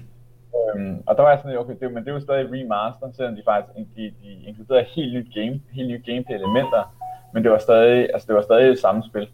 Øhm, 0.76 1.04
og 1.06 1.16
der 1.16 1.24
var 1.24 1.30
jeg 1.30 1.40
sådan, 1.44 1.58
okay, 1.58 1.76
det, 1.82 1.94
men 1.94 2.04
det 2.04 2.10
er 2.10 2.14
jo 2.14 2.20
stadig 2.20 2.46
remaster, 2.46 3.08
selvom 3.16 3.36
de 3.36 3.42
faktisk 3.46 3.88
de, 3.96 4.14
de 4.24 4.30
inkluderede 4.48 4.86
helt 4.96 5.14
nyt 5.14 5.34
game, 5.34 5.62
helt 5.72 5.88
nye 5.88 6.04
gameplay 6.06 6.36
elementer, 6.36 6.96
men 7.34 7.44
det 7.44 7.52
var 7.52 7.58
stadig, 7.58 8.10
altså 8.14 8.26
det 8.28 8.36
var 8.36 8.42
stadig 8.42 8.70
det 8.70 8.80
samme 8.80 9.04
spil. 9.10 9.28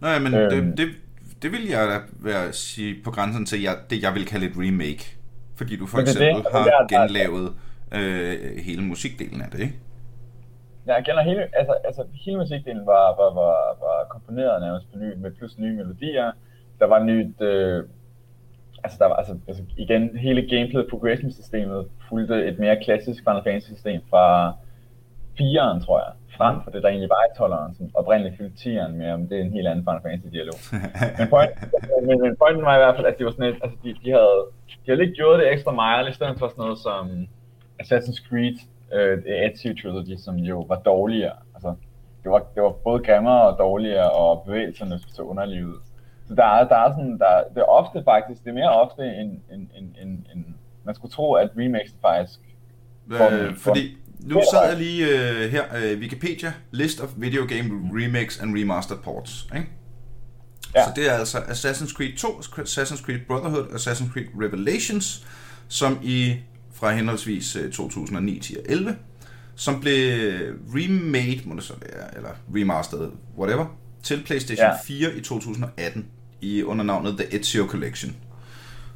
Nej, 0.00 0.18
men 0.18 0.34
øhm, 0.34 0.50
det, 0.50 0.78
det, 0.78 0.86
det 1.42 1.52
vil 1.52 1.68
jeg 1.68 1.88
da 1.88 1.98
være 2.30 2.52
sige 2.52 2.94
på 3.04 3.10
grænsen 3.10 3.46
til 3.46 3.62
jeg, 3.62 3.74
det, 3.90 4.02
jeg 4.02 4.14
vil 4.14 4.26
kalde 4.26 4.46
et 4.46 4.52
remake. 4.56 5.16
Fordi 5.56 5.76
du 5.76 5.86
for 5.86 5.98
eksempel 5.98 6.44
det, 6.44 6.52
har 6.52 6.64
der, 6.64 7.00
genlavet 7.00 7.52
øh, 7.92 8.56
hele 8.64 8.82
musikdelen 8.82 9.42
af 9.42 9.50
det, 9.50 9.60
ikke? 9.60 9.74
Ja, 10.86 10.94
jeg 10.94 11.04
kender 11.04 11.22
hele, 11.22 11.48
altså, 11.52 11.72
altså 11.84 12.04
hele 12.24 12.38
musikdelen 12.38 12.86
var, 12.86 13.06
var, 13.20 13.34
var, 13.34 13.56
var 13.80 14.06
komponeret 14.08 14.62
nærmest 14.62 14.92
på 14.92 14.98
ny, 14.98 15.14
med 15.16 15.30
plus 15.30 15.58
nye 15.58 15.76
melodier. 15.76 16.32
Der 16.78 16.86
var 16.86 17.02
nyt, 17.02 17.40
øh, 17.40 17.84
altså 18.84 18.98
der 19.00 19.06
var, 19.06 19.14
altså, 19.14 19.38
altså 19.48 19.62
igen, 19.76 20.16
hele 20.16 20.48
gameplay 20.48 20.82
progression 20.90 21.32
systemet 21.32 21.88
fulgte 22.08 22.46
et 22.46 22.58
mere 22.58 22.82
klassisk 22.84 23.22
Final 23.24 23.42
Fantasy 23.44 23.66
system 23.66 24.00
fra 24.10 24.50
4'eren, 25.40 25.84
tror 25.84 25.98
jeg 25.98 26.12
frem 26.40 26.56
for 26.64 26.70
det, 26.70 26.82
der 26.82 26.88
egentlig 26.88 27.12
var 27.16 27.22
i 27.28 27.32
12'eren, 27.38 27.72
som 27.76 27.84
oprindeligt 28.00 28.36
fyldte 28.38 28.56
10'eren 28.64 28.92
med, 29.00 29.08
om 29.16 29.22
det 29.28 29.36
er 29.38 29.44
en 29.44 29.56
helt 29.56 29.68
anden 29.68 29.84
Final 29.86 30.04
Fantasy-dialog. 30.06 30.58
men, 31.18 31.26
point, 31.34 31.50
men, 32.08 32.16
men 32.24 32.32
pointen 32.42 32.64
var 32.68 32.74
i 32.76 32.82
hvert 32.82 32.96
fald, 32.96 33.06
at 33.10 33.16
det 33.18 33.24
var 33.26 33.34
sådan 33.36 33.50
et, 33.52 33.58
altså 33.64 33.76
de, 33.84 33.88
de 34.02 34.10
havde, 34.18 34.38
de 34.80 34.86
havde 34.88 35.02
lidt 35.02 35.16
gjort 35.18 35.40
det 35.40 35.52
ekstra 35.54 35.72
mile, 35.80 36.10
i 36.10 36.16
stedet 36.18 36.38
for 36.38 36.48
sådan 36.48 36.62
noget 36.64 36.78
som 36.88 37.02
Assassin's 37.82 38.20
Creed, 38.26 38.58
uh, 38.94 39.18
Ezio 39.26 39.74
Trilogy, 39.82 40.16
som 40.16 40.36
jo 40.36 40.60
var 40.60 40.76
dårligere. 40.76 41.36
Altså, 41.54 41.74
det 42.22 42.30
var, 42.30 42.46
det 42.54 42.62
var 42.62 42.72
både 42.84 43.02
grimmere 43.04 43.42
og 43.50 43.58
dårligere, 43.58 44.10
og 44.10 44.42
bevægelserne 44.46 44.98
så 45.08 45.22
underlige 45.22 45.66
ud. 45.66 45.78
Så 46.28 46.34
der 46.34 46.44
er, 46.44 46.68
der 46.68 46.76
er 46.76 46.90
sådan, 46.90 47.18
der, 47.18 47.44
det 47.54 47.60
er 47.60 47.64
ofte 47.64 48.02
faktisk, 48.04 48.44
det 48.44 48.50
er 48.50 48.54
mere 48.54 48.80
ofte 48.82 49.02
end, 49.02 49.30
end, 49.52 49.68
end, 49.78 49.94
end, 50.02 50.10
end 50.34 50.44
man 50.84 50.94
skulle 50.94 51.12
tro, 51.12 51.32
at 51.32 51.50
remakes 51.56 51.94
faktisk 52.02 52.40
øh, 53.10 53.56
fordi 53.56 53.96
nu 54.20 54.40
sad 54.52 54.68
jeg 54.68 54.78
lige 54.78 55.04
uh, 55.04 55.50
her, 55.50 55.62
uh, 55.62 56.00
Wikipedia, 56.00 56.52
List 56.70 57.00
of 57.00 57.08
Video 57.16 57.46
Game 57.48 57.90
Remakes 57.92 58.40
and 58.40 58.58
Remastered 58.58 58.98
Ports, 58.98 59.48
ikke? 59.56 59.68
Ja. 60.74 60.84
Så 60.84 60.90
det 60.96 61.10
er 61.10 61.12
altså 61.12 61.38
Assassin's 61.38 61.96
Creed 61.96 62.16
2, 62.16 62.28
Assassin's 62.58 63.04
Creed 63.04 63.18
Brotherhood, 63.26 63.68
Assassin's 63.68 64.12
Creed 64.12 64.26
Revelations, 64.42 65.26
som 65.68 65.98
i 66.02 66.36
fra 66.80 66.92
henholdsvis 66.92 67.56
2009 67.72 68.38
til 68.38 68.56
11, 68.68 68.96
som 69.56 69.80
blev 69.80 70.20
remade, 70.74 71.40
må 71.44 71.54
det 71.54 71.62
så 71.62 71.74
være, 71.80 72.16
eller 72.16 72.30
remastered, 72.54 73.10
whatever, 73.38 73.66
til 74.02 74.22
PlayStation 74.26 74.66
ja. 74.66 74.76
4 74.84 75.14
i 75.14 75.20
2018 75.20 76.06
i 76.40 76.62
under 76.62 76.84
navnet 76.84 77.18
The 77.18 77.40
Ezio 77.40 77.66
Collection. 77.66 78.16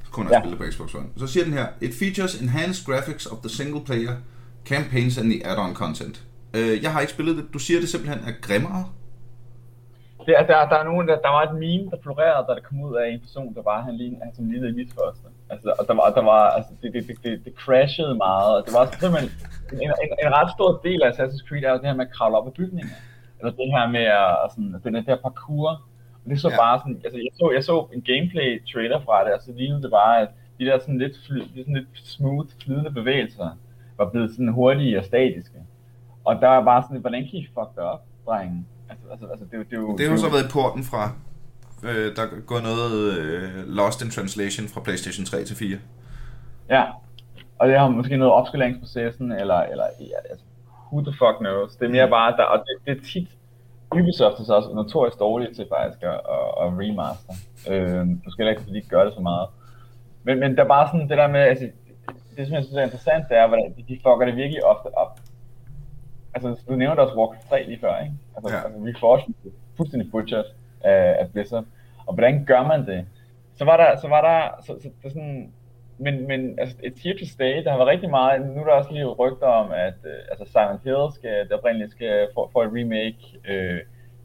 Så 0.05 0.11
kunne 0.11 0.25
man 0.25 0.33
ja. 0.33 0.41
spille 0.41 0.57
på 0.57 0.65
Xbox 0.71 0.95
One. 0.95 1.07
Så 1.17 1.27
siger 1.27 1.45
den 1.45 1.53
her, 1.53 1.67
It 1.81 1.95
features 1.95 2.41
enhanced 2.41 2.87
graphics 2.87 3.27
of 3.27 3.39
the 3.39 3.49
single 3.49 3.85
player 3.85 4.17
campaigns 4.65 5.19
and 5.19 5.31
the 5.31 5.47
add-on 5.47 5.75
content. 5.75 6.25
Uh, 6.55 6.83
jeg 6.83 6.93
har 6.93 7.01
ikke 7.01 7.13
spillet 7.13 7.37
det. 7.37 7.45
Du 7.55 7.59
siger 7.59 7.81
det 7.81 7.89
simpelthen 7.89 8.29
er 8.29 8.33
grimmere? 8.41 8.85
Det 10.27 10.35
er, 10.39 10.47
der, 10.47 10.69
der, 10.69 10.77
er 10.77 10.85
nogen, 10.85 11.09
der, 11.09 11.17
der 11.27 11.29
var 11.29 11.43
et 11.51 11.55
meme, 11.55 11.91
der 11.91 11.97
florerede, 12.03 12.47
da 12.49 12.55
det 12.55 12.65
kom 12.69 12.81
ud 12.81 12.97
af 12.97 13.07
en 13.13 13.21
person, 13.21 13.55
der 13.55 13.63
var 13.63 13.83
han 13.83 13.95
lige, 13.97 14.19
han 14.23 14.35
som 14.35 14.51
lignede 14.51 14.73
mit 14.73 14.93
første. 14.99 15.29
Altså, 15.51 15.75
og 15.79 15.85
der 15.89 15.95
var, 15.95 16.11
der 16.19 16.25
var, 16.33 16.43
altså, 16.51 16.73
det, 16.83 16.93
det, 16.95 17.09
det, 17.09 17.17
det, 17.25 17.45
det 17.45 17.53
crashede 17.63 18.15
meget, 18.15 18.53
og 18.57 18.63
det 18.67 18.73
var 18.79 18.85
simpelthen 19.01 19.31
en, 19.73 19.91
en, 20.05 20.11
en, 20.25 20.31
ret 20.39 20.51
stor 20.57 20.71
del 20.87 21.03
af 21.03 21.11
Assassin's 21.11 21.49
Creed 21.49 21.65
er 21.65 21.71
jo 21.71 21.77
det 21.77 21.87
her 21.91 21.95
med 21.95 22.07
at 22.07 22.13
kravle 22.17 22.37
op 22.39 22.47
ad 22.47 22.53
bygninger. 22.53 22.97
Eller 23.39 23.53
det 23.61 23.69
her 23.77 23.87
med 23.97 24.07
at, 24.23 24.51
sådan, 24.51 24.75
den 24.85 25.07
her 25.09 25.17
parkour. 25.27 25.71
Og 26.25 26.31
det 26.31 26.41
så 26.41 26.51
ja. 26.51 26.57
bare 26.57 26.79
sådan, 26.79 27.01
altså 27.05 27.19
jeg 27.19 27.33
så, 27.41 27.51
jeg 27.57 27.65
så 27.65 27.77
en 27.95 28.03
gameplay 28.03 28.49
trailer 28.73 29.01
fra 29.07 29.25
det, 29.25 29.33
og 29.37 29.41
så 29.43 29.51
lignede 29.57 29.83
det 29.83 29.91
bare, 29.91 30.21
at 30.23 30.29
de 30.59 30.65
der 30.65 30.79
sådan 30.79 30.99
lidt, 30.99 31.17
fly, 31.27 31.39
sådan 31.57 31.75
lidt 31.75 31.89
smooth, 32.15 32.49
flydende 32.63 32.91
bevægelser, 32.91 33.49
var 33.99 34.11
blevet 34.11 34.31
sådan 34.31 34.49
hurtige 34.49 34.99
og 34.99 35.05
statiske. 35.05 35.59
Og 36.25 36.35
der 36.41 36.49
var 36.49 36.65
bare 36.65 36.83
sådan, 36.83 37.01
hvordan 37.01 37.23
kan 37.29 37.39
I 37.39 37.47
fuck 37.55 37.71
det 37.77 37.85
op, 37.93 38.03
drengen? 38.27 38.67
Altså, 38.91 39.07
altså, 39.11 39.27
altså, 39.27 39.45
det, 39.45 39.53
det, 39.71 39.71
det, 39.71 39.99
det 39.99 40.09
har 40.11 40.17
så 40.17 40.31
været 40.31 40.49
i 40.49 40.53
porten 40.53 40.85
fra, 40.85 41.03
øh, 41.89 42.17
der 42.17 42.25
går 42.47 42.61
noget 42.61 43.19
øh, 43.19 43.69
Lost 43.79 44.03
in 44.05 44.11
Translation 44.11 44.69
fra 44.69 44.81
PlayStation 44.81 45.25
3 45.25 45.45
til 45.45 45.57
4. 45.57 45.79
Ja, 46.71 46.85
og 47.59 47.69
det 47.69 47.79
har 47.79 47.89
måske 47.89 48.17
noget 48.17 48.35
opskaleringsprocessen, 48.35 49.33
eller, 49.33 49.61
eller 49.73 49.87
ja, 50.01 50.19
altså, 50.31 50.45
who 50.93 51.01
the 51.09 51.15
fuck 51.21 51.37
knows. 51.39 51.77
Det 51.77 51.87
er 51.87 51.91
mere 51.91 52.07
mm. 52.07 52.11
bare, 52.11 52.37
der, 52.37 52.43
og 52.43 52.59
det, 52.59 52.75
det 52.87 52.93
er 52.99 53.05
tit, 53.13 53.29
Ubisoft 53.95 54.41
er 54.41 54.45
så 54.45 54.55
også 54.55 54.71
notorisk 54.75 55.19
dårligt 55.19 55.57
til 55.57 55.67
faktisk 55.77 56.03
at, 56.03 56.19
at, 56.35 56.47
at 56.63 56.69
remaster. 56.81 57.35
Øh, 57.71 58.07
måske 58.25 58.51
ikke, 58.51 58.63
fordi 58.63 58.81
de 58.81 58.89
gør 58.95 59.05
det 59.05 59.15
så 59.15 59.21
meget. 59.21 59.49
Men, 60.23 60.41
men 60.41 60.57
der 60.57 60.65
er 60.65 60.69
bare 60.69 60.89
sådan 60.89 61.09
det 61.09 61.19
der 61.19 61.29
med, 61.29 61.41
altså, 61.41 61.67
det, 62.37 62.47
som 62.47 62.55
jeg 62.55 62.65
synes 62.65 62.77
er 62.77 62.83
interessant, 62.89 63.29
det 63.29 63.37
er, 63.37 63.47
hvordan 63.47 63.75
de, 63.77 63.83
de 63.89 64.01
fucker 64.05 64.27
det 64.27 64.37
virkelig 64.37 64.65
ofte 64.65 64.89
op. 65.03 65.21
Altså, 66.35 66.49
du 66.69 66.77
nævnte 66.77 67.01
også 67.01 67.17
Warcraft 67.19 67.49
3 67.49 67.65
lige 67.67 67.81
før, 67.81 68.01
ikke? 68.03 68.15
Altså, 68.37 68.55
ja. 68.55 68.65
altså 68.65 68.79
Reforged 68.89 69.35
fuldstændig 69.77 70.11
butchered 70.11 70.45
af, 70.85 71.17
af 71.21 71.31
Blizzard. 71.33 71.65
Og 72.07 72.15
hvordan 72.15 72.45
gør 72.45 72.63
man 72.63 72.87
det? 72.87 73.07
Så 73.57 73.65
var 73.65 73.77
der, 73.77 74.01
så 74.01 74.09
var 74.09 74.21
der, 74.21 74.63
så, 74.63 74.83
så 74.83 74.89
det 75.03 75.13
sådan, 75.13 75.53
men, 75.99 76.29
men 76.29 76.59
altså, 76.59 76.77
et 76.83 76.95
tier 76.95 77.19
to 77.19 77.27
stay, 77.27 77.65
der 77.65 77.71
har 77.71 77.79
været 77.79 77.89
rigtig 77.89 78.11
meget, 78.11 78.47
nu 78.47 78.61
er 78.61 78.65
der 78.65 78.73
også 78.73 78.93
lige 78.93 79.07
rygter 79.07 79.47
om, 79.47 79.71
at 79.71 79.95
øh, 80.05 80.19
altså 80.31 80.45
Silent 80.45 80.83
Hill 80.85 81.13
skal, 81.15 81.45
det 81.45 81.53
oprindeligt 81.53 81.91
skal 81.91 82.29
få, 82.35 82.51
få 82.53 82.63
et 82.63 82.71
remake, 82.73 83.21
øh, 83.49 83.81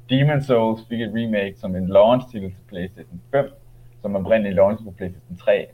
Demon 0.09 0.41
Souls 0.41 0.81
fik 0.89 1.01
et 1.01 1.11
remake 1.15 1.55
som 1.57 1.75
en 1.75 1.87
launch 1.87 2.27
titel 2.31 2.49
til 2.49 2.63
PlayStation 2.67 3.21
5, 3.31 3.51
som 4.01 4.15
oprindeligt 4.15 4.55
launch 4.55 4.83
på 4.83 4.91
PlayStation 4.91 5.37
3 5.37 5.67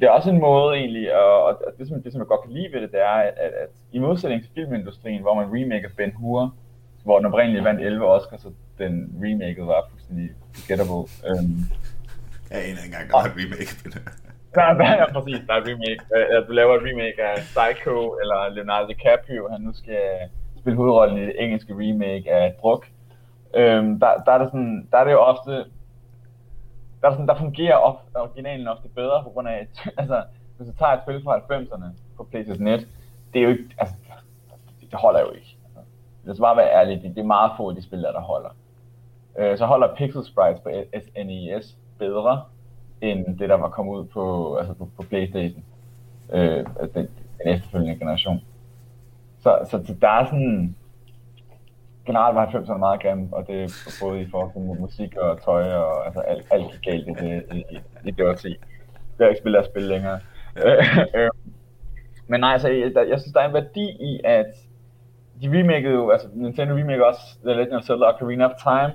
det 0.00 0.02
er 0.02 0.10
også 0.10 0.30
en 0.30 0.40
måde 0.40 0.76
egentlig, 0.76 1.16
og, 1.16 1.44
og 1.44 1.72
det, 1.78 1.88
som, 1.88 2.02
det 2.02 2.12
som 2.12 2.20
jeg 2.20 2.26
godt 2.26 2.42
kan 2.42 2.52
lide 2.52 2.72
ved 2.72 2.80
det, 2.80 2.92
det 2.92 3.00
er, 3.00 3.18
at, 3.28 3.34
at, 3.36 3.52
at 3.62 3.68
i 3.92 3.98
modsætning 3.98 4.42
til 4.42 4.50
filmindustrien, 4.54 5.22
hvor 5.22 5.34
man 5.34 5.46
remaker 5.46 5.88
Ben 5.96 6.12
Hur, 6.12 6.54
hvor 7.06 7.16
den 7.18 7.26
oprindelige 7.26 7.64
vandt 7.64 7.80
11 7.80 8.06
Oscars, 8.06 8.40
så 8.40 8.50
den 8.78 8.94
remake 9.24 9.66
var 9.72 9.80
fuldstændig 9.90 10.28
forgettable. 10.54 11.02
Um, 11.28 11.50
jeg 12.50 12.58
aner 12.66 12.82
ikke 12.82 12.90
engang, 12.90 13.04
der 13.08 13.16
var 13.18 13.26
et 13.30 13.36
remake. 13.42 13.72
der, 14.56 14.64
der 14.80 14.88
er 15.02 15.06
præcis, 15.16 15.40
der 15.46 15.52
er 15.54 15.60
et 15.62 15.68
remake. 15.72 16.02
Uh, 16.16 16.38
du 16.48 16.52
laver 16.60 16.72
et 16.74 16.84
remake 16.88 17.18
af 17.30 17.36
Psycho, 17.54 17.96
eller 18.20 18.38
Leonardo 18.56 18.86
DiCaprio, 18.90 19.42
han 19.52 19.60
nu 19.66 19.72
skal 19.82 20.02
spille 20.60 20.76
hovedrollen 20.80 21.18
i 21.22 21.26
det 21.30 21.36
engelske 21.44 21.72
remake 21.82 22.26
af 22.40 22.54
Druk. 22.60 22.82
Um, 23.60 23.86
der, 24.02 24.10
der, 24.24 24.32
er 24.36 24.38
det 24.42 24.48
sådan, 24.52 24.88
der 24.90 24.98
er 24.98 25.04
det 25.04 25.12
jo 25.18 25.22
ofte, 25.32 25.52
der, 27.00 27.06
er 27.08 27.12
sådan, 27.12 27.30
der 27.30 27.42
fungerer 27.44 27.76
of, 27.88 27.96
originalen 28.14 28.68
ofte 28.68 28.88
bedre, 28.88 29.18
på 29.26 29.30
grund 29.34 29.48
af, 29.48 29.58
altså, 30.00 30.18
hvis 30.56 30.68
du 30.68 30.74
tager 30.78 30.92
et 30.92 31.02
spil 31.04 31.22
fra 31.24 31.38
90'erne 31.38 31.88
på 32.16 32.22
PlayStation 32.30 32.64
Net, 32.64 32.82
det 33.32 33.38
er 33.38 33.44
jo 33.46 33.50
ikke, 33.50 33.68
altså, 33.78 33.94
det 34.90 34.98
holder 35.04 35.20
jo 35.20 35.30
ikke. 35.38 35.55
Altså, 36.26 36.32
det 36.32 36.36
skal 36.36 36.42
bare 36.42 36.56
være 36.56 36.80
ærligt, 36.80 37.02
det, 37.02 37.14
det 37.14 37.20
er 37.20 37.26
meget 37.26 37.52
få 37.56 37.68
af 37.68 37.74
de 37.74 37.82
spil, 37.82 38.02
der 38.02 38.20
holder. 38.20 38.50
Uh, 39.34 39.58
så 39.58 39.66
holder 39.66 39.94
Pixel 39.94 40.24
Sprites 40.24 40.60
på 40.60 40.70
SNES 41.00 41.76
bedre, 41.98 42.42
end 43.00 43.38
det, 43.38 43.48
der 43.48 43.54
var 43.54 43.68
kommet 43.68 43.94
ud 43.94 44.04
på, 44.04 44.56
altså 44.56 44.74
på, 44.74 44.88
på 44.96 45.02
Playstation, 45.02 45.64
øh, 46.32 46.66
den, 46.94 47.08
den 47.38 47.46
efterfølgende 47.46 47.98
generation. 47.98 48.40
Så, 49.38 49.58
så, 49.70 49.84
så 49.86 49.94
der 50.00 50.08
er 50.08 50.24
sådan, 50.24 50.76
generelt 52.06 52.34
var 52.34 52.46
90'erne 52.46 52.78
meget 52.78 53.02
grimme, 53.02 53.28
og 53.32 53.46
det 53.46 53.62
er 53.62 53.98
både 54.02 54.20
i 54.20 54.30
forhold 54.30 54.52
til 54.52 54.80
musik 54.80 55.16
og 55.16 55.42
tøj, 55.42 55.72
og 55.72 56.06
altså 56.06 56.20
alt, 56.20 56.46
alt 56.50 56.70
gik 56.72 56.82
galt 56.82 57.08
i 57.08 57.12
det, 57.24 57.44
i, 57.52 57.56
i, 57.56 57.78
i 58.04 58.10
det 58.10 58.28
årti. 58.28 58.56
Det 59.18 59.24
er 59.24 59.28
ikke 59.28 59.40
spillet 59.40 59.58
at 59.58 59.66
spille 59.66 59.88
længere. 59.88 60.20
Øh, 61.14 61.30
men 62.26 62.40
nej, 62.40 62.52
altså, 62.52 62.68
jeg, 62.68 62.92
jeg 62.94 63.20
synes, 63.20 63.32
der 63.32 63.40
er 63.40 63.48
en 63.48 63.54
værdi 63.54 63.88
i, 64.00 64.20
at 64.24 64.46
de 65.42 65.58
remakede 65.58 65.94
jo, 65.94 66.10
altså 66.10 66.28
Nintendo 66.34 66.74
remake 66.74 67.06
også 67.06 67.20
The 67.44 67.54
Legend 67.54 67.72
of 67.72 67.82
Zelda 67.82 68.04
Ocarina 68.06 68.44
of 68.44 68.52
Time, 68.62 68.92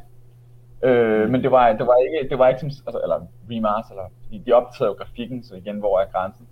Øh, 0.83 1.29
men 1.29 1.43
det 1.43 1.51
var, 1.51 1.73
det 1.73 1.87
var 1.87 1.95
ikke, 2.05 2.29
det 2.29 2.39
var 2.39 2.47
ikke 2.47 2.59
som, 2.59 2.69
altså, 2.87 2.99
eller 3.03 3.19
remaster, 3.51 3.91
eller, 3.91 4.07
fordi 4.23 4.37
de 4.37 4.53
opdaterede 4.53 4.91
jo 4.91 4.97
grafikken, 4.97 5.43
så 5.43 5.55
igen, 5.55 5.79
hvor 5.79 5.99
er 5.99 6.05
grænsen. 6.11 6.47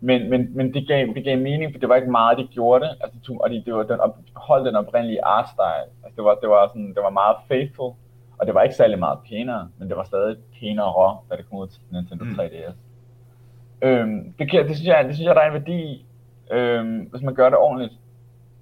Men, 0.00 0.30
men, 0.30 0.56
men 0.56 0.74
det, 0.74 0.88
gav, 0.88 1.06
det 1.14 1.24
gav 1.24 1.38
mening, 1.38 1.72
for 1.72 1.78
det 1.78 1.88
var 1.88 1.96
ikke 1.96 2.10
meget, 2.10 2.38
de 2.38 2.46
gjorde 2.46 2.84
det, 2.84 2.90
altså, 3.00 3.18
de 3.28 3.38
og 3.40 3.50
de, 3.50 3.62
det 3.66 3.74
var 3.74 3.82
den, 3.82 4.00
op, 4.00 4.18
holdt 4.34 4.66
den 4.66 4.76
oprindelige 4.76 5.24
art 5.24 5.48
style. 5.48 5.88
Altså, 6.04 6.16
det 6.16 6.24
var, 6.24 6.34
det 6.34 6.48
var, 6.48 6.68
sådan, 6.68 6.88
det 6.94 7.02
var 7.02 7.10
meget 7.10 7.36
faithful, 7.48 7.92
og 8.38 8.46
det 8.46 8.54
var 8.54 8.62
ikke 8.62 8.74
særlig 8.74 8.98
meget 8.98 9.18
pænere, 9.28 9.68
men 9.78 9.88
det 9.88 9.96
var 9.96 10.04
stadig 10.04 10.36
pænere, 10.60 11.18
da 11.30 11.36
det 11.36 11.50
kom 11.50 11.58
ud 11.58 11.66
til 11.66 11.80
Nintendo 11.92 12.24
3DS. 12.24 12.74
Mm. 13.82 13.88
Øhm, 13.88 14.32
det, 14.38 14.52
det, 14.52 14.76
synes 14.76 14.88
jeg, 14.88 15.04
det 15.04 15.14
synes 15.14 15.26
jeg, 15.26 15.34
der 15.34 15.40
er 15.40 15.46
en 15.46 15.52
værdi 15.52 15.78
i, 15.82 16.06
øhm, 16.50 16.98
hvis 16.98 17.22
man 17.22 17.34
gør 17.34 17.48
det 17.48 17.58
ordentligt. 17.58 17.92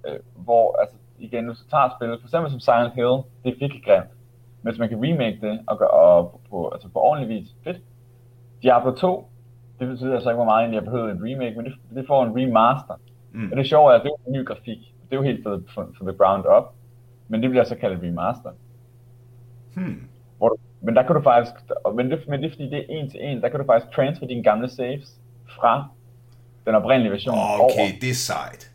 Øh, 0.07 0.19
hvor, 0.35 0.81
altså, 0.81 0.97
igen, 1.19 1.47
hvis 1.47 1.59
du 1.59 1.69
tager 1.69 1.88
spillet, 1.97 2.21
for 2.21 2.27
eksempel 2.29 2.51
som 2.51 2.61
Silent 2.61 2.95
Hill, 2.95 3.16
det 3.42 3.49
er 3.53 3.59
virkelig 3.64 3.83
grimt 3.85 4.16
men 4.66 4.73
hvis 4.73 4.79
man 4.79 4.88
kan 4.88 4.99
remake 5.05 5.38
det 5.40 5.61
og 5.66 5.79
gøre 5.79 5.90
og 5.90 6.40
på, 6.51 6.69
altså 6.69 6.88
på 6.88 6.99
ordentlig 6.99 7.29
vis, 7.37 7.49
fedt. 7.64 7.77
Diablo 8.62 8.95
2, 8.95 9.29
det 9.79 9.88
betyder 9.88 10.14
altså 10.14 10.31
ikke, 10.31 10.37
hvor 10.37 10.45
meget 10.45 10.75
jeg 10.75 10.85
behøver 10.85 11.11
en 11.11 11.25
remake, 11.29 11.57
men 11.57 11.64
det, 11.64 11.75
det 11.95 12.07
får 12.07 12.25
en 12.25 12.33
remaster. 12.37 12.95
Mm. 13.33 13.51
Og 13.51 13.57
det 13.57 13.69
sjove 13.69 13.92
er, 13.92 13.95
at 13.95 14.03
det 14.03 14.11
er 14.11 14.27
en 14.27 14.33
ny 14.33 14.47
grafik. 14.47 14.79
Det 14.79 15.12
er 15.12 15.16
jo 15.16 15.23
helt 15.23 15.42
for, 15.42 15.62
for, 15.75 15.88
for 15.97 16.05
the 16.05 16.16
ground 16.19 16.45
up, 16.57 16.64
men 17.29 17.42
det 17.42 17.51
bliver 17.51 17.64
så 17.64 17.75
kaldt 17.75 18.03
remaster. 18.03 18.51
Hmm. 19.75 20.09
Hvor 20.38 20.49
du, 20.49 20.57
men 20.81 20.97
der 20.97 21.03
kan 21.03 21.14
du 21.16 21.23
faktisk, 21.23 21.53
men 21.95 22.11
det, 22.11 22.29
men 22.29 22.42
det 22.42 22.47
er 22.47 22.51
fordi 22.51 22.71
det 22.71 22.79
er 22.79 22.85
en 22.88 23.11
til 23.11 23.21
en, 23.25 23.40
der 23.42 23.49
kan 23.49 23.61
du 23.61 23.66
faktisk 23.66 23.92
transfer 23.95 24.27
dine 24.27 24.42
gamle 24.42 24.69
saves 24.69 25.21
fra 25.49 25.88
den 26.66 26.75
oprindelige 26.75 27.12
version 27.12 27.35
okay, 27.35 27.61
over. 27.61 27.71
det 28.01 28.11
er 28.11 28.14
sejt. 28.14 28.71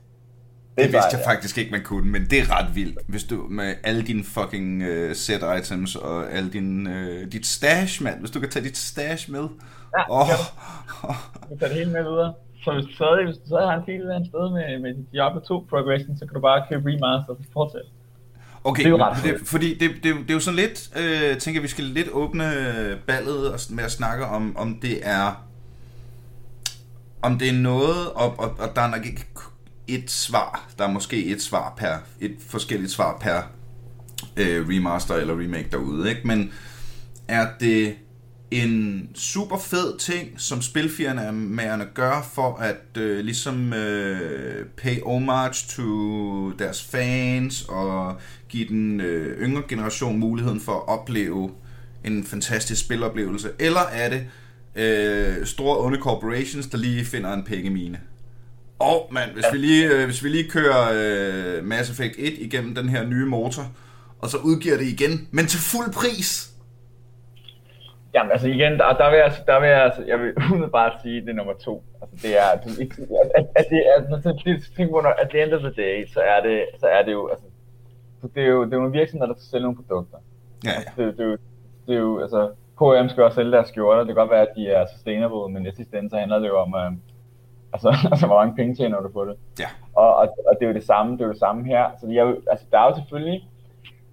Det, 0.76 0.84
det 0.84 0.94
vidste 0.94 1.10
jeg 1.12 1.24
ja. 1.26 1.32
faktisk 1.32 1.58
ikke, 1.58 1.72
man 1.72 1.84
kunne, 1.84 2.12
men 2.12 2.26
det 2.30 2.40
er 2.40 2.58
ret 2.58 2.76
vildt. 2.76 3.00
Hvis 3.08 3.24
du 3.24 3.48
med 3.50 3.76
alle 3.84 4.02
dine 4.02 4.24
fucking 4.24 4.84
uh, 4.84 5.12
set 5.14 5.42
items 5.60 5.96
og 5.96 6.32
alle 6.32 6.50
din, 6.50 6.88
uh, 6.88 7.32
dit 7.32 7.46
stash, 7.46 8.04
mand. 8.04 8.20
Hvis 8.20 8.32
du 8.32 8.40
kan 8.40 8.50
tage 8.50 8.66
dit 8.66 8.78
stash 8.78 9.32
med. 9.32 9.48
Ja, 9.98 10.04
oh. 10.10 10.28
du 11.44 11.48
kan 11.48 11.60
tage 11.60 11.70
det 11.70 11.78
hele 11.78 11.92
med 11.92 12.04
videre. 12.04 12.34
Så 12.64 12.74
hvis 12.74 12.86
du 12.86 12.94
stadig, 12.94 13.26
hvis 13.26 13.38
du 13.38 13.46
stadig 13.46 13.68
har 13.70 13.78
en 13.78 13.86
fil 13.86 14.02
et 14.02 14.28
sted 14.28 14.52
med, 14.52 14.80
med 14.80 15.06
Diablo 15.12 15.40
2 15.40 15.66
progression, 15.70 16.18
så 16.18 16.26
kan 16.26 16.34
du 16.34 16.42
bare 16.42 16.66
købe 16.70 16.90
remaster 16.90 17.34
og 17.34 17.38
fortsætte. 17.54 17.88
Okay, 18.64 18.84
det 18.84 18.88
er 18.88 18.90
jo 18.90 19.04
ret 19.04 19.24
det, 19.24 19.48
fordi 19.48 19.78
det, 19.78 19.90
det, 20.04 20.04
det 20.04 20.30
er 20.30 20.34
jo 20.34 20.40
sådan 20.40 20.60
lidt, 20.60 20.90
øh, 20.98 21.38
tænker 21.38 21.62
vi 21.62 21.68
skal 21.68 21.84
lidt 21.84 22.08
åbne 22.12 22.44
ballet 23.08 23.68
med 23.70 23.84
at 23.84 23.92
snakke 23.92 24.26
om, 24.26 24.58
om 24.58 24.80
det 24.82 25.00
er 25.04 25.44
om 27.22 27.40
det 27.40 27.50
er 27.50 27.54
noget, 27.54 28.12
og, 28.16 28.40
og, 28.40 28.56
og 28.60 28.76
der 28.76 28.82
er 28.82 28.90
nok 28.90 29.06
ikke 29.06 29.26
et 29.96 30.12
svar. 30.12 30.70
Der 30.78 30.88
er 30.88 30.92
måske 30.92 31.26
et 31.26 31.42
svar 31.42 31.74
per, 31.78 31.98
et 32.20 32.36
forskelligt 32.48 32.92
svar 32.92 33.18
per 33.22 33.42
øh, 34.38 34.68
remaster 34.70 35.16
eller 35.16 35.40
remake 35.40 35.68
derude, 35.72 36.10
ikke? 36.10 36.28
Men 36.28 36.54
er 37.28 37.48
det 37.60 37.96
en 38.52 39.10
super 39.16 39.58
fed 39.58 39.98
ting, 39.98 40.30
som 40.38 40.62
spilfirmaerne 40.62 41.86
gør 41.94 42.30
for 42.34 42.56
at 42.56 42.98
øh, 42.98 43.20
ligesom 43.20 43.74
øh, 43.74 44.66
pay 44.78 45.02
homage 45.04 45.68
to 45.70 46.52
deres 46.52 46.84
fans 46.84 47.66
og 47.70 48.16
give 48.50 48.68
den 48.68 49.02
øh, 49.02 49.42
yngre 49.42 49.64
generation 49.68 50.20
muligheden 50.20 50.60
for 50.60 50.72
at 50.72 50.88
opleve 50.88 51.52
en 52.06 52.24
fantastisk 52.24 52.82
spiloplevelse? 52.82 53.52
Eller 53.60 53.82
er 53.82 54.10
det 54.10 54.28
øh, 54.76 55.46
store 55.46 55.78
onde 55.78 56.00
corporations, 56.00 56.68
der 56.68 56.78
lige 56.78 57.06
finder 57.06 57.34
en 57.34 57.44
pengemine? 57.44 58.00
Og 58.90 58.98
mand, 59.12 59.30
hvis, 59.36 59.46
ja. 59.46 59.52
vi 59.52 59.58
lige, 59.58 59.84
øh, 59.94 60.06
hvis 60.06 60.24
vi 60.24 60.30
lige 60.30 60.50
kører 60.50 60.82
øh, 61.00 61.64
Mass 61.72 61.90
Effect 61.92 62.16
1 62.18 62.34
igennem 62.48 62.76
den 62.76 62.90
her 62.90 63.04
nye 63.14 63.26
motor, 63.26 63.64
og 64.22 64.28
så 64.34 64.38
udgiver 64.50 64.78
det 64.78 64.88
igen, 64.96 65.14
men 65.32 65.46
til 65.52 65.60
fuld 65.72 65.90
pris. 66.00 66.30
Jamen 68.14 68.32
altså 68.32 68.48
igen, 68.48 68.72
der, 68.80 68.88
der 69.02 69.10
vil 69.12 69.20
jeg, 69.24 69.32
der 69.48 69.60
vil 69.60 69.70
jeg, 69.70 69.84
altså, 69.88 70.02
jeg 70.12 70.20
vil 70.20 70.30
umiddelbart 70.52 70.94
sige, 71.04 71.22
det 71.22 71.30
er 71.30 71.34
nummer 71.34 71.54
to. 71.54 71.84
Altså 72.02 72.16
det 72.24 72.32
er, 72.42 72.48
at, 72.56 72.62
at, 73.38 73.46
at 73.60 73.66
det 73.72 73.80
er, 73.90 73.96
at, 73.98 74.26
at, 74.26 75.20
at 75.22 75.30
the 75.32 75.44
end 75.44 75.54
of 75.54 75.62
the 75.68 75.74
day, 75.84 75.98
så 76.14 76.20
er 76.34 76.40
det, 76.48 76.58
så 76.80 76.88
er 76.88 77.02
det 77.06 77.12
jo, 77.12 77.28
altså, 77.28 77.46
det 78.36 78.44
er 78.44 78.48
jo, 78.48 78.66
det 78.66 78.74
er 78.74 78.78
jo 78.78 78.84
nogle 78.84 79.00
virksomheder, 79.00 79.32
der 79.32 79.40
skal 79.40 79.50
sælge 79.52 79.64
nogle 79.64 79.80
produkter. 79.82 80.18
Ja, 80.66 80.70
ja. 80.70 80.76
Altså, 80.76 80.92
det, 80.98 81.18
det, 81.18 81.24
er 81.26 81.30
jo, 81.30 81.38
det 81.88 81.94
er 81.96 82.00
jo, 82.00 82.22
altså, 82.22 82.42
H&M 82.80 83.10
skal 83.10 83.24
også 83.24 83.36
sælge 83.36 83.52
deres 83.52 83.70
skjorter, 83.70 84.00
det 84.00 84.08
kan 84.08 84.22
godt 84.24 84.32
være, 84.32 84.48
at 84.48 84.56
de 84.56 84.68
er 84.68 84.86
sustainable, 84.94 85.54
men 85.54 85.66
i 85.66 85.72
sidste 85.76 85.98
ende, 85.98 86.10
så 86.10 86.18
handler 86.18 86.40
det 86.40 86.48
jo 86.48 86.58
om, 86.60 86.76
øh, 86.82 86.92
Altså, 87.74 87.90
altså 88.12 88.26
hvor 88.28 88.38
mange 88.42 88.56
penge 88.56 88.76
tjener 88.76 89.02
du 89.02 89.10
på 89.10 89.26
det? 89.26 89.36
Ja. 89.60 89.70
Og, 89.96 90.16
og, 90.16 90.26
og 90.48 90.54
det 90.60 90.64
er 90.66 90.70
jo 90.72 90.74
det 90.74 90.84
samme, 90.84 91.12
det 91.14 91.22
er 91.22 91.26
jo 91.26 91.32
det 91.32 91.40
samme 91.40 91.66
her. 91.66 91.86
Så 92.00 92.08
jeg, 92.08 92.36
altså, 92.52 92.66
der 92.72 92.80
er 92.80 92.86
jo 92.90 92.96
selvfølgelig, 92.96 93.40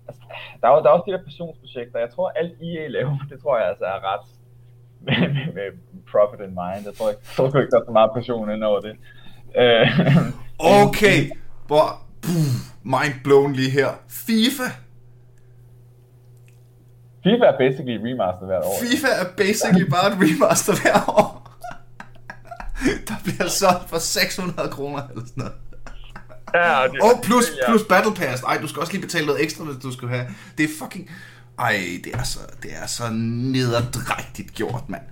altså, 0.09 0.23
der 0.61 0.69
er 0.69 0.73
jo, 0.75 0.83
der 0.83 0.89
er 0.89 0.95
også 0.97 1.07
de 1.07 1.13
der 1.13 1.25
passionsprojekter. 1.25 1.99
Jeg 1.99 2.11
tror, 2.15 2.29
alt 2.41 2.53
EA 2.63 2.87
laver, 2.89 3.19
det 3.31 3.41
tror 3.43 3.59
jeg 3.59 3.69
altså 3.69 3.85
er 3.85 4.01
ret 4.13 4.27
med, 5.07 5.29
med, 5.35 5.47
med 5.57 5.69
profit 6.13 6.41
in 6.47 6.55
mind. 6.63 6.83
Jeg 6.89 6.95
tror 6.99 7.09
ikke, 7.11 7.23
jeg 7.39 7.51
tror 7.51 7.61
ikke, 7.61 7.71
der 7.71 7.81
er 7.81 7.85
så 7.85 7.97
meget 7.99 8.11
passion 8.15 8.51
ind 8.51 8.65
over 8.65 8.81
det. 8.81 8.95
Øh, 9.63 9.87
okay, 10.85 11.19
hvor 11.67 11.87
mind 12.83 13.15
blown 13.25 13.53
lige 13.53 13.71
her. 13.71 13.89
FIFA! 14.09 14.69
FIFA 17.25 17.45
er 17.45 17.59
basically 17.59 17.99
remaster 18.07 18.47
hvert 18.47 18.65
år. 18.65 18.77
FIFA 18.83 19.09
er 19.23 19.27
basically 19.37 19.87
bare 19.95 20.07
et 20.13 20.17
remaster 20.25 20.75
hvert 20.83 21.09
år. 21.09 21.38
Der 23.09 23.15
bliver 23.25 23.49
solgt 23.49 23.91
for 23.91 23.99
600 23.99 24.69
kroner 24.71 25.03
eller 25.09 25.27
sådan 25.27 25.35
noget. 25.37 25.53
Ja, 26.55 26.79
og, 26.79 26.89
det, 26.93 27.01
og 27.01 27.21
plus, 27.23 27.45
plus 27.69 27.83
Battle 27.89 28.15
Pass. 28.15 28.43
Ej, 28.43 28.59
du 28.59 28.69
skal 28.69 28.81
også 28.81 28.93
lige 28.93 29.03
betale 29.03 29.27
noget 29.27 29.43
ekstra, 29.43 29.65
hvis 29.65 29.83
du 29.83 29.93
skal 29.93 30.09
have. 30.09 30.27
Det 30.59 30.65
er 30.65 30.69
fucking... 30.79 31.11
Ej, 31.59 32.01
det 32.05 32.15
er 32.15 32.23
så, 32.23 32.39
det 32.63 32.71
er 32.83 32.87
så 32.87 33.11
nederdrægtigt 33.13 34.55
gjort, 34.55 34.83
mand. 34.89 35.03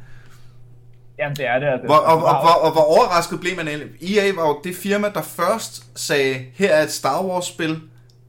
Jamen, 1.18 1.36
det 1.36 1.46
er 1.46 1.58
det. 1.58 1.66
Altså. 1.66 1.86
Hvor, 1.86 1.96
og, 1.96 2.24
og, 2.24 2.40
og, 2.40 2.62
og 2.62 2.72
hvor 2.72 2.82
overrasket 2.82 3.40
blev 3.40 3.56
man 3.56 3.68
egentlig? 3.68 4.16
EA 4.18 4.32
var 4.34 4.48
jo 4.48 4.60
det 4.64 4.76
firma, 4.76 5.08
der 5.08 5.22
først 5.22 5.84
sagde, 5.94 6.44
her 6.54 6.72
er 6.74 6.82
et 6.82 6.92
Star 6.92 7.24
Wars-spil 7.24 7.80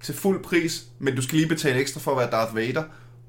til 0.04 0.16
fuld 0.16 0.44
pris, 0.44 0.84
men 1.00 1.16
du 1.16 1.22
skal 1.22 1.38
lige 1.38 1.50
betale 1.50 1.80
ekstra 1.80 2.00
for 2.00 2.12
at 2.12 2.18
være 2.18 2.32
Darth 2.32 2.56
Vader. 2.56 2.84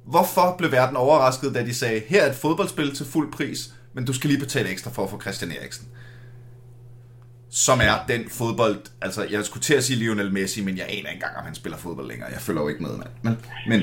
Hvorfor 0.04 0.54
blev 0.58 0.72
verden 0.72 0.96
overrasket, 0.96 1.54
da 1.54 1.64
de 1.64 1.74
sagde, 1.74 2.02
her 2.08 2.22
er 2.22 2.30
et 2.30 2.36
fodboldspil 2.36 2.94
til 2.94 3.06
fuld 3.06 3.32
pris, 3.32 3.70
men 3.94 4.04
du 4.04 4.12
skal 4.12 4.30
lige 4.30 4.40
betale 4.40 4.68
ekstra 4.68 4.90
for 4.90 5.04
at 5.04 5.10
få 5.10 5.20
Christian 5.20 5.52
Eriksen? 5.52 5.88
Som 7.50 7.78
er 7.78 8.04
den 8.08 8.30
fodbold, 8.30 8.76
altså 9.02 9.26
jeg 9.30 9.44
skulle 9.44 9.62
til 9.62 9.74
at 9.74 9.84
sige 9.84 9.98
Lionel 9.98 10.32
Messi, 10.32 10.64
men 10.64 10.76
jeg 10.76 10.84
aner 10.84 10.96
ikke 10.96 11.10
engang, 11.10 11.36
om 11.36 11.44
han 11.44 11.54
spiller 11.54 11.78
fodbold 11.78 12.08
længere. 12.08 12.28
Jeg 12.32 12.40
følger 12.40 12.62
jo 12.62 12.68
ikke 12.68 12.82
med, 12.82 12.90
mand. 12.90 13.08
Men, 13.22 13.38
men... 13.68 13.80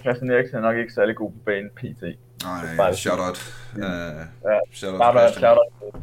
Christian 0.00 0.30
Eriksen 0.30 0.56
er 0.56 0.60
nok 0.60 0.76
ikke 0.76 0.92
særlig 0.92 1.16
god 1.16 1.32
på 1.32 1.38
banen 1.46 1.70
PT. 1.76 2.02
Nej, 2.76 2.92
shout 2.92 3.18
out. 3.18 3.38
Uh, 3.76 3.82
ja, 3.82 4.58
shout 4.72 4.92
out 4.92 5.00
bare 5.00 5.32
shout 5.32 5.58
out 5.58 5.94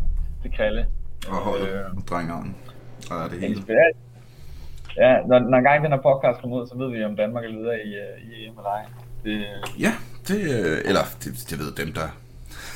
til 0.42 0.52
Kalle. 0.52 0.86
Og 1.28 1.36
holdet, 1.36 1.70
øh, 1.70 2.04
drengeren. 2.10 2.56
Og 3.12 3.30
det 3.30 3.40
hele. 3.40 3.64
Ja, 4.98 5.18
når, 5.28 5.40
når 5.40 5.58
en 5.58 5.64
gang 5.64 5.84
den 5.84 5.92
her 5.92 6.02
podcast 6.02 6.42
kommer 6.42 6.62
ud, 6.62 6.68
så 6.68 6.78
ved 6.78 6.92
vi, 6.92 7.04
om 7.04 7.16
Danmark 7.16 7.44
er 7.46 7.50
videre 7.50 7.80
i, 7.86 7.96
øh, 7.96 8.32
i 8.32 8.46
EM 8.46 8.58
eller 8.58 8.70
ej. 8.70 8.86
Det, 9.24 9.46
ja, 9.80 9.94
det, 10.28 10.42
øh, 10.42 10.78
eller 10.86 11.04
det, 11.24 11.48
det 11.50 11.60
ved 11.60 11.72
dem, 11.86 11.94
der 11.94 12.08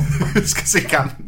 skal 0.55 0.67
se 0.75 0.81
kampen. 0.95 1.25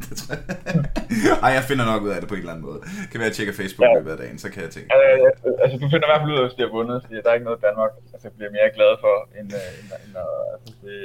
Ej, 1.46 1.52
jeg 1.58 1.64
finder 1.70 1.86
nok 1.92 2.02
ud 2.06 2.12
af 2.16 2.20
det 2.22 2.28
på 2.30 2.36
en 2.36 2.44
eller 2.44 2.54
anden 2.54 2.66
måde. 2.70 2.80
Kan 3.10 3.18
være, 3.20 3.30
at 3.30 3.32
jeg 3.32 3.36
tjekker 3.38 3.56
Facebook 3.62 3.88
ja. 3.88 3.94
løbet 3.98 4.12
af 4.16 4.20
dagen, 4.24 4.38
så 4.44 4.48
kan 4.54 4.60
jeg 4.66 4.72
tænke. 4.76 4.88
Altså, 4.94 5.48
altså, 5.64 5.76
du 5.82 5.86
finder 5.94 6.08
i 6.08 6.12
hvert 6.12 6.22
fald 6.22 6.32
ud 6.34 6.40
af, 6.42 6.46
hvis 6.48 6.56
de 6.58 6.62
har 6.66 6.72
vundet, 6.78 6.98
fordi 7.04 7.16
der 7.24 7.30
er 7.32 7.36
ikke 7.38 7.48
noget 7.50 7.60
Danmark, 7.68 7.92
altså, 8.14 8.26
jeg 8.28 8.34
bliver 8.38 8.52
mere 8.58 8.70
glad 8.78 8.92
for, 9.04 9.16
end, 9.40 9.50
øh, 9.60 9.80
end, 9.80 9.90
end, 10.06 10.16
end 10.16 10.16
altså, 10.54 10.72
det... 10.84 10.98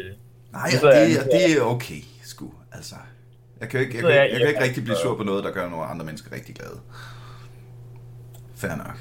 Nej, 0.57 0.69
det, 0.73 0.81
det, 0.97 1.33
det 1.35 1.43
er 1.57 1.63
okay, 1.75 2.03
sgu. 2.31 2.47
Altså, 2.77 2.97
jeg 3.61 3.69
kan 3.69 3.81
ikke, 3.81 3.95
jeg, 3.97 4.03
kan, 4.03 4.11
jeg, 4.11 4.29
jeg 4.33 4.39
kan 4.41 4.49
ikke 4.53 4.65
rigtig 4.69 4.83
blive 4.87 4.99
sur 5.03 5.15
på 5.21 5.25
noget, 5.31 5.45
der 5.47 5.53
gør 5.57 5.65
nogle 5.75 5.85
andre 5.93 6.05
mennesker 6.09 6.29
rigtig 6.39 6.55
glade. 6.61 6.79
Fair 8.63 8.75
nok. 8.85 8.99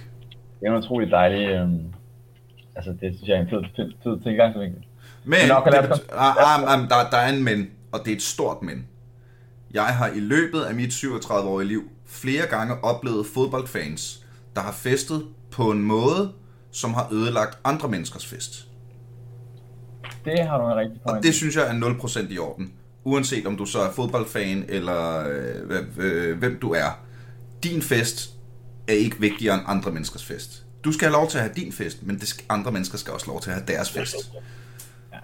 Det 0.60 0.64
er 0.68 0.72
en 0.72 0.78
utrolig 0.84 1.12
dejlig... 1.12 1.44
Øhm, 1.56 1.94
altså, 2.76 2.92
det 3.02 3.16
synes 3.16 3.28
jeg 3.30 3.38
er 3.38 3.42
en 3.42 3.50
fed, 3.50 3.64
fed, 3.76 3.92
fed 4.04 4.24
tilgangsvinkel. 4.24 4.82
Men, 5.24 5.40
men 5.40 5.48
nok, 5.48 5.66
det, 5.66 5.74
ah, 5.74 6.54
ah, 6.54 6.74
ah, 6.74 6.90
der, 6.90 7.10
der 7.12 7.18
er 7.18 7.30
en 7.30 7.44
men, 7.44 7.72
og 8.00 8.06
det 8.06 8.12
er 8.12 8.16
et 8.16 8.22
stort 8.22 8.64
men. 8.64 8.88
Jeg 9.72 9.86
har 9.86 10.08
i 10.08 10.20
løbet 10.20 10.62
af 10.62 10.76
mit 10.76 10.94
37-årige 10.94 11.68
liv 11.68 11.84
flere 12.06 12.46
gange 12.46 12.84
oplevet 12.84 13.26
fodboldfans, 13.26 14.26
der 14.56 14.62
har 14.62 14.72
festet 14.72 15.26
på 15.52 15.72
en 15.72 15.84
måde, 15.84 16.34
som 16.72 16.94
har 16.94 17.10
ødelagt 17.12 17.58
andre 17.64 17.90
menneskers 17.90 18.26
fest. 18.26 18.68
Det 20.26 20.48
har 20.48 20.58
du 20.58 20.68
en 20.68 20.76
rigtig 20.76 21.02
point. 21.02 21.18
Og 21.18 21.24
det 21.24 21.36
synes 21.36 21.56
jeg 21.56 21.68
er 21.68 22.28
0% 22.28 22.34
i 22.34 22.38
orden. 22.38 22.74
Uanset 23.04 23.46
om 23.46 23.58
du 23.58 23.66
så 23.66 23.80
er 23.80 23.92
fodboldfan, 23.92 24.66
eller 24.68 25.30
øh, 25.30 25.84
øh, 25.98 26.38
hvem 26.38 26.60
du 26.62 26.72
er. 26.72 27.00
Din 27.64 27.82
fest 27.82 28.30
er 28.88 28.94
ikke 28.94 29.20
vigtigere 29.20 29.56
end 29.56 29.64
andre 29.68 29.92
menneskers 29.92 30.26
fest. 30.26 30.66
Du 30.84 30.92
skal 30.92 31.08
have 31.08 31.14
lov 31.14 31.30
til 31.30 31.38
at 31.38 31.44
have 31.44 31.54
din 31.56 31.74
fest, 31.74 32.04
men 32.04 32.20
det 32.20 32.28
skal, 32.28 32.46
andre 32.50 32.72
mennesker 32.72 32.98
skal 32.98 33.14
også 33.14 33.28
lov 33.28 33.42
til 33.42 33.50
at 33.50 33.56
have 33.56 33.68
deres 33.68 33.92
fest. 33.92 34.16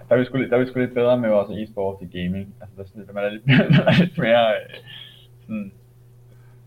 Der 0.08 0.14
er 0.14 0.18
vi 0.18 0.24
sgu, 0.24 0.38
der 0.38 0.56
er 0.56 0.58
vi 0.58 0.66
sgu 0.66 0.78
lidt 0.78 0.94
bedre 0.94 1.18
med 1.18 1.28
vores 1.28 1.50
e-sport 1.50 1.96
i 2.02 2.18
gaming. 2.18 2.46
Altså, 2.60 2.74
der 2.76 2.82
er 2.82 2.86
sådan, 2.86 3.14
man 3.14 3.24
er 3.24 3.30
lidt, 3.30 3.46
man 3.76 3.86
er 3.86 3.98
lidt 3.98 4.18
mere 4.18 4.46
øh, 4.54 4.76
sådan, 5.42 5.72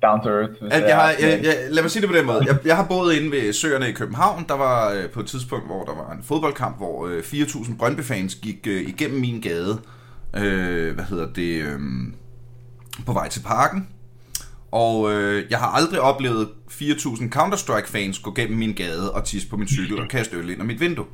down 0.01 0.21
to 0.23 0.29
earth. 0.29 0.61
Hvis 0.61 0.73
jeg, 0.73 0.95
har, 0.95 1.09
jeg, 1.09 1.39
jeg, 1.43 1.55
lad 1.69 1.83
mig 1.83 1.91
sige 1.91 2.01
det 2.01 2.09
på 2.09 2.15
den 2.15 2.25
måde. 2.25 2.41
Jeg, 2.47 2.57
jeg 2.65 2.75
har 2.75 2.87
boet 2.87 3.15
inde 3.15 3.31
ved 3.31 3.53
Søerne 3.53 3.89
i 3.89 3.91
København. 3.91 4.45
Der 4.47 4.57
var 4.57 4.93
øh, 4.93 5.09
på 5.09 5.19
et 5.19 5.25
tidspunkt, 5.25 5.65
hvor 5.65 5.83
der 5.83 5.95
var 5.95 6.11
en 6.11 6.23
fodboldkamp, 6.23 6.77
hvor 6.77 7.07
øh, 7.07 7.19
4.000 7.19 7.77
Brøndby-fans 7.77 8.35
gik 8.35 8.67
øh, 8.67 8.81
igennem 8.81 9.19
min 9.19 9.41
gade. 9.41 9.79
Øh, 10.35 10.95
hvad 10.95 11.05
hedder 11.05 11.27
det? 11.33 11.61
Øh, 11.63 11.79
på 13.05 13.13
vej 13.13 13.29
til 13.29 13.41
parken. 13.45 13.87
Og 14.71 15.11
øh, 15.13 15.45
jeg 15.49 15.59
har 15.59 15.67
aldrig 15.67 16.01
oplevet 16.01 16.49
4.000 16.71 17.29
Counter-Strike-fans 17.29 18.21
gå 18.23 18.33
gennem 18.35 18.57
min 18.57 18.73
gade 18.73 19.11
og 19.11 19.23
tisse 19.23 19.49
på 19.49 19.57
min 19.57 19.67
cykel 19.67 19.99
og 19.99 20.07
kaste 20.09 20.37
øl 20.37 20.49
ind 20.49 20.59
af 20.59 20.65
mit 20.65 20.79
vindue. 20.79 21.05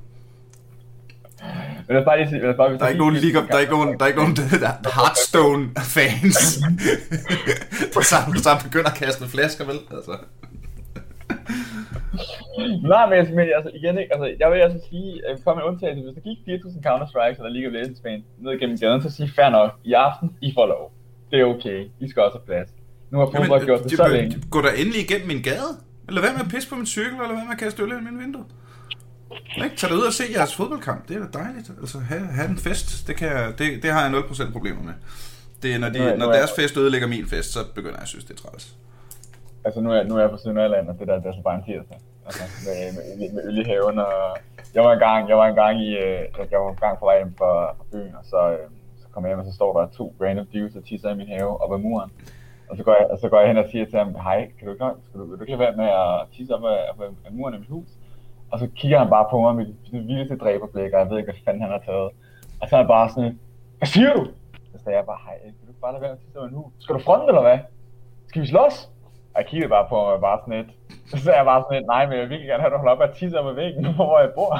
Men 1.87 2.03
bare 2.05 2.17
lige 2.19 2.53
bare, 2.57 2.77
der 2.77 2.85
er 2.85 2.87
ikke 2.87 3.03
nogen 3.05 3.15
League 3.15 3.47
der 3.47 3.55
er 3.55 3.59
ikke 3.59 3.71
nogen, 3.77 3.99
der 3.99 4.03
er 4.05 4.09
ikke 4.11 4.21
nogen 4.23 4.37
Hearthstone 4.97 5.63
fans. 5.95 6.37
der 7.93 8.01
sammen, 8.01 8.39
sammen 8.39 8.63
begynder 8.69 8.89
at 8.89 8.97
kaste 8.97 9.25
flasker, 9.35 9.65
vel? 9.65 9.79
Altså. 9.97 10.13
Nej, 12.93 13.05
men, 13.11 13.35
men 13.37 13.45
altså, 13.57 13.69
igen, 13.79 13.97
ikke? 14.01 14.11
Altså, 14.15 14.27
jeg 14.41 14.47
vil 14.51 14.59
altså 14.67 14.79
sige, 14.89 15.09
at 15.27 15.33
vi 15.35 15.41
en 15.61 15.67
undtagelse, 15.69 16.01
hvis 16.05 16.15
der 16.17 16.23
gik 16.29 16.39
4.000 16.47 16.87
Counter-Strikes 16.87 17.37
eller 17.39 17.51
League 17.55 17.67
of 17.69 17.73
Legends 17.77 18.01
fans 18.05 18.23
ned 18.43 18.59
gennem 18.59 18.77
gaden, 18.77 19.01
så 19.01 19.09
sige, 19.17 19.29
fair 19.37 19.49
nok, 19.49 19.71
i 19.83 19.93
aften, 19.93 20.27
I 20.41 20.49
får 20.57 20.65
lov. 20.73 20.85
Det 21.31 21.39
er 21.41 21.45
okay, 21.45 21.79
I 22.03 22.05
skal 22.09 22.23
også 22.23 22.37
have 22.37 22.47
plads. 22.51 22.69
Nu 23.11 23.17
har 23.19 23.25
fodbold 23.25 23.61
Jamen, 23.61 23.65
gjort 23.65 23.83
det 23.83 23.97
så 23.97 24.07
længe. 24.07 24.43
Gå 24.49 24.61
der 24.61 24.71
endelig 24.81 25.01
igennem 25.05 25.27
min 25.27 25.41
gade. 25.41 25.71
Eller 26.07 26.21
hvad 26.21 26.31
med 26.31 26.41
at 26.45 26.51
pisse 26.53 26.69
på 26.69 26.75
min 26.75 26.85
cykel, 26.85 27.17
eller 27.23 27.35
hvad 27.37 27.45
med 27.49 27.55
at 27.57 27.61
kaste 27.63 27.83
øl 27.83 27.89
i 27.89 28.03
min 28.09 28.19
vindue. 28.23 28.45
Ikke? 29.63 29.75
Tag 29.75 29.93
ud 29.93 30.01
og 30.01 30.13
se 30.13 30.23
jeres 30.35 30.55
fodboldkamp. 30.55 31.07
Det 31.07 31.15
er 31.15 31.19
da 31.25 31.39
dejligt. 31.39 31.71
Altså, 31.81 31.99
have, 31.99 32.21
have 32.21 32.49
en 32.49 32.57
fest. 32.57 33.07
Det, 33.07 33.15
kan 33.15 33.27
jeg, 33.27 33.53
det, 33.59 33.83
det 33.83 33.91
har 33.91 34.01
jeg 34.03 34.11
0% 34.19 34.51
problemer 34.51 34.83
med. 34.83 34.93
Det 35.63 35.73
er, 35.75 35.79
når, 35.79 35.89
de, 35.89 35.99
nu, 35.99 36.17
når 36.17 36.31
deres 36.31 36.51
fest 36.59 36.77
ødelægger 36.77 37.07
min 37.07 37.27
fest, 37.27 37.53
så 37.53 37.59
begynder 37.75 37.95
jeg 37.95 38.01
at 38.01 38.07
synes, 38.07 38.25
det 38.25 38.33
er 38.39 38.41
træls. 38.41 38.75
Altså, 39.65 39.81
nu 39.81 39.91
er, 39.91 40.03
nu 40.03 40.15
er 40.15 40.21
jeg 40.21 40.29
på 40.29 40.37
Sønderjylland, 40.43 40.87
og 40.89 40.95
det 40.99 41.07
der, 41.07 41.15
det 41.15 41.25
er 41.25 41.33
så 41.33 41.41
bare 41.41 41.55
en 41.55 41.63
tirsdag. 41.63 41.99
Altså, 42.25 42.43
med, 42.65 42.77
med, 43.19 43.33
med 43.33 43.43
øl 43.49 43.57
i 43.57 43.63
haven, 43.63 43.99
og 43.99 44.13
jeg 44.75 44.83
var 44.83 44.93
engang, 44.93 45.29
jeg 45.29 45.37
var 45.37 45.47
engang 45.47 45.81
i, 45.81 45.89
øh, 45.97 46.21
jeg 46.51 46.59
var 46.59 46.69
engang 46.69 46.99
på 46.99 47.05
vej 47.05 47.17
hjem 47.17 47.33
fra, 47.37 47.51
fra 47.77 47.85
byen, 47.91 48.15
og 48.19 48.25
så, 48.31 48.41
øh, 48.51 48.67
så 49.01 49.05
kommer 49.11 49.25
jeg 49.27 49.35
hjem, 49.35 49.45
og 49.45 49.51
så 49.51 49.55
står 49.59 49.71
der 49.79 49.87
to 49.97 50.15
random 50.21 50.45
dudes 50.53 50.75
og 50.75 50.83
tisser 50.85 51.09
i 51.11 51.15
min 51.15 51.27
have 51.27 51.61
op 51.63 51.73
ad 51.73 51.81
muren. 51.85 52.11
Og 52.69 52.77
så 52.77 52.83
går 52.83 52.95
jeg, 52.99 53.07
og 53.13 53.17
så 53.21 53.29
går 53.29 53.39
jeg 53.39 53.47
hen 53.47 53.57
og 53.57 53.67
siger 53.71 53.85
til 53.85 53.99
ham, 53.99 54.15
hej, 54.15 54.39
kan 54.57 54.63
du 54.67 54.71
ikke, 54.73 54.85
skal 55.07 55.19
du, 55.19 55.25
vil 55.29 55.37
du 55.37 55.43
ikke 55.43 55.51
lade 55.55 55.65
være 55.65 55.79
med 55.83 55.89
at 56.03 56.13
tisse 56.35 56.55
op 56.55 56.63
ad, 56.65 57.31
muren 57.31 57.55
i 57.55 57.57
mit 57.57 57.69
hus? 57.69 57.89
Og 58.53 58.59
så 58.59 58.67
kigger 58.75 58.99
han 58.99 59.09
bare 59.09 59.27
på 59.31 59.37
mig 59.41 59.55
med 59.55 59.65
det 59.65 60.07
vildeste 60.07 60.37
dræberblik, 60.37 60.93
og 60.93 60.99
jeg 60.99 61.09
ved 61.09 61.17
ikke, 61.17 61.31
hvad 61.31 61.41
fanden 61.45 61.61
han 61.61 61.71
har 61.71 61.83
taget. 61.89 62.09
Og 62.61 62.69
så 62.69 62.75
er 62.75 62.79
jeg 62.79 62.87
bare 62.87 63.09
sådan, 63.09 63.39
hvad 63.77 63.87
siger 63.87 64.13
du? 64.13 64.23
Så 64.71 64.77
sagde 64.83 64.97
jeg 64.97 65.05
bare, 65.05 65.21
hej, 65.25 65.35
kan 65.43 65.67
du 65.67 65.73
bare 65.81 65.93
lade 65.93 66.01
være 66.01 66.11
med 66.11 66.17
at 66.17 66.23
tisse 66.23 66.39
op 66.39 66.45
ad? 66.45 66.71
Skal 66.83 66.95
du 66.95 66.99
fronte, 66.99 67.25
eller 67.27 67.41
hvad? 67.41 67.59
Skal 68.29 68.41
vi 68.41 68.47
slås? 68.47 68.75
Og 69.33 69.37
jeg 69.41 69.45
kiggede 69.45 69.69
bare 69.69 69.85
på 69.89 69.95
mig 70.09 70.21
bare 70.27 70.39
sådan 70.41 70.57
lidt. 70.59 70.71
Så 71.11 71.17
sagde 71.23 71.37
jeg 71.37 71.45
bare 71.51 71.61
sådan 71.63 71.77
lidt, 71.77 71.87
nej, 71.93 72.01
men 72.05 72.13
jeg 72.13 72.21
vil 72.21 72.29
virkelig 72.29 72.49
gerne 72.49 72.63
have, 72.63 72.71
at 72.71 72.75
du 72.75 72.81
holder 72.81 72.95
op 72.95 73.01
at 73.09 73.15
tisse 73.19 73.39
op 73.39 73.47
ad 73.51 73.55
væggen, 73.61 73.83
hvor 73.97 74.19
jeg 74.19 74.31
bor. 74.37 74.53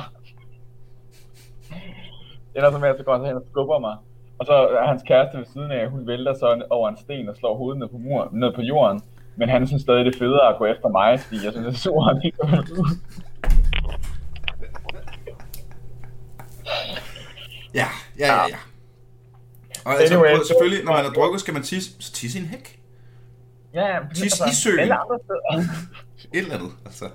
Ellers 2.55 2.73
så 2.73 2.79
med, 2.79 2.89
at 2.89 2.97
så 2.97 3.03
går 3.03 3.15
han 3.17 3.25
hen 3.25 3.41
og 3.41 3.45
skubber 3.51 3.79
mig. 3.87 3.95
Og 4.39 4.45
så 4.45 4.53
er 4.53 4.85
hans 4.91 5.03
kæreste 5.09 5.37
ved 5.37 5.45
siden 5.45 5.71
af, 5.71 5.89
hun 5.89 6.07
vælter 6.07 6.33
så 6.33 6.47
over 6.69 6.89
en 6.89 6.97
sten 6.97 7.29
og 7.29 7.35
slår 7.35 7.55
hovedet 7.57 7.79
ned 7.79 7.87
på, 7.87 7.97
muren, 7.97 8.29
ned 8.39 8.51
på 8.57 8.61
jorden. 8.61 9.01
Men 9.35 9.49
han 9.49 9.67
synes 9.67 9.81
stadig, 9.81 10.05
det 10.05 10.15
er 10.15 10.19
federe 10.19 10.47
at 10.49 10.57
gå 10.57 10.65
efter 10.65 10.89
mig, 10.89 11.19
fordi 11.19 11.39
jeg 11.45 11.51
synes, 11.51 11.67
det 11.67 11.73
er 11.73 11.83
sur, 11.85 12.01
han 12.01 12.21
ikke 12.23 12.37
Ja, 17.73 17.87
ja, 18.19 18.33
ja, 18.33 18.47
ja. 18.49 18.57
Og 19.85 19.93
altså, 19.93 20.15
anyway, 20.15 20.43
selvfølgelig, 20.47 20.85
når 20.85 20.93
man 20.93 21.05
er 21.05 21.09
drukket, 21.09 21.39
skal 21.39 21.53
man 21.53 21.63
tisse, 21.63 21.91
så 21.99 22.13
tisse 22.13 22.39
i 22.39 22.41
en 22.41 22.47
hæk. 22.47 22.79
Ja, 23.73 23.85
ja. 23.85 23.99
Tisse 24.15 24.43
i 24.51 24.53
søen. 24.63 24.79
Eller 24.79 24.95
andre 24.95 25.19
steder. 25.23 25.73
Et 26.33 26.39
eller 26.39 26.55
andet, 26.55 26.71
altså. 26.85 27.09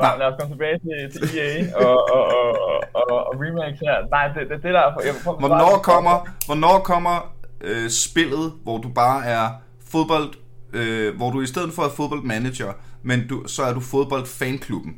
Nej. 0.00 0.18
Lad 0.18 0.26
os 0.26 0.34
komme 0.40 0.54
tilbage 0.54 0.78
til, 0.78 1.28
til 1.28 1.38
EA 1.38 1.76
og, 1.76 2.10
og, 2.10 2.24
og, 2.26 2.82
og, 2.94 3.26
og 3.26 3.34
remakes 3.40 3.80
her. 3.80 4.08
Nej, 4.10 4.28
det, 4.28 4.50
det, 4.50 4.62
det 4.62 4.74
der 4.74 4.80
er... 4.80 5.02
Jeg 5.04 5.14
hvornår 5.38 5.78
kommer, 5.78 6.28
hvornår 6.46 6.78
kommer 6.78 7.34
øh, 7.60 7.90
spillet, 7.90 8.52
hvor 8.62 8.78
du 8.78 8.88
bare 8.88 9.24
er 9.24 9.50
fodbold... 9.90 10.34
Øh, 10.72 11.16
hvor 11.16 11.30
du 11.30 11.40
i 11.40 11.46
stedet 11.46 11.72
for 11.72 11.82
er 11.82 11.88
fodboldmanager, 11.88 12.72
men 13.02 13.28
du, 13.28 13.44
så 13.46 13.62
er 13.62 13.74
du 13.74 13.80
fodboldfanklubben. 13.80 14.96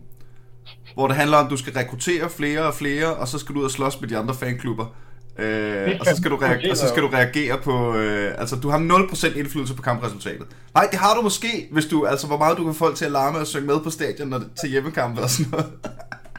Hvor 0.98 1.06
det 1.10 1.16
handler 1.16 1.36
om, 1.36 1.46
at 1.46 1.50
du 1.50 1.56
skal 1.62 1.72
rekruttere 1.72 2.26
flere 2.38 2.62
og 2.70 2.74
flere, 2.74 3.08
og 3.20 3.26
så 3.28 3.36
skal 3.38 3.54
du 3.54 3.58
ud 3.60 3.64
og 3.64 3.74
slås 3.78 4.00
med 4.00 4.08
de 4.08 4.16
andre 4.22 4.34
fanklubber. 4.42 4.86
Øh, 5.42 5.96
og, 6.00 6.06
så 6.06 6.16
skal 6.20 6.30
du 6.30 6.36
reagere, 6.36 6.70
og 6.72 6.76
så 6.82 6.88
skal 6.92 7.02
du 7.06 7.10
reagere 7.18 7.56
på... 7.68 7.74
Øh, 8.00 8.42
altså, 8.42 8.54
du 8.62 8.68
har 8.72 8.78
0% 8.78 9.38
indflydelse 9.40 9.74
på 9.76 9.82
kampresultatet. 9.82 10.46
Nej, 10.78 10.86
det 10.92 10.98
har 11.04 11.12
du 11.16 11.20
måske, 11.28 11.52
hvis 11.74 11.86
du... 11.92 11.96
Altså, 12.12 12.26
hvor 12.30 12.38
meget 12.42 12.54
du 12.58 12.64
kan 12.64 12.74
få 12.74 12.78
folk 12.86 12.96
til 13.00 13.04
at 13.10 13.14
larme 13.18 13.38
og 13.38 13.46
synge 13.46 13.66
med 13.66 13.78
på 13.86 13.90
stadion 13.90 14.28
når, 14.28 14.40
til 14.60 14.68
hjemmekampe 14.70 15.18
og 15.26 15.30
sådan 15.30 15.50
noget. 15.52 15.66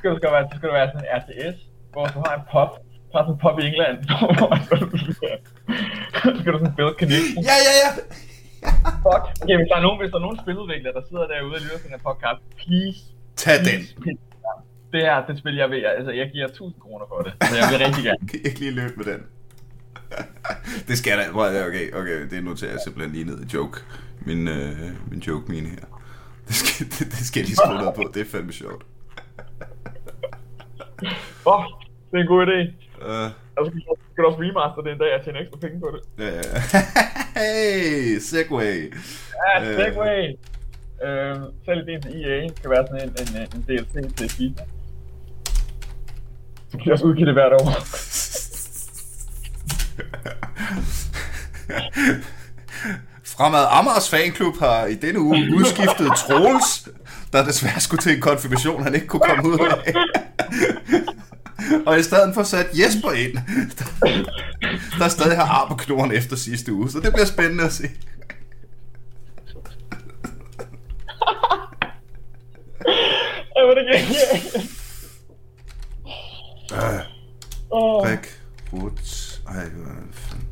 Det 0.03 0.11
skal 0.19 0.29
være, 0.35 0.43
det 0.51 0.57
skal 0.59 0.69
være 0.79 0.87
sådan 0.93 1.05
en 1.05 1.09
RTS, 1.19 1.57
hvor 1.93 2.05
du 2.15 2.19
har 2.25 2.33
en 2.39 2.45
pop, 2.53 2.71
har 3.13 3.21
sådan 3.25 3.33
en 3.35 3.39
pop 3.43 3.55
i 3.61 3.63
England, 3.69 3.97
hvor 4.39 4.51
så 6.23 6.27
skal 6.39 6.49
du 6.53 6.57
sådan 6.61 6.75
build 6.79 6.95
connection. 7.01 7.43
Ja, 7.49 7.57
ja, 7.67 7.73
ja. 7.83 7.89
Fuck. 9.05 9.23
Okay, 9.43 9.55
hvis 9.59 9.69
der 9.71 9.77
er 9.81 9.85
nogen, 9.87 9.97
hvis 10.01 10.11
der 10.13 10.19
er 10.21 10.25
nogen 10.27 10.39
spiludviklere, 10.43 10.93
der 10.97 11.03
sidder 11.09 11.25
derude 11.33 11.55
og 11.57 11.61
lytter 11.63 11.77
til 11.81 11.85
den 11.87 11.93
her 11.97 12.03
podcast, 12.09 12.41
please. 12.61 12.99
Tag 13.43 13.57
den. 13.69 13.81
Please, 14.03 14.28
det 14.91 15.05
er 15.05 15.25
det 15.25 15.37
spil, 15.37 15.55
jeg 15.55 15.69
vil. 15.69 15.85
Altså, 15.97 16.11
jeg 16.11 16.29
giver 16.33 16.47
1000 16.47 16.81
kroner 16.81 17.05
for 17.07 17.21
det. 17.21 17.33
Så 17.49 17.55
jeg 17.55 17.65
vil 17.71 17.85
rigtig 17.85 18.03
gerne. 18.03 18.27
kan 18.29 18.39
jeg 18.39 18.45
ikke 18.45 18.59
lige 18.59 18.71
løbe 18.71 18.93
med 18.97 19.05
den? 19.05 19.21
det 20.87 20.97
skal 20.97 21.09
jeg 21.11 21.19
da. 21.19 21.65
Okay, 21.67 21.93
okay, 21.93 22.29
det 22.29 22.43
noterer 22.43 22.71
jeg 22.71 22.79
simpelthen 22.83 23.11
lige 23.15 23.25
ned 23.25 23.39
i 23.45 23.47
joke. 23.53 23.79
Min, 24.21 24.47
øh, 24.47 25.11
min 25.11 25.19
joke 25.19 25.51
mine 25.51 25.69
her. 25.69 25.85
Det 26.47 26.55
skal, 26.55 26.85
det, 26.93 26.99
det 26.99 27.25
skal 27.27 27.39
jeg 27.39 27.47
lige 27.47 27.55
skrive 27.55 27.77
ned 27.83 27.93
på. 27.95 28.11
Det 28.13 28.21
er 28.21 28.25
fandme 28.25 28.53
sjovt. 28.53 28.83
Åh, 31.45 31.53
oh, 31.53 31.63
det 32.11 32.17
er 32.17 32.21
en 32.21 32.27
god 32.27 32.47
idé. 32.47 32.59
Uh, 33.07 33.29
altså, 33.57 33.69
skal 34.11 34.23
du 34.23 34.27
også 34.29 34.41
remaster 34.41 34.81
det 34.81 34.91
en 34.91 34.99
dag, 35.01 35.09
jeg 35.15 35.21
tjener 35.23 35.39
ekstra 35.39 35.57
penge 35.57 35.79
på 35.79 35.89
det. 35.95 36.01
Ja, 36.23 36.29
ja. 36.35 36.41
hey, 37.39 38.19
Segway. 38.19 38.93
Ja, 39.39 39.75
Segway. 39.77 40.21
Uh, 41.03 41.09
øh, 41.09 41.35
selv 41.65 41.85
det 41.85 42.03
til 42.03 42.13
EA 42.23 42.39
kan 42.61 42.69
være 42.69 42.87
sådan 42.87 43.01
en, 43.05 43.13
en, 43.21 43.47
en 43.55 43.61
DLC 43.67 44.15
til 44.17 44.29
FIFA. 44.29 44.63
Kan 46.71 46.81
jeg 46.85 46.93
også 46.93 47.05
udgive 47.05 47.25
det 47.25 47.33
hvert 47.33 47.53
år. 47.53 47.71
Fremad 53.23 53.65
Amers 53.69 54.09
fanklub 54.09 54.59
har 54.59 54.85
i 54.85 54.95
denne 54.95 55.19
uge 55.19 55.55
udskiftet 55.55 56.11
Troels, 56.17 56.89
der 57.33 57.45
desværre 57.45 57.79
skulle 57.79 58.01
til 58.01 58.15
en 58.15 58.21
konfirmation, 58.21 58.83
han 58.83 58.95
ikke 58.95 59.07
kunne 59.07 59.19
komme 59.19 59.49
ud 59.49 59.59
af. 59.59 59.93
Og 61.85 61.99
i 61.99 62.03
stedet 62.03 62.33
for 62.33 62.43
sat 62.43 62.67
Jesper 62.73 63.11
ind, 63.11 63.33
der, 63.79 63.85
der 64.99 65.07
stadig 65.07 65.37
har 65.37 65.45
ar 65.45 65.67
på 65.67 65.75
knoren 65.75 66.11
efter 66.11 66.35
sidste 66.35 66.73
uge. 66.73 66.91
Så 66.91 66.99
det 66.99 67.13
bliver 67.13 67.25
spændende 67.25 67.63
at 67.63 67.73
se. 67.73 67.89
Jeg 73.55 73.67
var 73.67 73.73
det 73.73 73.85
ikke. 73.93 74.78
Åh. 77.71 78.03
Rik, 78.09 78.25
rut, 78.73 79.41
ej, 79.47 79.53
hvad 79.53 80.13
fanden. 80.13 80.47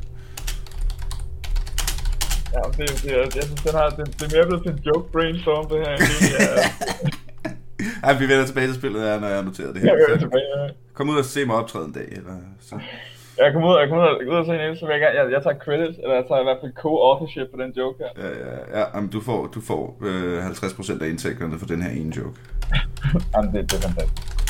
Ja, 2.54 2.62
det, 2.78 2.90
det, 3.04 3.36
jeg 3.36 3.44
synes, 3.44 3.62
den 3.62 3.76
har, 3.76 3.90
det, 3.90 4.06
det 4.20 4.24
er 4.28 4.38
mere 4.38 4.46
blevet 4.48 4.64
til 4.64 4.72
en 4.72 4.80
joke 4.90 5.12
brainstorm, 5.12 5.66
det 5.70 5.78
her. 5.86 5.92
Ja, 5.92 6.70
Ej, 8.08 8.14
vi 8.20 8.26
vender 8.32 8.46
tilbage 8.46 8.68
til 8.68 8.76
spillet, 8.76 9.00
ja, 9.08 9.20
når 9.20 9.28
jeg 9.28 9.38
har 9.38 9.44
noteret 9.44 9.76
det 9.76 9.82
her. 9.82 9.96
Jeg 10.10 10.20
tilbage, 10.20 10.48
ja. 10.58 10.68
Kom 10.94 11.10
ud 11.10 11.18
og 11.18 11.26
se 11.26 11.46
mig 11.46 11.56
optræde 11.56 11.86
en 11.86 11.92
dag, 11.92 12.08
eller 12.12 12.36
så. 12.60 12.76
Jeg 13.38 13.54
kom 13.54 13.64
ud, 13.64 13.78
jeg 13.80 13.90
kom 13.90 13.98
ud, 13.98 14.04
og, 14.04 14.16
ud 14.32 14.36
og 14.42 14.46
se 14.46 14.54
en 14.70 14.78
så 14.78 14.86
vil 14.86 14.94
jeg, 14.96 15.12
jeg, 15.16 15.32
jeg 15.32 15.44
tager 15.44 15.58
credit, 15.66 15.96
eller 16.04 16.16
jeg 16.16 16.26
tager 16.28 16.42
i 16.42 16.44
hvert 16.44 16.58
fald 16.62 16.74
co-authorship 16.82 17.48
på 17.54 17.58
den 17.64 17.72
joke 17.72 17.98
her. 18.04 18.12
Ja, 18.24 18.30
ja, 18.46 18.80
ja 18.80 18.86
jamen, 18.96 19.10
du 19.10 19.22
får, 19.22 19.48
du 19.56 19.62
får 19.62 19.84
øh, 20.02 20.48
50% 20.48 21.04
af 21.04 21.08
indtægterne 21.08 21.60
for 21.60 21.66
den 21.66 21.82
her 21.82 21.92
ene 22.02 22.18
joke. 22.18 22.38
jamen, 23.34 23.54
det, 23.54 23.72
det 23.72 23.78
er 23.78 23.82
fantastisk. 23.88 24.47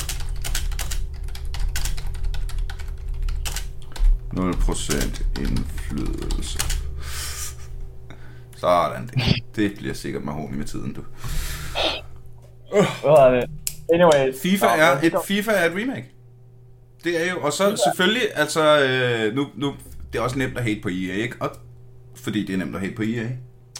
0% 4.36 5.40
indflydelse. 5.40 6.58
Sådan, 8.56 9.06
det, 9.06 9.56
det 9.56 9.74
bliver 9.78 9.94
sikkert 9.94 10.24
mahoni 10.24 10.56
med 10.56 10.64
tiden, 10.64 10.92
du. 10.92 11.00
Det? 12.72 13.50
Anyway. 13.92 14.34
FIFA 14.42 14.66
er, 14.66 15.00
et, 15.02 15.14
FIFA 15.24 15.52
er 15.52 15.70
et 15.70 15.76
remake. 15.76 16.10
Det 17.04 17.26
er 17.26 17.30
jo, 17.30 17.40
og 17.40 17.52
så 17.52 17.82
selvfølgelig, 17.84 18.22
altså, 18.34 18.84
øh, 18.84 19.34
nu, 19.34 19.46
nu, 19.54 19.74
det 20.12 20.18
er 20.18 20.22
også 20.22 20.38
nemt 20.38 20.58
at 20.58 20.64
hate 20.64 20.80
på 20.82 20.88
EA, 20.88 21.14
ikke? 21.14 21.36
Og, 21.40 21.50
fordi 22.14 22.46
det 22.46 22.52
er 22.52 22.58
nemt 22.58 22.74
at 22.74 22.80
hate 22.80 22.94
på 22.94 23.02
EA. 23.02 23.26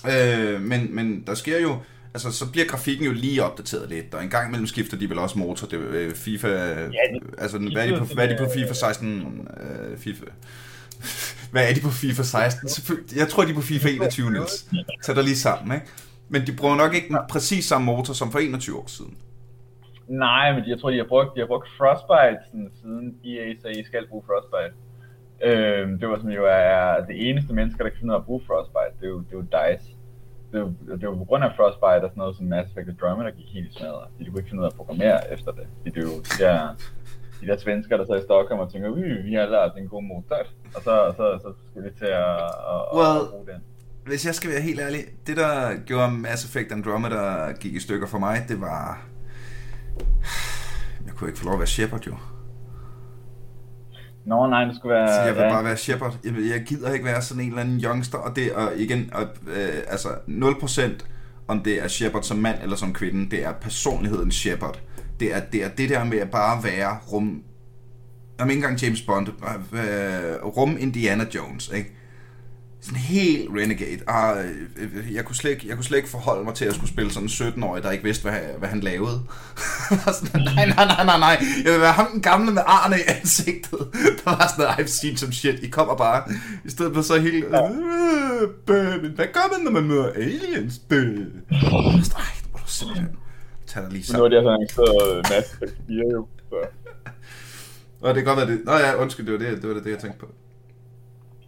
Øh, 0.07 0.61
men, 0.61 0.95
men 0.95 1.23
der 1.27 1.35
sker 1.35 1.61
jo, 1.61 1.77
altså, 2.27 2.45
så 2.45 2.53
bliver 2.53 2.67
grafikken 2.67 3.07
jo 3.07 3.13
lige 3.13 3.45
opdateret 3.45 3.89
lidt, 3.89 4.15
og 4.15 4.23
en 4.25 4.31
gang 4.31 4.49
imellem 4.49 4.67
skifter 4.67 4.97
de 4.97 5.11
vel 5.11 5.19
også 5.19 5.39
motor, 5.39 5.67
det 5.67 5.79
øh, 5.79 6.15
FIFA, 6.15 6.49
ja, 6.49 6.85
de, 6.87 7.21
altså, 7.39 7.59
hvad 7.59 7.89
er, 7.89 7.91
de 7.93 7.99
på, 7.99 8.05
hvad 8.15 8.29
er 8.29 8.37
de 8.37 8.45
på 8.45 8.51
FIFA 8.55 8.73
16, 8.73 9.49
øh, 9.61 9.99
FIFA, 9.99 10.25
hvad 11.53 11.69
er 11.71 11.75
de 11.75 11.81
på 11.81 11.91
FIFA 11.91 12.23
16? 12.23 12.69
Jeg 13.17 13.29
tror, 13.29 13.45
de 13.45 13.51
er 13.51 13.55
på 13.55 13.61
FIFA 13.61 13.89
21, 13.89 14.31
Niels. 14.31 14.67
Tag 15.05 15.17
dig 15.17 15.25
lige 15.25 15.37
sammen, 15.37 15.75
ikke? 15.75 15.87
Men 16.29 16.47
de 16.47 16.53
bruger 16.57 16.77
nok 16.77 16.95
ikke 16.95 17.17
præcis 17.31 17.65
samme 17.65 17.85
motor 17.85 18.15
som 18.15 18.33
for 18.33 18.39
21 18.39 18.77
år 18.77 18.87
siden. 18.87 19.17
Nej, 20.09 20.53
men 20.53 20.63
jeg 20.69 20.81
tror, 20.81 20.91
de 20.91 20.97
har 20.97 21.05
brugt, 21.09 21.35
de 21.35 21.41
har 21.41 21.47
brugt 21.47 21.69
Frostbite 21.79 22.41
sådan, 22.47 22.71
siden 22.81 23.15
EA 23.25 23.55
sagde, 23.63 23.81
I 23.81 23.85
skal 23.85 24.07
bruge 24.09 24.25
Frostbite. 24.27 24.75
Øhm, 25.43 25.99
det 25.99 26.09
var 26.09 26.19
som 26.19 26.29
jo 26.29 26.45
er 26.49 27.05
det 27.09 27.29
eneste 27.29 27.53
mennesker, 27.53 27.85
der 27.85 27.91
kan 27.91 27.99
finde 28.01 28.15
at 28.15 28.25
bruge 28.25 28.43
Frostbite. 28.47 28.95
Det 29.01 29.07
er 29.07 29.11
jo, 29.11 29.19
det 29.19 29.33
er 29.33 29.37
jo 29.43 29.47
DICE. 29.57 29.98
Det 30.53 30.59
jo, 30.59 30.73
det 30.97 31.03
jo 31.03 31.15
på 31.15 31.25
grund 31.25 31.45
af 31.45 31.51
Frostbite 31.57 32.05
og 32.07 32.11
sådan 32.11 32.21
noget 32.23 32.37
som 32.37 32.47
Mass 32.47 32.71
Effect 32.71 32.89
Andromeda, 32.89 33.29
der 33.29 33.37
gik 33.37 33.51
helt 33.53 33.71
i 33.71 33.75
smadret. 33.79 34.09
De 34.19 34.25
kunne 34.25 34.41
ikke 34.41 34.51
finde 34.51 34.61
ud 34.63 34.67
af 34.67 34.71
at 34.71 34.77
programmere 34.77 35.33
efter 35.33 35.51
det. 35.53 35.67
Det 35.85 35.97
er 35.97 36.07
jo 36.11 36.17
de 36.29 36.35
der, 36.45 36.59
de 37.41 37.47
der 37.47 37.57
svensker, 37.57 37.97
der 37.97 38.05
sidder 38.05 38.21
i 38.21 38.23
Stockholm 38.23 38.61
og 38.61 38.73
tænker, 38.73 38.91
vi 39.29 39.35
har 39.35 39.47
lært 39.47 39.73
en 39.77 39.89
god 39.89 40.03
motor. 40.03 40.37
Og 40.77 40.83
så, 40.83 40.95
så, 41.17 41.25
så 41.43 41.49
skal 41.71 41.83
vi 41.85 41.91
til 41.99 42.11
at, 42.25 42.43
at, 42.73 42.81
well, 42.99 43.21
at 43.23 43.31
bruge 43.31 43.47
den. 43.47 43.61
Hvis 44.07 44.27
jeg 44.27 44.35
skal 44.35 44.51
være 44.51 44.61
helt 44.61 44.81
ærlig, 44.81 45.01
det 45.27 45.37
der 45.37 45.77
gjorde 45.87 46.11
Mass 46.13 46.45
Effect 46.45 46.73
Andromeda 46.73 47.53
gik 47.61 47.75
i 47.75 47.81
stykker 47.81 48.07
for 48.07 48.19
mig, 48.19 48.37
det 48.49 48.61
var 48.61 49.09
jeg 51.07 51.15
kunne 51.15 51.31
ikke 51.31 51.39
få 51.39 51.45
lov 51.45 51.55
at 51.55 51.59
være 51.59 51.67
Shepard, 51.67 52.07
jo. 52.07 52.15
Nå, 54.29 54.47
nej, 54.47 54.65
det 54.65 54.77
skulle 54.77 54.95
være... 54.95 55.09
Så 55.09 55.21
jeg 55.21 55.35
vil 55.35 55.43
ja. 55.43 55.49
bare 55.49 55.65
være 55.65 55.77
Shepard. 55.77 56.17
Jeg, 56.25 56.33
jeg 56.33 56.63
gider 56.67 56.93
ikke 56.93 57.05
være 57.05 57.23
sådan 57.23 57.43
en 57.43 57.49
eller 57.49 57.63
anden 57.63 57.81
youngster, 57.85 58.19
og 58.19 58.37
det 58.37 58.53
og 58.53 58.73
igen, 58.77 59.11
og, 59.15 59.23
øh, 59.47 59.83
altså 59.89 60.09
0% 60.09 60.83
om 61.49 61.61
det 61.61 61.83
er 61.83 61.89
Shepard 61.89 62.23
som 62.23 62.37
mand 62.37 62.57
eller 62.63 62.77
som 62.77 62.93
kvinde, 62.93 63.31
det 63.31 63.45
er 63.45 63.53
personligheden 63.53 64.31
Shepard. 64.31 64.81
Det 65.21 65.35
er, 65.35 65.41
det 65.41 65.65
er 65.65 65.69
det 65.69 65.89
der 65.89 66.05
med 66.05 66.19
at 66.19 66.31
bare 66.31 66.65
være 66.65 66.99
rum... 67.13 67.43
Jamen 68.41 68.51
ikke 68.51 68.65
engang 68.65 68.83
James 68.83 69.03
Bond, 69.03 69.29
øh, 69.29 70.47
rum 70.47 70.77
Indiana 70.81 71.25
Jones, 71.35 71.71
ikke? 71.75 71.98
Sådan 72.81 72.99
helt 72.99 73.51
renegade. 73.51 74.01
Ah, 74.07 74.45
jeg, 75.13 75.25
kunne 75.25 75.37
slet 75.37 75.51
ikke, 75.51 75.69
jeg 75.69 75.77
kunne 75.77 75.85
slet 75.85 75.97
ikke 75.99 76.09
forholde 76.09 76.45
mig 76.45 76.55
til 76.55 76.65
at 76.65 76.75
skulle 76.75 76.91
spille 76.91 77.11
sådan 77.13 77.29
en 77.29 77.65
17-årig, 77.65 77.83
der 77.83 77.91
ikke 77.91 78.05
vidste, 78.05 78.31
hvad, 78.31 78.41
hvad 78.59 78.69
han 78.69 78.81
lavede. 78.81 79.21
sådan, 80.21 80.41
nej, 80.41 80.67
nej, 80.67 80.87
nej, 80.87 81.05
nej, 81.05 81.19
nej. 81.19 81.43
Jeg 81.65 81.73
vil 81.73 81.81
være 81.81 81.93
ham 81.93 82.11
den 82.13 82.23
gamle 82.23 82.53
med 82.53 82.63
arne 82.67 82.97
i 82.97 83.03
ansigtet. 83.07 83.79
Der 84.25 84.31
var 84.31 84.47
sådan 84.57 84.65
noget, 84.65 84.79
I've 84.79 84.87
seen 84.87 85.17
some 85.17 85.33
shit. 85.33 85.63
I 85.63 85.69
kommer 85.69 85.97
bare, 85.97 86.23
i 86.65 86.71
stedet 86.71 86.95
for 86.95 87.03
så 87.03 87.21
helt, 87.21 87.45
øh, 87.45 87.51
hvad 89.15 89.27
gør 89.33 89.57
man, 89.57 89.65
når 89.65 89.71
man 89.71 89.85
møder 89.85 90.13
aliens? 90.13 90.81
Nej, 90.91 90.99
det 92.43 92.53
må 92.53 92.59
du 92.67 92.71
simpelthen 92.71 93.09
tage 93.67 93.85
dig 93.85 93.93
lige 93.93 94.05
sammen. 94.05 94.21
Nu 94.21 94.25
er 94.25 94.29
det 94.29 94.37
altså 94.37 94.51
arrangeret 94.51 95.17
Mass 95.31 95.53
Effect 95.53 95.77
4 95.89 96.05
jo, 96.13 96.27
så... 96.49 96.57
Nå, 98.03 98.09
det 98.09 98.17
kan 98.17 98.25
godt 98.25 98.37
være 98.37 98.47
det. 98.47 98.65
Nå 98.65 98.73
ja, 98.73 98.95
undskyld, 98.95 99.27
det 99.27 99.33
var 99.33 99.39
det, 99.39 99.63
det, 99.63 99.69
var 99.69 99.75
det, 99.75 99.85
det 99.85 99.91
jeg 99.91 99.99
tænkte 99.99 100.19
på. 100.19 100.27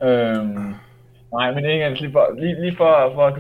Øhm, 0.07 0.75
Nej, 1.33 1.55
men 1.55 1.65
ikke 1.65 2.01
lige 2.01 2.13
for, 2.13 2.35
lige, 2.39 2.61
lige 2.61 2.77
for, 2.77 3.11
for 3.15 3.27
at 3.27 3.35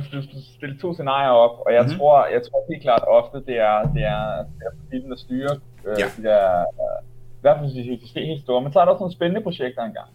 stille 0.57 0.79
to 0.79 0.95
scenarier 0.95 1.31
op, 1.31 1.55
og 1.67 1.73
jeg, 1.73 1.83
mm-hmm. 1.83 1.99
tror, 1.99 2.27
jeg 2.27 2.43
tror 2.43 2.65
helt 2.71 2.83
klart 2.83 3.05
ofte, 3.09 3.37
det 3.49 3.59
er, 3.59 3.79
det 3.95 4.03
er, 4.03 4.25
det 4.57 4.63
er 4.69 4.75
filmen, 4.91 5.11
der 5.11 5.17
styrer 5.17 5.55
øh, 5.87 5.97
ja. 5.99 6.07
de 6.17 6.23
der, 6.29 6.61
øh, 6.61 6.99
i 7.39 7.41
hvert 7.41 7.59
fald 7.59 7.71
de 8.15 8.21
helt 8.21 8.43
store, 8.43 8.63
men 8.63 8.73
så 8.73 8.81
er 8.81 8.85
der 8.85 8.93
også 8.93 9.03
nogle 9.03 9.15
spændende 9.19 9.43
projekter 9.43 9.83
engang, 9.83 10.09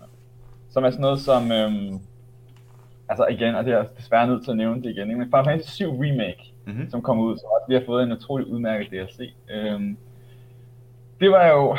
som 0.69 0.83
er 0.83 0.89
sådan 0.89 1.01
noget 1.01 1.19
som, 1.19 1.51
øhm, 1.51 1.99
altså 3.09 3.25
igen, 3.25 3.55
og 3.55 3.65
det 3.65 3.73
er 3.73 3.83
desværre 3.97 4.27
nødt 4.27 4.43
til 4.43 4.51
at 4.51 4.57
nævne 4.57 4.83
det 4.83 4.89
igen, 4.89 5.07
ikke? 5.07 5.19
men 5.19 5.27
Final 5.27 5.45
Fantasy 5.45 5.71
7 5.71 5.91
Remake, 5.91 6.43
mm-hmm. 6.65 6.89
som 6.89 7.01
kom 7.01 7.19
ud, 7.19 7.38
som 7.38 7.49
også 7.55 7.65
lige 7.67 7.79
har 7.79 7.85
fået 7.85 8.03
en 8.03 8.11
utrolig 8.11 8.47
udmærket 8.47 8.91
DLC. 8.91 9.33
Øhm, 9.49 9.97
det 11.19 11.31
var 11.31 11.47
jo, 11.47 11.77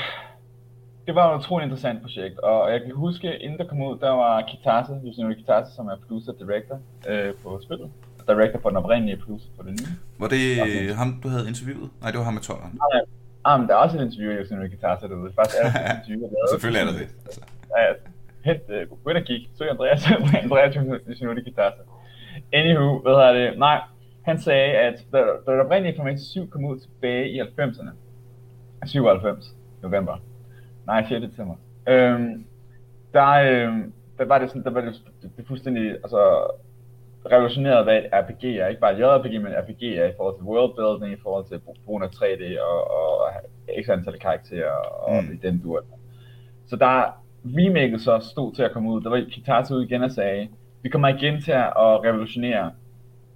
det 1.06 1.14
var 1.14 1.34
et 1.34 1.38
utroligt 1.38 1.66
interessant 1.66 2.02
projekt, 2.02 2.38
og 2.38 2.72
jeg 2.72 2.80
kan 2.82 2.94
huske, 2.94 3.36
inden 3.44 3.58
der 3.58 3.66
kom 3.66 3.82
ud, 3.82 3.98
der 3.98 4.10
var 4.10 4.42
Kitase, 4.50 4.92
Yoshinori 5.06 5.34
Kitase, 5.34 5.74
som 5.76 5.86
er 5.86 5.96
producer 6.02 6.32
og 6.32 6.38
director 6.38 6.76
øh, 7.08 7.34
på 7.42 7.60
spillet. 7.64 7.90
Director 8.28 8.58
på 8.58 8.68
den 8.68 8.76
oprindelige, 8.76 9.16
producer 9.16 9.48
på 9.56 9.62
det 9.66 9.72
nye. 9.80 9.92
Var 10.18 10.28
det 10.28 10.62
okay. 10.62 10.92
ham, 11.00 11.20
du 11.22 11.28
havde 11.28 11.48
interviewet? 11.48 11.90
Nej, 12.00 12.10
det 12.10 12.18
var 12.18 12.24
ham 12.24 12.34
med 12.34 12.42
12'eren. 12.50 12.72
Nej, 12.84 13.00
ah, 13.44 13.60
men 13.60 13.68
der 13.68 13.74
er 13.74 13.78
også 13.78 13.98
et 13.98 14.04
interview 14.08 14.30
af 14.32 14.36
Yoshinori 14.40 14.68
Kitase 14.68 15.08
derude. 15.08 15.32
Faktisk 15.38 15.56
er 15.62 15.70
der 15.70 15.78
et 15.78 15.98
interview. 16.08 16.28
Selvfølgelig 16.52 16.80
er 16.80 16.86
der 16.90 16.96
det. 17.00 17.08
Altså. 17.26 17.40
Ja, 17.76 17.80
ja. 17.88 17.92
Hent, 18.46 18.62
uh, 18.90 19.04
gå 19.04 19.10
ind 19.10 19.18
og 19.18 19.24
kig. 19.24 19.48
Søg 19.58 19.70
Andreas, 19.70 20.10
Andreas 20.44 20.74
Yoshinori 21.08 21.42
Kitase. 21.42 21.80
Anywho, 22.52 22.98
hvad 23.02 23.12
hedder 23.12 23.32
det? 23.32 23.58
Nej, 23.58 23.78
han 24.28 24.40
sagde, 24.40 24.72
at 24.86 24.96
da, 25.12 25.18
da 25.46 25.52
der 25.52 25.64
oprindelige 25.64 25.96
Final 25.96 26.18
7 26.18 26.50
kom 26.50 26.64
ud 26.64 26.78
tilbage 26.80 27.30
i 27.30 27.40
90'erne, 27.40 27.90
97 28.86 29.54
november, 29.82 30.16
Nej, 30.86 31.06
6. 31.08 31.26
december. 31.26 31.54
Øhm, 31.88 32.44
der, 33.12 33.28
øhm, 33.28 33.92
der 34.18 34.24
var 34.24 34.38
det 34.38 34.48
sådan, 34.48 34.64
der 34.64 34.70
var 34.70 34.80
det, 34.80 35.02
det, 35.22 35.30
det 35.36 35.46
fuldstændig, 35.46 35.90
altså, 35.90 36.50
revolutioneret, 37.32 37.84
hvad 37.84 37.98
et 37.98 38.08
RPG 38.12 38.44
er. 38.44 38.66
Ikke 38.66 38.80
bare 38.80 38.92
et 38.92 38.98
JRPG, 38.98 39.42
men 39.42 39.52
RPG 39.52 39.82
er 39.82 40.06
i 40.06 40.12
forhold 40.16 40.36
til 40.36 40.44
worldbuilding, 40.44 41.18
i 41.18 41.22
forhold 41.22 41.44
til 41.44 41.60
brugen 41.84 42.02
af 42.02 42.08
3D 42.08 42.60
og, 42.60 42.90
og 42.90 43.30
ekstra 43.68 43.92
antal 43.92 44.18
karakterer 44.18 44.70
og 44.70 45.24
mm. 45.24 45.32
i 45.32 45.36
den 45.36 45.60
dur. 45.62 45.84
Så 46.66 46.76
der 46.76 47.22
remaket 47.44 48.00
så 48.00 48.18
stod 48.32 48.54
til 48.54 48.62
at 48.62 48.72
komme 48.72 48.90
ud. 48.90 49.00
Der 49.00 49.10
var 49.10 49.24
Kitase 49.30 49.74
ud 49.74 49.84
igen 49.84 50.02
og 50.02 50.10
sagde, 50.10 50.48
vi 50.82 50.88
kommer 50.88 51.08
igen 51.08 51.42
til 51.42 51.52
at 51.52 52.04
revolutionere. 52.04 52.72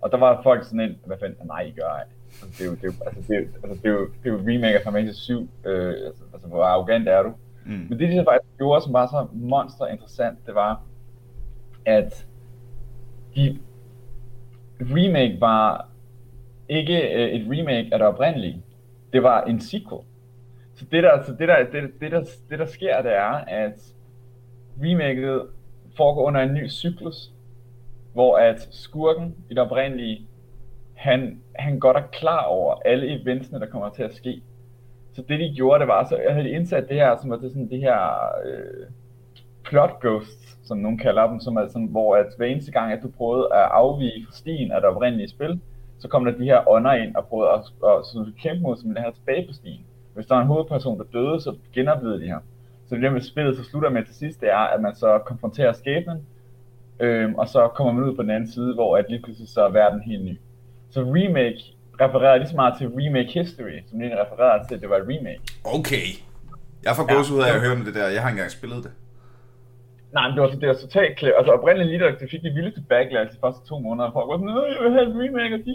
Og 0.00 0.12
der 0.12 0.18
var 0.18 0.42
folk 0.42 0.64
sådan 0.64 0.80
en, 0.80 0.96
hvad 1.06 1.16
fanden, 1.20 1.46
nej, 1.46 1.60
I 1.60 1.70
gør 1.70 1.86
ej. 1.86 2.04
Det 2.48 2.60
er 2.60 2.64
jo, 2.64 2.70
det 2.70 2.84
er 2.84 2.86
jo, 2.86 2.92
altså, 3.06 3.22
det 3.28 3.36
er 3.36 3.40
jo, 3.40 3.46
altså, 3.62 3.82
det 3.82 3.88
er 3.88 3.92
jo, 3.92 4.06
det 4.22 4.28
er 4.28 4.32
jo 4.32 4.38
remake 4.38 4.78
af 4.78 4.82
Final 4.82 4.92
Fantasy 4.92 5.20
7, 5.20 5.48
øh, 5.64 5.94
altså, 6.06 6.22
altså, 6.32 6.48
hvor 6.48 6.62
arrogant 6.62 7.08
er 7.08 7.22
du? 7.22 7.32
Mm. 7.66 7.86
Men 7.88 7.98
det, 7.98 8.08
de 8.08 8.24
faktisk 8.28 8.56
gjorde, 8.58 8.82
som 8.82 8.92
var 8.92 9.06
så 9.06 9.26
monster 9.32 9.86
interessant, 9.86 10.38
det 10.46 10.54
var, 10.54 10.82
at 11.86 12.26
de 13.34 13.58
remake 14.80 15.40
var 15.40 15.88
ikke 16.68 17.14
øh, 17.14 17.28
et 17.28 17.46
remake 17.50 17.88
af 17.92 17.98
det 17.98 18.08
oprindelige. 18.08 18.62
Det 19.12 19.22
var 19.22 19.44
en 19.44 19.60
sequel. 19.60 20.00
Så 20.74 20.84
det 20.92 21.02
der, 21.02 21.22
så 21.22 21.32
det 21.32 21.48
der, 21.48 21.64
det, 21.72 22.00
det 22.00 22.12
der, 22.12 22.24
det 22.50 22.58
der 22.58 22.66
sker, 22.66 23.02
det 23.02 23.12
er, 23.12 23.44
at 23.46 23.94
remaket 24.82 25.46
foregår 25.96 26.22
under 26.22 26.40
en 26.40 26.54
ny 26.54 26.68
cyklus, 26.68 27.32
hvor 28.12 28.36
at 28.36 28.68
skurken 28.70 29.34
i 29.50 29.54
det 29.54 29.58
oprindelige 29.58 30.26
han, 31.00 31.42
han 31.54 31.78
godt 31.78 31.96
er 31.96 32.02
klar 32.12 32.44
over 32.44 32.74
alle 32.84 33.20
eventsene, 33.20 33.60
der 33.60 33.66
kommer 33.66 33.88
til 33.88 34.02
at 34.02 34.14
ske. 34.14 34.42
Så 35.12 35.22
det 35.28 35.40
de 35.40 35.54
gjorde, 35.56 35.80
det 35.80 35.88
var, 35.88 36.08
så 36.08 36.16
jeg 36.16 36.34
havde 36.34 36.50
indsat 36.50 36.88
det 36.88 36.96
her, 36.96 37.16
som 37.16 37.30
var 37.30 37.36
det, 37.36 37.52
sådan, 37.52 37.70
det 37.70 37.80
her 37.80 37.98
øh, 38.44 38.86
plot 39.64 40.00
ghosts, 40.00 40.58
som 40.62 40.78
nogen 40.78 40.98
kalder 40.98 41.26
dem, 41.26 41.40
som 41.40 41.56
er 41.56 41.66
sådan, 41.66 41.86
hvor 41.86 42.16
at 42.16 42.26
hver 42.36 42.46
eneste 42.46 42.72
gang, 42.72 42.92
at 42.92 43.02
du 43.02 43.08
prøvede 43.08 43.48
at 43.54 43.68
afvige 43.70 44.26
fra 44.26 44.32
stien 44.32 44.72
af 44.72 44.80
det 44.80 44.90
oprindelige 44.90 45.28
spil, 45.28 45.60
så 45.98 46.08
kom 46.08 46.24
der 46.24 46.32
de 46.32 46.44
her 46.44 46.68
ånder 46.68 46.92
ind 46.92 47.16
og 47.16 47.26
prøvede 47.26 47.50
at, 47.50 47.60
og, 47.82 48.04
så 48.04 48.18
du 48.18 48.32
kæmpe 48.42 48.62
mod, 48.62 48.76
som 48.76 48.94
det 48.94 49.02
her 49.02 49.10
tilbage 49.10 49.46
på 49.46 49.52
stien. 49.52 49.84
Hvis 50.14 50.26
der 50.26 50.36
er 50.36 50.40
en 50.40 50.46
hovedperson, 50.46 50.98
der 50.98 51.04
døde, 51.12 51.40
så 51.40 51.56
genoplevede 51.72 52.20
de 52.20 52.26
her. 52.26 52.38
Så 52.86 52.94
det 52.94 53.02
der 53.02 53.10
med 53.10 53.20
spillet 53.20 53.56
så 53.56 53.64
slutter 53.64 53.90
med 53.90 54.04
til 54.04 54.14
sidst, 54.14 54.40
det 54.40 54.50
er, 54.50 54.66
at 54.74 54.80
man 54.80 54.94
så 54.94 55.18
konfronterer 55.18 55.72
skæbnen, 55.72 56.26
øhm, 57.00 57.34
og 57.34 57.48
så 57.48 57.68
kommer 57.68 57.92
man 57.92 58.04
ud 58.04 58.16
på 58.16 58.22
den 58.22 58.30
anden 58.30 58.50
side, 58.50 58.74
hvor 58.74 58.96
at 58.96 59.04
lige 59.08 59.22
pludselig 59.22 59.48
så 59.48 59.62
er 59.62 59.70
verden 59.70 60.00
helt 60.00 60.24
ny. 60.24 60.38
Så 60.90 61.00
remake 61.00 61.60
refererer 62.00 62.36
lige 62.36 62.48
så 62.48 62.56
meget 62.56 62.74
til 62.78 62.86
remake 63.00 63.32
history, 63.38 63.76
som 63.88 63.98
det 63.98 64.12
refererer 64.24 64.64
til, 64.66 64.74
at 64.74 64.80
det 64.80 64.90
var 64.90 64.96
et 64.96 65.08
remake. 65.12 65.40
Okay. 65.78 66.08
Jeg 66.86 66.92
får 66.96 67.06
gås 67.14 67.30
ja. 67.30 67.34
ud 67.34 67.40
af 67.46 67.50
at 67.56 67.60
høre 67.64 67.76
det 67.86 67.94
der. 67.94 68.06
Jeg 68.16 68.22
har 68.22 68.30
engang 68.30 68.50
spillet 68.50 68.84
det. 68.86 68.92
Nej, 70.16 70.24
men 70.28 70.32
det 70.36 70.42
var, 70.42 70.50
det 70.62 70.68
var 70.68 70.78
totalt 70.86 71.16
klip. 71.18 71.32
Altså 71.38 71.52
oprindeligt 71.52 71.90
lige 71.90 72.00
der, 72.04 72.18
det 72.22 72.30
fik 72.30 72.42
de 72.42 72.50
vildeste 72.58 72.82
backlash 72.88 73.34
de 73.34 73.40
første 73.44 73.62
to 73.68 73.78
måneder. 73.86 74.10
Folk 74.16 74.28
var 74.30 74.36
sådan, 74.38 74.48
jeg 74.74 74.82
vil 74.84 74.92
have 74.96 75.06
et 75.10 75.16
remake 75.22 75.56
de... 75.66 75.74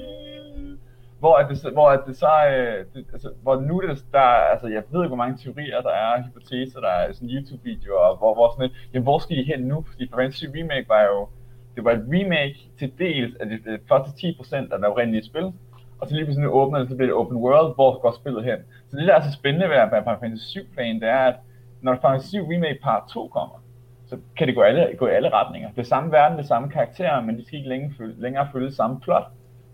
Hvor 1.20 1.36
at 1.36 1.46
det, 1.50 1.74
hvor 1.74 1.90
at 1.90 2.02
det 2.08 2.18
så, 2.18 2.34
øh, 2.54 2.86
det, 2.94 3.06
altså, 3.14 3.30
hvor 3.44 3.56
nu 3.70 3.82
det, 3.82 4.06
der, 4.12 4.28
altså 4.54 4.68
jeg 4.68 4.84
ved 4.92 5.00
ikke, 5.02 5.14
hvor 5.16 5.24
mange 5.24 5.38
teorier 5.44 5.82
der 5.82 5.96
er, 6.06 6.24
hypoteser, 6.24 6.80
der 6.80 6.94
er 7.02 7.14
sådan 7.14 7.30
YouTube-videoer, 7.30 8.18
hvor, 8.18 8.34
hvor 8.34 8.48
sådan 8.54 8.66
et, 8.70 8.76
jamen 8.94 9.04
hvor 9.04 9.20
skal 9.20 9.38
de 9.38 9.44
hen 9.52 9.62
nu? 9.72 9.86
Fordi 9.90 10.04
Fantasy 10.16 10.46
Remake 10.56 10.90
var 10.90 11.04
jo, 11.12 11.28
det 11.76 11.84
var 11.84 11.92
et 11.92 12.06
remake 12.14 12.58
til 12.80 12.92
dels 13.00 13.36
af 13.36 13.46
de, 13.50 13.80
første 13.90 14.28
10% 14.28 14.56
af 14.56 14.78
det 14.78 14.88
oprindelige 14.88 15.26
spil, 15.26 15.54
og 16.00 16.08
så 16.08 16.16
lige 16.16 16.26
pludselig 16.26 16.50
åbner 16.50 16.80
det, 16.80 16.90
så 16.90 16.96
bliver 16.96 17.08
det 17.08 17.16
open 17.16 17.38
world, 17.38 17.76
hvor 17.76 18.00
går 18.02 18.12
spillet 18.12 18.44
hen. 18.44 18.58
Så 18.90 18.98
det 18.98 19.08
der 19.08 19.16
er 19.16 19.22
så 19.22 19.32
spændende 19.32 19.70
ved 19.70 19.76
at 19.76 19.90
Final 19.90 20.20
Fantasy 20.20 20.46
7 20.46 20.62
plan, 20.74 20.96
det 20.96 21.10
er, 21.10 21.20
at 21.20 21.36
når 21.82 21.94
Final 21.94 22.02
Fantasy 22.02 22.30
7 22.30 22.52
Remake 22.52 22.80
Part 22.84 23.04
2 23.14 23.28
kommer, 23.28 23.64
så 24.08 24.18
kan 24.38 24.48
det 24.48 24.56
gå, 24.56 24.62
alle, 24.62 24.90
gå 24.98 25.08
i 25.08 25.12
alle 25.12 25.30
retninger. 25.30 25.70
Det 25.70 25.80
er 25.80 25.84
samme 25.84 26.12
verden, 26.12 26.38
det 26.38 26.48
samme 26.48 26.70
karakterer, 26.70 27.22
men 27.22 27.38
de 27.38 27.46
skal 27.46 27.58
ikke 27.58 27.70
længere 27.70 27.94
følge, 27.98 28.22
længere 28.22 28.48
følge 28.52 28.72
samme 28.72 29.00
plot, 29.00 29.28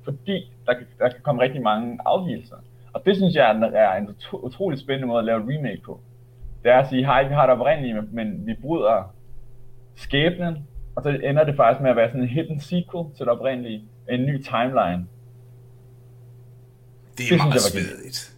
fordi 0.03 0.51
der, 0.65 0.73
kan, 0.73 0.87
der 0.99 1.09
kan 1.09 1.21
komme 1.21 1.41
rigtig 1.41 1.61
mange 1.61 1.97
afvielser. 2.05 2.55
Og 2.93 3.05
det 3.05 3.15
synes 3.15 3.35
jeg 3.35 3.71
er 3.73 3.95
en 3.95 4.15
utrolig 4.33 4.79
spændende 4.79 5.07
måde 5.07 5.19
at 5.19 5.25
lave 5.25 5.39
et 5.39 5.57
remake 5.57 5.81
på. 5.85 5.99
Det 6.63 6.71
er 6.71 6.77
at 6.77 6.89
sige, 6.89 7.05
hej, 7.05 7.27
vi 7.27 7.33
har 7.33 7.45
det 7.45 7.55
oprindelige, 7.55 8.01
men 8.11 8.47
vi 8.47 8.53
bryder 8.61 9.13
skæbnen, 9.95 10.67
og 10.95 11.03
så 11.03 11.09
ender 11.09 11.43
det 11.43 11.55
faktisk 11.55 11.81
med 11.81 11.89
at 11.89 11.95
være 11.95 12.09
sådan 12.09 12.21
en 12.21 12.27
hidden 12.27 12.59
sequel 12.59 13.05
til 13.17 13.19
det 13.19 13.27
oprindelige, 13.27 13.83
en 14.09 14.25
ny 14.25 14.43
timeline. 14.43 15.05
Det 17.17 17.25
er 17.25 17.29
det 17.29 17.37
meget 17.37 17.61
svedigt. 17.61 18.33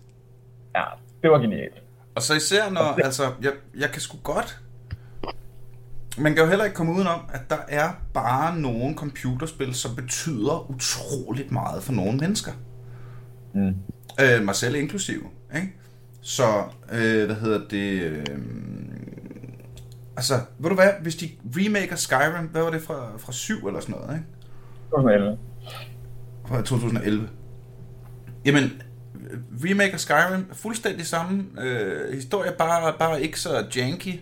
Ja, 0.76 0.84
det 1.22 1.32
var 1.32 1.40
genialt. 1.40 1.82
Og 2.16 2.22
så 2.22 2.34
især 2.34 2.70
når, 2.70 2.94
det... 2.98 3.06
altså, 3.06 3.24
jeg, 3.42 3.52
jeg 3.78 3.90
kan 3.90 4.02
sgu 4.02 4.18
godt 4.24 4.64
man 6.18 6.34
kan 6.34 6.44
jo 6.44 6.50
heller 6.50 6.66
ikke 6.66 6.76
komme 6.76 6.94
udenom, 6.94 7.20
at 7.34 7.50
der 7.50 7.58
er 7.68 7.90
bare 8.14 8.60
nogle 8.60 8.96
computerspil, 8.96 9.74
som 9.74 9.96
betyder 9.96 10.72
utroligt 10.72 11.52
meget 11.52 11.84
for 11.84 11.94
nogle 11.94 12.18
mennesker. 12.18 12.52
Mm. 13.54 13.76
Øh, 14.22 14.44
mig 14.44 14.56
selv 14.56 14.76
inklusive. 14.76 15.24
Ikke? 15.56 15.74
Så, 16.22 16.64
øh, 16.92 17.26
hvad 17.26 17.36
hedder 17.36 17.62
det... 17.70 18.02
Øh, 18.02 18.26
altså, 20.16 20.34
ved 20.60 20.70
du 20.70 20.76
hvad, 20.76 20.90
hvis 21.02 21.16
de 21.16 21.30
remaker 21.56 21.96
Skyrim, 21.96 22.46
hvad 22.46 22.62
var 22.62 22.70
det 22.70 22.82
fra, 22.82 23.18
fra 23.18 23.32
7 23.32 23.68
eller 23.68 23.80
sådan 23.80 23.96
noget, 23.96 24.14
ikke? 24.14 24.26
2011. 24.90 25.38
Fra 26.48 26.58
2011. 26.58 27.30
Jamen, 28.46 28.82
remaker 29.66 29.98
Skyrim, 29.98 30.46
fuldstændig 30.54 31.06
samme 31.06 31.46
øh, 31.62 32.14
historie, 32.14 32.52
bare, 32.58 32.94
bare 33.00 33.22
ikke 33.22 33.40
så 33.40 33.66
janky 33.76 34.20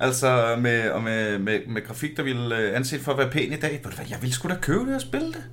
Altså 0.00 0.56
med, 0.58 0.90
og 0.90 1.02
med, 1.02 1.38
med, 1.38 1.60
med 1.68 1.86
grafik, 1.86 2.16
der 2.16 2.22
ville 2.22 2.58
øh, 2.58 2.76
anset 2.76 3.00
for 3.00 3.12
at 3.12 3.18
være 3.18 3.30
pæn 3.30 3.52
i 3.52 3.56
dag. 3.56 3.82
Jeg 4.10 4.18
ville 4.20 4.34
sgu 4.34 4.48
da 4.48 4.56
købe 4.62 4.86
det 4.86 4.94
og 4.94 5.00
spille 5.00 5.26
det. 5.26 5.44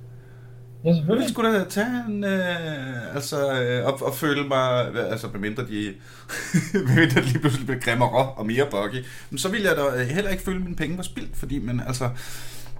Ja, 0.84 0.94
selvfølgelig. 0.94 1.22
Jeg 1.22 1.30
sgu 1.30 1.42
da 1.42 1.64
tage 1.64 2.04
en, 2.08 2.24
øh, 2.24 3.14
altså, 3.14 3.36
øh, 3.62 3.86
og, 3.86 4.06
og 4.06 4.14
føle 4.14 4.48
mig, 4.48 4.94
altså 5.12 5.28
mindre 5.34 5.62
de, 5.62 5.94
mindre 6.98 7.20
de 7.20 7.26
lige 7.26 7.38
pludselig 7.38 7.66
blev 7.66 7.80
grimmere 7.80 8.32
og 8.38 8.46
mere 8.46 8.66
buggy, 8.70 9.04
men 9.30 9.38
så 9.38 9.50
ville 9.50 9.68
jeg 9.68 9.76
da 9.76 10.04
heller 10.14 10.30
ikke 10.30 10.42
føle, 10.42 10.56
at 10.56 10.64
mine 10.64 10.76
penge 10.76 10.96
var 10.96 11.02
spildt, 11.02 11.36
fordi, 11.36 11.58
men 11.58 11.80
altså, 11.80 12.04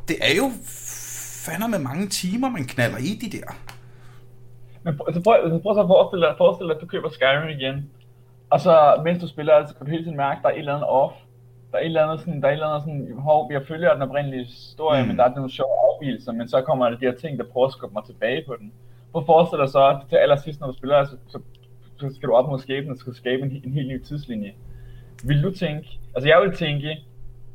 det 0.08 0.16
er 0.20 0.34
jo 0.36 0.50
fandme 1.44 1.68
med 1.68 1.78
mange 1.78 2.06
timer, 2.08 2.48
man 2.50 2.64
knaller 2.64 2.98
i 2.98 3.18
de 3.22 3.36
der. 3.36 3.48
Men 4.84 4.96
prøv, 4.96 5.06
altså, 5.08 5.22
prøv, 5.22 5.60
prøv 5.62 5.74
så 5.74 5.80
at 5.80 5.92
forestille 5.94 6.26
dig, 6.26 6.34
forestille 6.38 6.68
dig, 6.68 6.76
at 6.76 6.82
du 6.82 6.86
køber 6.86 7.08
Skyrim 7.10 7.48
igen, 7.58 7.76
og 8.50 8.60
så 8.60 9.00
mens 9.04 9.20
du 9.22 9.28
spiller, 9.28 9.66
så 9.66 9.74
kan 9.74 9.86
du 9.86 9.90
hele 9.90 10.04
tiden 10.04 10.16
mærke, 10.16 10.38
at 10.38 10.42
der 10.42 10.48
er 10.48 10.52
et 10.52 10.58
eller 10.58 10.74
andet 10.74 10.88
off 10.88 11.14
der 11.72 11.78
er 11.78 11.82
et 11.82 11.86
eller 11.86 12.06
andet 12.06 12.20
sådan, 12.20 12.40
der 12.40 12.48
er 12.48 12.52
et 12.52 12.54
eller 12.54 12.66
andet 12.66 12.82
sådan, 12.82 13.18
hov, 13.18 13.52
har 13.52 13.60
følger 13.68 13.92
den 13.92 14.02
oprindelige 14.02 14.44
historie, 14.44 15.02
mm. 15.02 15.08
men 15.08 15.16
der 15.16 15.24
er 15.24 15.34
nogle 15.34 15.50
sjove 15.50 15.74
afvielser, 15.88 16.32
men 16.32 16.48
så 16.48 16.60
kommer 16.60 16.90
der 16.90 16.96
de 16.98 17.06
her 17.06 17.14
ting, 17.14 17.38
der 17.38 17.44
prøver 17.44 17.66
at 17.66 17.72
skubbe 17.72 17.94
mig 17.94 18.04
tilbage 18.04 18.44
på 18.46 18.56
den. 18.58 18.72
Prøv 19.12 19.26
forestille 19.26 19.62
dig 19.62 19.70
så, 19.70 19.88
at 19.88 19.96
til 20.08 20.16
allersidst, 20.16 20.60
når 20.60 20.66
du 20.66 20.76
spiller, 20.76 21.04
så, 21.04 21.16
så, 21.28 21.38
så 22.00 22.14
skal 22.14 22.28
du 22.28 22.34
op 22.34 22.48
mod 22.48 22.58
skæbnen, 22.58 22.92
og 22.92 22.98
skal 22.98 23.14
skabe 23.14 23.42
en, 23.42 23.62
en 23.64 23.72
helt 23.72 23.88
ny 23.88 24.02
tidslinje. 24.02 24.52
Vil 25.24 25.42
du 25.42 25.50
tænke, 25.54 25.88
altså 26.14 26.28
jeg 26.28 26.40
vil 26.42 26.56
tænke, 26.56 26.98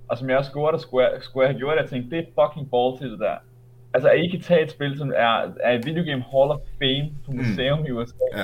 og 0.07 0.17
som 0.17 0.29
jeg 0.29 0.37
også 0.37 0.49
skulle, 0.49 0.71
der 0.71 0.77
skulle, 0.77 1.05
jeg, 1.05 1.17
skulle 1.21 1.43
jeg 1.45 1.53
have 1.53 1.59
gjort, 1.59 1.77
at 1.77 1.81
jeg 1.81 1.89
tænkte, 1.89 2.09
det 2.15 2.19
er 2.19 2.41
fucking 2.41 2.69
ball 2.71 2.97
til 2.97 3.11
det 3.11 3.19
der. 3.19 3.37
Altså, 3.93 4.09
at 4.09 4.19
I 4.19 4.27
kan 4.27 4.41
tage 4.41 4.63
et 4.63 4.71
spil, 4.71 4.97
som 4.97 5.09
er, 5.15 5.51
er 5.63 5.71
et 5.71 5.85
videogame 5.85 6.23
Hall 6.31 6.51
of 6.51 6.59
Fame 6.79 7.11
på 7.25 7.31
mm. 7.31 7.37
museum 7.37 7.79
mm. 7.79 7.85
i 7.85 7.91
USA. 7.91 8.15
Ja. 8.37 8.43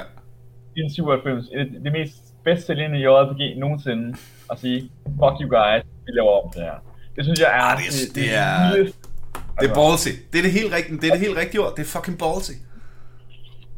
I 0.76 0.90
97. 0.90 1.50
Det, 1.50 1.84
det 1.84 1.92
mest 1.92 2.33
bedst 2.44 2.68
sælgende 2.68 2.98
JRPG 3.00 3.60
nogensinde 3.60 4.18
og 4.50 4.60
sige, 4.60 4.92
fuck 5.06 5.36
you 5.42 5.50
guys, 5.58 5.84
vi 6.06 6.12
laver 6.12 6.44
om 6.44 6.50
det 6.54 6.62
her. 6.62 6.78
Det 7.16 7.24
synes 7.26 7.40
jeg 7.40 7.50
er... 7.58 7.62
Ah, 7.62 7.78
det, 7.78 7.86
det, 7.94 8.16
det, 8.16 8.28
er... 8.36 8.76
Det, 8.76 8.96
det 9.60 9.70
er 9.70 9.74
ballsy. 9.74 10.10
Det 10.32 10.38
er 10.40 10.44
det 10.48 10.52
helt 10.60 10.74
rigtige, 10.74 10.98
det 11.02 11.08
er 11.08 11.14
det 11.18 11.20
helt 11.28 11.38
rigtige 11.38 11.62
ord. 11.62 11.72
Det 11.76 11.82
er 11.88 11.92
fucking 11.96 12.18
ballsy. 12.24 12.56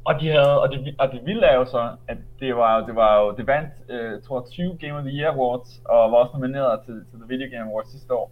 Og 0.07 0.13
de 0.21 0.27
havde, 0.27 0.61
og 0.61 0.67
det, 0.71 0.95
og 0.99 1.11
det 1.11 1.19
vilde 1.25 1.45
er 1.45 1.55
jo 1.55 1.65
så, 1.65 1.89
at 2.07 2.17
det 2.39 2.55
var, 2.55 2.85
det 2.85 2.95
var 2.95 3.21
jo, 3.21 3.35
det 3.37 3.47
vandt, 3.47 3.69
øh, 3.89 4.21
tror 4.27 4.47
20 4.51 4.77
Game 4.81 4.97
of 4.97 5.03
the 5.03 5.13
Year 5.17 5.31
Awards, 5.31 5.81
og 5.85 6.11
var 6.11 6.17
også 6.17 6.33
nomineret 6.33 6.79
til, 6.85 6.93
til 7.09 7.19
The 7.19 7.27
Video 7.27 7.47
Game 7.51 7.71
Awards 7.71 7.91
sidste 7.91 8.13
år, 8.13 8.31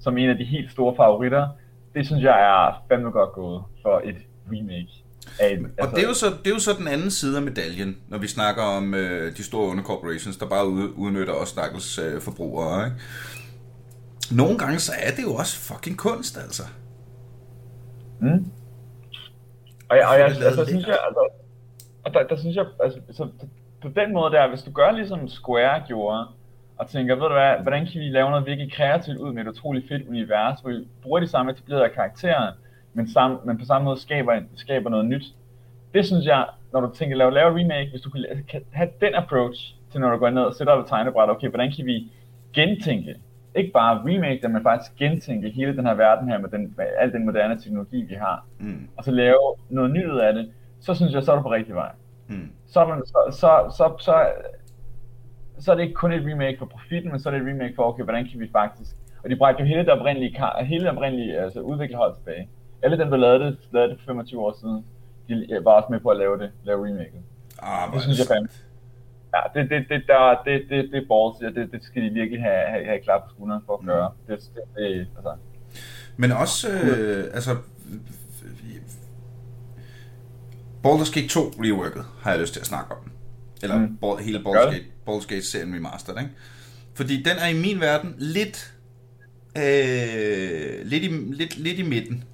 som 0.00 0.18
en 0.18 0.30
af 0.30 0.36
de 0.36 0.44
helt 0.44 0.70
store 0.70 0.96
favoritter. 0.96 1.48
Det 1.94 2.06
synes 2.06 2.22
jeg 2.22 2.38
er 2.54 2.84
fandme 2.88 3.10
godt 3.10 3.32
gået 3.32 3.62
for 3.82 4.00
et 4.04 4.16
remake 4.52 5.05
af, 5.40 5.50
altså... 5.50 5.68
Og 5.78 5.90
det 5.90 6.04
er, 6.04 6.08
jo 6.08 6.14
så, 6.14 6.26
det 6.26 6.46
er 6.46 6.54
jo 6.54 6.58
så 6.58 6.72
den 6.78 6.88
anden 6.88 7.10
side 7.10 7.36
af 7.36 7.42
medaljen, 7.42 7.96
når 8.08 8.18
vi 8.18 8.28
snakker 8.28 8.62
om 8.62 8.94
øh, 8.94 9.36
de 9.36 9.44
store 9.44 9.68
undercorporations, 9.70 10.36
der 10.36 10.46
bare 10.46 10.66
udnytter 10.96 11.32
os 11.32 11.48
stakkels 11.48 11.98
øh, 11.98 12.20
forbrugere. 12.20 12.84
Ikke? 12.84 12.96
Nogle 14.30 14.58
gange 14.58 14.78
så 14.78 14.92
er 14.98 15.10
det 15.10 15.22
jo 15.22 15.34
også 15.34 15.58
fucking 15.58 15.98
kunst, 15.98 16.38
altså. 16.38 16.62
Mm. 18.20 18.50
Og, 19.88 19.96
jeg, 19.96 20.06
og 20.06 20.18
jeg, 20.18 20.24
altså, 20.24 20.60
der 20.60 20.66
synes 20.66 20.86
jeg, 20.86 20.98
altså, 21.06 21.28
og 22.04 22.14
der, 22.14 22.22
der 22.26 22.36
synes 22.36 22.56
jeg, 22.56 22.66
altså, 22.84 23.00
så, 23.12 23.28
på 23.82 23.88
den 23.88 24.12
måde 24.12 24.32
der, 24.32 24.48
hvis 24.48 24.62
du 24.62 24.70
gør 24.70 24.90
ligesom 24.90 25.28
Square 25.28 25.82
gjorde, 25.86 26.26
og 26.78 26.88
tænker, 26.90 27.14
ved 27.14 27.22
du 27.22 27.32
hvad, 27.32 27.54
hvordan 27.62 27.86
kan 27.86 28.00
vi 28.00 28.08
lave 28.08 28.30
noget 28.30 28.46
virkelig 28.46 28.72
kreativt 28.72 29.18
ud 29.18 29.32
med 29.32 29.42
et 29.42 29.48
utroligt 29.48 29.88
fedt 29.88 30.08
univers, 30.08 30.60
hvor 30.60 30.70
vi 30.70 30.88
bruger 31.02 31.20
de 31.20 31.28
samme 31.28 31.52
etablerede 31.52 31.94
karakterer, 31.94 32.52
men, 32.96 33.08
sam, 33.08 33.38
men 33.44 33.58
på 33.58 33.64
samme 33.64 33.84
måde 33.84 34.00
skaber, 34.00 34.40
skaber 34.54 34.90
noget 34.90 35.06
nyt. 35.06 35.24
Det 35.94 36.06
synes 36.06 36.26
jeg, 36.26 36.46
når 36.72 36.80
du 36.80 36.94
tænker 36.94 37.16
lave, 37.16 37.30
lave 37.30 37.60
remake, 37.60 37.90
hvis 37.90 38.00
du 38.00 38.10
kan, 38.10 38.24
kan 38.48 38.62
have 38.72 38.90
den 39.00 39.14
approach 39.14 39.74
til 39.92 40.00
når 40.00 40.10
du 40.10 40.16
går 40.16 40.30
ned 40.30 40.42
og 40.42 40.54
sætter 40.54 40.72
op 40.72 40.80
et 40.80 40.86
tegnebræt, 40.88 41.30
okay, 41.30 41.48
hvordan 41.48 41.72
kan 41.76 41.86
vi 41.86 42.12
gentænke, 42.52 43.16
ikke 43.54 43.72
bare 43.72 43.98
remake 43.98 44.42
det, 44.42 44.50
men 44.50 44.62
faktisk 44.62 44.96
gentænke 44.96 45.50
hele 45.50 45.76
den 45.76 45.86
her 45.86 45.94
verden 45.94 46.28
her 46.28 46.38
med, 46.38 46.48
den, 46.48 46.74
med 46.76 46.84
al 46.98 47.12
den 47.12 47.24
moderne 47.24 47.60
teknologi, 47.60 48.02
vi 48.02 48.14
har, 48.14 48.46
mm. 48.58 48.88
og 48.96 49.04
så 49.04 49.10
lave 49.10 49.54
noget 49.68 49.90
nyt 49.90 50.06
ud 50.06 50.18
af 50.18 50.34
det, 50.34 50.52
så 50.80 50.94
synes 50.94 51.12
jeg, 51.12 51.22
så 51.22 51.32
er 51.32 51.36
du 51.36 51.42
på 51.42 51.52
rigtig 51.52 51.74
vej. 51.74 51.92
Mm. 52.28 52.50
Så, 52.66 52.80
er 52.80 52.88
man, 52.88 53.02
så, 53.06 53.18
så, 53.30 53.76
så, 53.76 53.94
så, 53.98 54.26
så 55.58 55.72
er 55.72 55.76
det 55.76 55.82
ikke 55.82 55.94
kun 55.94 56.12
et 56.12 56.26
remake 56.26 56.58
for 56.58 56.66
profitten, 56.66 57.10
men 57.10 57.20
så 57.20 57.28
er 57.28 57.32
det 57.34 57.42
et 57.42 57.48
remake 57.48 57.74
for, 57.76 57.82
okay, 57.82 58.04
hvordan 58.04 58.28
kan 58.28 58.40
vi 58.40 58.48
faktisk, 58.52 58.96
og 59.24 59.30
de 59.30 59.36
bragte 59.36 59.62
jo 59.62 59.68
hele 59.68 59.80
det 59.80 59.88
oprindelige, 59.88 60.36
hele 60.64 60.84
det 60.84 60.90
oprindelige 60.90 61.38
altså 61.38 61.60
udviklerhold 61.60 62.14
tilbage 62.14 62.48
alle 62.82 62.98
dem, 62.98 63.10
der 63.10 63.16
lavede 63.16 63.44
det, 63.44 63.58
lavede 63.72 63.90
det 63.90 63.98
for 64.00 64.06
25 64.06 64.40
år 64.40 64.56
siden, 64.60 64.84
de 65.28 65.64
var 65.64 65.72
også 65.72 65.88
med 65.90 66.00
på 66.00 66.08
at 66.08 66.16
lave 66.16 66.38
det, 66.38 66.50
lave 66.64 66.86
remaket. 66.86 67.22
Ah, 67.62 67.92
det 67.92 68.02
synes 68.02 68.18
jeg 68.18 68.26
fandme. 68.26 68.48
Ja, 69.34 69.60
det, 69.60 69.70
det, 69.70 69.88
det, 69.88 70.02
der, 70.06 70.42
det, 70.44 70.62
det, 70.70 70.90
det 70.92 71.02
er 71.02 71.08
balls, 71.08 71.36
ja, 71.42 71.60
det, 71.60 71.72
det 71.72 71.84
skal 71.84 72.02
de 72.02 72.10
virkelig 72.10 72.42
have, 72.42 72.66
have, 72.66 72.84
have 72.84 73.00
klar 73.00 73.18
på 73.18 73.28
skulderen 73.34 73.62
for 73.66 73.74
at 73.74 73.80
mm. 73.80 73.86
gøre. 73.86 74.10
Det, 74.28 74.38
det, 74.54 74.62
det, 74.76 75.08
altså. 75.16 75.32
Men 76.16 76.32
også, 76.32 76.68
øh, 76.70 77.24
altså, 77.34 77.50
Baldur's 80.86 81.12
Gate 81.14 81.28
2 81.28 81.40
reworket 81.40 82.04
har 82.20 82.30
jeg 82.30 82.40
lyst 82.40 82.52
til 82.52 82.60
at 82.60 82.66
snakke 82.66 82.90
om. 82.94 83.10
Eller 83.62 83.78
mm. 83.78 83.96
Ball, 83.96 84.22
hele 84.22 84.38
Baldur's 84.38 84.74
Gate, 84.74 84.86
Baldur's 85.08 85.26
Gate 85.26 85.42
serien 85.42 85.74
remastered, 85.74 86.18
ikke? 86.18 86.30
Fordi 86.94 87.22
den 87.22 87.36
er 87.38 87.48
i 87.48 87.54
min 87.54 87.80
verden 87.80 88.14
lidt, 88.18 88.74
øh, 89.56 90.86
lidt, 90.86 91.04
i, 91.04 91.08
lidt, 91.08 91.58
lidt 91.58 91.78
i 91.78 91.82
midten. 91.82 92.24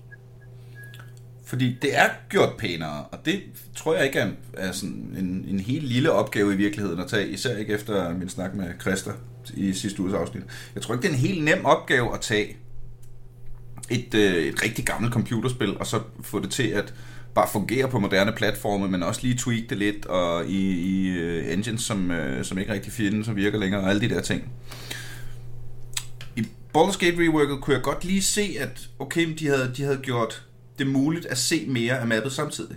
Fordi 1.53 1.79
det 1.83 1.99
er 1.99 2.09
gjort 2.29 2.57
pænere, 2.59 3.05
og 3.05 3.19
det 3.25 3.43
tror 3.77 3.95
jeg 3.95 4.05
ikke 4.05 4.19
er, 4.19 4.31
er 4.55 4.73
sådan 4.73 5.15
en, 5.19 5.45
en 5.49 5.61
helt 5.61 5.85
lille 5.85 6.13
opgave 6.13 6.55
i 6.55 6.57
virkeligheden 6.57 7.01
at 7.01 7.07
tage, 7.09 7.29
især 7.29 7.57
ikke 7.57 7.73
efter 7.73 8.15
min 8.15 8.29
snak 8.29 8.55
med 8.55 8.67
Christa 8.81 9.11
i 9.55 9.73
sidste 9.73 10.03
uges 10.03 10.15
afsnit. 10.15 10.43
Jeg 10.75 10.83
tror 10.83 10.95
ikke, 10.95 11.03
det 11.03 11.09
er 11.09 11.15
en 11.15 11.21
helt 11.21 11.45
nem 11.45 11.65
opgave 11.65 12.15
at 12.15 12.21
tage 12.21 12.57
et, 13.91 14.15
øh, 14.15 14.35
et 14.35 14.63
rigtig 14.65 14.85
gammelt 14.85 15.13
computerspil, 15.13 15.79
og 15.79 15.87
så 15.87 16.01
få 16.23 16.41
det 16.41 16.51
til 16.51 16.69
at 16.69 16.95
bare 17.35 17.49
fungere 17.53 17.89
på 17.89 17.99
moderne 17.99 18.33
platforme, 18.33 18.89
men 18.89 19.03
også 19.03 19.21
lige 19.23 19.39
tweak 19.39 19.71
det 19.71 19.79
lidt, 19.79 20.07
og 20.07 20.47
i, 20.47 20.71
i 20.71 21.11
uh, 21.11 21.53
engines, 21.53 21.83
som, 21.83 22.11
uh, 22.11 22.43
som 22.43 22.59
ikke 22.59 22.73
rigtig 22.73 22.93
findes, 22.93 23.27
som 23.27 23.37
virker 23.37 23.59
længere, 23.59 23.81
og 23.81 23.91
alle 23.91 24.01
de 24.01 24.15
der 24.15 24.21
ting. 24.21 24.53
I 26.37 26.41
Baldur's 26.77 26.99
Gate 26.99 27.17
Reworket 27.19 27.61
kunne 27.61 27.75
jeg 27.75 27.83
godt 27.83 28.05
lige 28.05 28.23
se, 28.23 28.57
at 28.61 28.89
okay, 28.99 29.35
de 29.39 29.47
havde, 29.47 29.73
de 29.77 29.83
havde 29.83 30.01
gjort 30.03 30.47
det 30.85 30.93
muligt 30.93 31.27
at 31.27 31.39
se 31.39 31.67
mere 31.69 31.99
af 31.99 32.07
mappet 32.07 32.33
samtidig. 32.33 32.77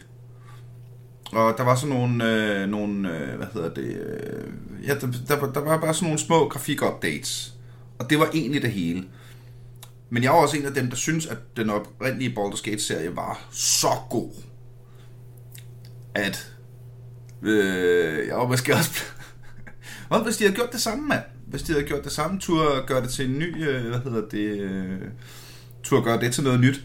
Og 1.31 1.53
der 1.57 1.63
var 1.63 1.75
sådan 1.75 1.95
nogle, 1.95 2.33
øh, 2.33 2.69
nogle 2.69 3.17
øh, 3.17 3.37
hvad 3.37 3.47
hedder 3.53 3.73
det, 3.73 3.83
øh, 3.83 4.87
ja, 4.87 4.93
der, 4.93 5.07
der, 5.27 5.51
der 5.51 5.59
var 5.59 5.77
bare 5.77 5.93
sådan 5.93 6.05
nogle 6.05 6.19
små 6.19 6.49
grafik-updates. 6.49 7.53
Og 7.99 8.09
det 8.09 8.19
var 8.19 8.29
egentlig 8.33 8.61
det 8.61 8.71
hele. 8.71 9.03
Men 10.09 10.23
jeg 10.23 10.31
var 10.31 10.37
også 10.37 10.57
en 10.57 10.65
af 10.65 10.73
dem, 10.73 10.89
der 10.89 10.95
synes, 10.95 11.25
at 11.25 11.37
den 11.57 11.69
oprindelige 11.69 12.35
Baldur's 12.39 12.69
Gate-serie 12.69 13.15
var 13.15 13.47
så 13.51 13.91
god, 14.09 14.31
at 16.15 16.51
øh, 17.41 18.27
jeg 18.27 18.35
var 18.35 18.47
måske 18.47 18.73
også... 18.73 19.01
Hvad 20.09 20.23
hvis 20.23 20.37
de 20.37 20.43
havde 20.43 20.55
gjort 20.55 20.71
det 20.71 20.81
samme, 20.81 21.07
mand? 21.07 21.23
Hvis 21.47 21.63
de 21.63 21.73
havde 21.73 21.85
gjort 21.85 22.03
det 22.03 22.11
samme, 22.11 22.39
tur 22.39 22.85
gøre 22.85 23.01
det 23.01 23.09
til 23.09 23.29
en 23.29 23.39
ny, 23.39 23.67
øh, 23.69 23.87
hvad 23.87 23.99
hedder 23.99 24.29
det, 24.31 24.59
øh, 24.59 25.01
tur 25.83 26.03
gøre 26.03 26.19
det 26.19 26.33
til 26.33 26.43
noget 26.43 26.59
nyt. 26.59 26.83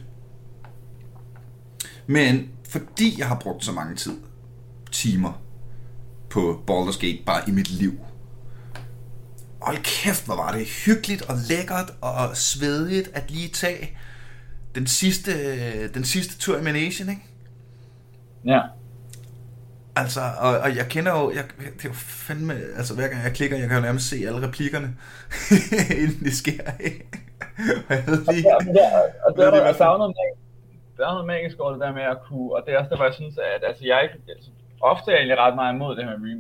Men 2.11 2.51
fordi 2.69 3.19
jeg 3.19 3.29
har 3.29 3.39
brugt 3.39 3.65
så 3.65 3.73
mange 3.73 3.97
tid, 3.97 4.17
timer 4.93 5.43
på 6.31 6.63
Baldur's 6.71 7.01
Gate 7.07 7.23
bare 7.27 7.43
i 7.49 7.51
mit 7.51 7.71
liv, 7.71 7.93
hold 9.63 9.77
kæft, 9.77 10.27
hvor 10.27 10.37
var 10.37 10.53
det 10.53 10.67
hyggeligt 10.67 11.23
og 11.23 11.35
lækkert 11.49 11.93
og 12.01 12.37
svedigt 12.37 13.11
at 13.15 13.31
lige 13.31 13.49
tage 13.49 13.99
den 14.75 14.87
sidste, 14.87 15.33
den 15.89 16.05
sidste 16.05 16.39
tur 16.39 16.59
i 16.59 16.63
Manation, 16.63 17.09
ikke? 17.09 17.23
Ja. 18.45 18.61
Altså, 19.97 20.21
og, 20.39 20.59
og 20.59 20.77
jeg 20.77 20.87
kender 20.89 21.13
jo, 21.13 21.31
jeg, 21.31 21.45
det 21.59 21.85
er 21.85 21.89
jo 21.89 21.95
fandme, 21.95 22.55
altså 22.77 22.95
hver 22.95 23.09
gang 23.09 23.23
jeg 23.23 23.33
klikker, 23.33 23.57
jeg 23.57 23.69
kan 23.69 23.77
jo 23.77 23.83
nærmest 23.83 24.09
se 24.09 24.17
alle 24.17 24.47
replikkerne, 24.47 24.97
inden 26.03 26.25
det 26.25 26.37
sker, 26.37 26.71
ikke? 26.81 27.07
og 27.89 27.95
jeg 27.95 28.05
ved 28.07 28.25
lige... 28.33 28.57
Og 28.57 28.63
det, 28.63 28.69
og 28.69 28.75
det, 28.75 28.81
og 29.25 29.33
det, 29.33 29.39
der, 29.39 29.47
er 29.47 29.99
noget, 29.99 30.15
der 30.17 30.50
er 31.07 31.13
noget 31.13 31.27
magisk 31.27 31.61
over 31.61 31.73
det 31.73 31.81
der 31.81 31.93
med 31.93 32.03
at 32.03 32.23
kunne, 32.27 32.53
og 32.55 32.63
det 32.67 32.75
er 32.75 32.79
også 32.79 32.91
der, 32.91 32.97
hvor 32.97 33.05
jeg 33.05 33.15
synes, 33.15 33.39
at 33.39 33.63
altså, 33.69 33.87
jeg 33.87 33.99
ikke, 34.03 34.17
altså, 34.29 34.51
ofte 34.81 35.11
er 35.11 35.15
jeg 35.15 35.21
egentlig 35.21 35.39
ret 35.39 35.55
meget 35.55 35.75
imod 35.75 35.97
det 35.97 36.05
her 36.05 36.19
med 36.19 36.31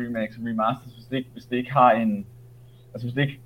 remakes 0.00 0.36
og 0.36 0.42
remasters, 0.48 0.92
hvis 0.92 1.06
det 1.10 1.16
ikke, 1.16 1.30
hvis 1.32 1.44
det 1.44 1.56
ikke 1.56 1.72
har 1.72 1.90
en, 1.90 2.26
altså 2.92 3.06
hvis 3.06 3.14
det 3.14 3.22
ikke, 3.22 3.40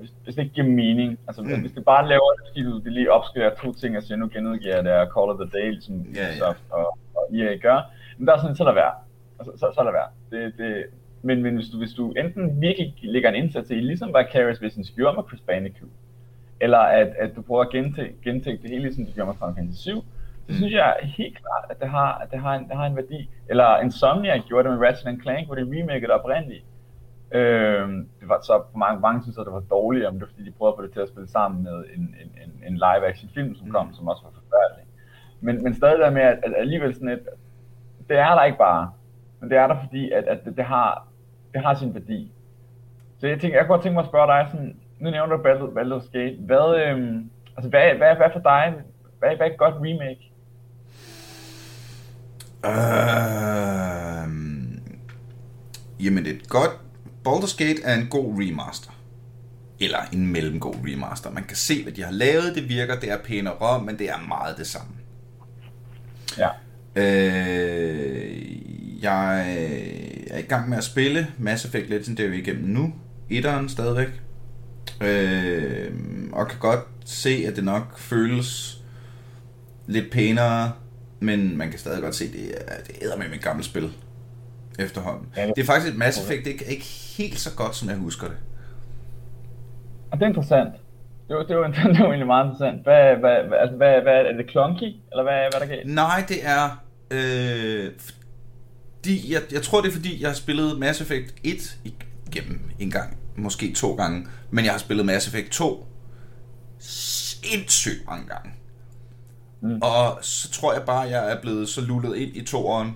hvis, 0.00 0.12
hvis 0.24 0.34
det 0.34 0.42
ikke 0.42 0.54
giver 0.54 0.66
mening, 0.66 1.18
altså 1.28 1.42
mm. 1.42 1.60
hvis 1.60 1.72
det 1.72 1.84
bare 1.84 2.08
laver 2.08 2.30
det, 2.36 2.44
fordi 2.48 2.62
du 2.62 2.78
det 2.78 2.92
lige 2.92 3.12
opskriver 3.12 3.50
to 3.62 3.72
ting, 3.72 3.96
og 3.96 4.02
siger, 4.02 4.16
nu 4.16 4.28
genudgiver 4.32 4.82
det 4.82 4.92
er 4.92 5.12
Call 5.14 5.30
of 5.32 5.38
the 5.42 5.50
Day, 5.58 5.80
som 5.80 5.94
yeah, 5.94 6.30
Ubisoft 6.30 6.62
yeah. 6.68 6.78
og, 6.78 6.98
og 7.16 7.24
EA 7.36 7.56
gør, 7.56 7.78
men 8.18 8.26
der 8.26 8.32
er 8.32 8.40
sådan, 8.40 8.56
så 8.56 8.64
der 8.64 8.74
værd. 8.74 8.94
Altså, 9.38 9.52
så, 9.58 9.66
så 9.74 9.80
der 9.84 9.92
værd. 9.92 10.10
Det, 10.30 10.58
det, 10.58 10.84
men, 11.22 11.42
men 11.42 11.54
hvis, 11.54 11.68
du, 11.68 11.78
hvis 11.78 11.92
du 11.92 12.12
enten 12.12 12.60
virkelig 12.60 12.94
lægger 13.02 13.28
en 13.28 13.42
indsats 13.42 13.70
i, 13.70 13.74
ligesom 13.74 14.08
Vicarious 14.08 14.62
Visions 14.62 14.90
gjorde 14.90 15.16
med 15.16 15.24
Chris 15.28 15.40
Bandicoot, 15.40 15.90
eller 16.60 16.78
at, 16.78 17.08
at 17.18 17.36
du 17.36 17.42
prøver 17.42 17.62
at 17.62 17.70
gentænke, 17.70 18.14
gentænke 18.24 18.62
det 18.62 18.70
hele, 18.70 18.82
ligesom 18.82 19.06
du 19.06 19.12
gjorde 19.12 19.26
med 19.26 19.34
Final 19.38 19.54
Fantasy 19.56 19.80
7, 19.80 20.04
mm. 20.48 20.54
synes 20.54 20.72
jeg 20.72 20.96
helt 21.02 21.38
klart, 21.38 21.64
at 21.70 21.80
det 21.80 21.88
har, 21.88 22.18
at 22.18 22.30
det 22.30 22.40
har, 22.40 22.54
en, 22.54 22.68
det 22.68 22.76
har 22.76 22.86
en 22.86 22.96
værdi. 22.96 23.30
Eller 23.48 23.80
Insomniac 23.80 24.40
gjorde 24.48 24.68
det 24.68 24.78
med 24.78 24.86
Ratchet 24.86 25.22
Clank, 25.22 25.46
hvor 25.46 25.54
de 25.54 25.62
remakede 25.62 26.12
oprindeligt. 26.12 26.64
Øh, 27.32 27.88
det 28.20 28.28
var 28.28 28.40
så 28.42 28.62
for 28.72 28.78
mange, 28.78 29.00
mange 29.00 29.22
synes, 29.22 29.38
at 29.38 29.46
det 29.46 29.52
var 29.52 29.60
dårligt, 29.60 30.06
om 30.06 30.12
det 30.12 30.20
var 30.20 30.26
fordi, 30.26 30.44
de 30.44 30.52
prøvede 30.58 30.72
at 30.72 30.78
få 30.78 30.82
det 30.82 30.92
til 30.92 31.00
at 31.00 31.08
spille 31.08 31.28
sammen 31.28 31.62
med 31.62 31.84
en, 31.96 32.02
en, 32.22 32.30
en, 32.42 32.52
en 32.66 32.74
live-action 32.74 33.30
film, 33.34 33.54
som 33.54 33.70
kom, 33.70 33.86
mm. 33.86 33.94
som 33.94 34.08
også 34.08 34.22
var 34.22 34.30
forfærdelig. 34.30 34.84
Men, 35.40 35.62
men 35.64 35.74
stadig 35.74 35.98
der 35.98 36.10
med, 36.10 36.22
at, 36.22 36.38
at 36.42 36.52
alligevel 36.56 36.94
sådan 36.94 37.08
et, 37.08 37.28
det 38.08 38.18
er 38.18 38.34
der 38.34 38.44
ikke 38.44 38.58
bare, 38.58 38.90
men 39.40 39.50
det 39.50 39.58
er 39.58 39.66
der 39.66 39.76
fordi, 39.84 40.10
at, 40.10 40.24
at 40.24 40.44
det, 40.44 40.56
det, 40.56 40.64
har, 40.64 41.08
det 41.54 41.60
har 41.60 41.74
sin 41.74 41.94
værdi. 41.94 42.32
Så 43.18 43.26
jeg 43.26 43.40
tænker, 43.40 43.58
jeg 43.58 43.66
kunne 43.66 43.74
godt 43.74 43.82
tænke 43.82 43.94
mig 43.94 44.02
at 44.02 44.08
spørge 44.08 44.26
dig 44.26 44.46
sådan, 44.50 44.76
nu 44.98 45.10
nævner 45.10 45.36
du 45.36 45.42
Baldur's 45.78 46.10
Gate, 46.12 46.36
hvad, 46.40 46.82
øhm, 46.86 47.30
altså 47.56 47.70
hvad, 47.70 47.94
hvad, 47.96 48.16
hvad 48.16 48.30
for 48.32 48.40
dig, 48.40 48.74
hvad, 49.18 49.36
hvad 49.36 49.46
er 49.46 49.52
et 49.52 49.58
godt 49.58 49.74
remake? 49.74 50.30
Uh, 52.64 54.30
jamen 56.00 56.26
et 56.26 56.48
godt 56.48 56.70
Baldur's 57.28 57.56
Gate 57.56 57.82
er 57.82 57.94
en 57.94 58.06
god 58.06 58.34
remaster. 58.38 58.90
Eller 59.80 59.98
en 60.12 60.26
mellemgod 60.26 60.74
remaster. 60.74 61.30
Man 61.30 61.44
kan 61.44 61.56
se, 61.56 61.82
hvad 61.82 61.92
de 61.92 62.02
har 62.02 62.12
lavet. 62.12 62.54
Det 62.54 62.68
virker, 62.68 63.00
det 63.00 63.10
er 63.10 63.18
pænere, 63.24 63.82
men 63.84 63.98
det 63.98 64.10
er 64.10 64.26
meget 64.28 64.56
det 64.58 64.66
samme. 64.66 64.92
Ja. 66.38 66.48
Øh, 66.96 68.42
jeg 69.02 69.50
er 70.30 70.38
i 70.38 70.42
gang 70.42 70.68
med 70.68 70.78
at 70.78 70.84
spille 70.84 71.26
Mass 71.38 71.64
Effect 71.64 71.90
Legendary 71.90 72.32
igennem 72.32 72.64
nu. 72.64 72.94
Etteren 73.30 73.68
stadigvæk. 73.68 74.08
Øh, 75.00 75.92
og 76.32 76.48
kan 76.48 76.58
godt 76.58 76.80
se, 77.04 77.44
at 77.48 77.56
det 77.56 77.64
nok 77.64 77.98
føles 77.98 78.80
lidt 79.86 80.10
pænere, 80.12 80.72
men 81.24 81.56
man 81.56 81.70
kan 81.70 81.78
stadig 81.78 82.02
godt 82.02 82.14
se, 82.14 82.32
det 82.32 82.54
er, 82.66 82.82
det 82.86 83.12
er 83.12 83.16
med 83.16 83.26
et 83.34 83.42
gammelt 83.42 83.66
spil 83.66 83.92
efterhånden. 84.78 85.28
Ja, 85.36 85.46
det... 85.46 85.56
det 85.56 85.62
er 85.62 85.66
faktisk 85.66 85.92
et 85.92 85.98
Mass 85.98 86.22
Effect, 86.22 86.44
det 86.44 86.66
er 86.66 86.70
ikke 86.70 86.84
helt 87.18 87.38
så 87.38 87.56
godt, 87.56 87.76
som 87.76 87.88
jeg 87.88 87.96
husker 87.96 88.26
det. 88.26 88.36
Og 90.10 90.18
det 90.18 90.24
er 90.24 90.28
interessant. 90.28 90.74
Det 91.28 91.36
var, 91.36 91.42
det 91.42 91.56
var, 91.56 91.66
det 91.92 92.00
var 92.00 92.06
egentlig 92.06 92.26
meget 92.26 92.44
interessant. 92.44 92.82
Hvad, 92.82 93.16
hvad, 93.16 93.36
altså, 93.60 93.76
hvad, 93.76 94.00
hvad, 94.02 94.12
er 94.12 94.36
det 94.36 94.50
clunky, 94.50 94.88
eller 95.10 95.22
hvad, 95.22 95.32
hvad 95.32 95.54
er 95.54 95.58
der 95.58 95.66
galt? 95.66 95.94
Nej, 95.94 96.24
det 96.28 96.38
er... 96.42 96.82
Øh, 97.10 97.90
fordi, 97.98 99.32
jeg, 99.32 99.40
jeg 99.52 99.62
tror, 99.62 99.80
det 99.80 99.88
er 99.88 99.92
fordi, 99.92 100.22
jeg 100.22 100.28
har 100.28 100.34
spillet 100.34 100.78
Mass 100.78 101.00
Effect 101.00 101.34
1 101.44 101.78
igennem 101.84 102.60
en 102.78 102.90
gang, 102.90 103.16
måske 103.36 103.72
to 103.72 103.94
gange, 103.94 104.26
men 104.50 104.64
jeg 104.64 104.72
har 104.72 104.78
spillet 104.78 105.06
Mass 105.06 105.28
Effect 105.28 105.50
2 105.50 105.86
sindssygt 106.78 108.06
mange 108.06 108.28
gange. 108.28 108.50
Mm. 109.64 109.78
Og 109.82 110.18
så 110.22 110.50
tror 110.50 110.72
jeg 110.72 110.82
bare, 110.82 111.00
jeg 111.00 111.32
er 111.32 111.40
blevet 111.40 111.68
så 111.68 111.80
lullet 111.80 112.16
ind 112.16 112.36
i 112.36 112.44
toeren, 112.44 112.88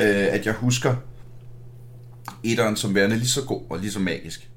øh, 0.00 0.26
at 0.30 0.46
jeg 0.46 0.54
husker 0.54 0.96
etteren 2.44 2.76
som 2.76 2.94
værende 2.94 3.16
lige 3.16 3.28
så 3.28 3.44
god 3.44 3.62
og 3.70 3.78
lige 3.78 3.92
så 3.92 3.98
magisk. 3.98 4.50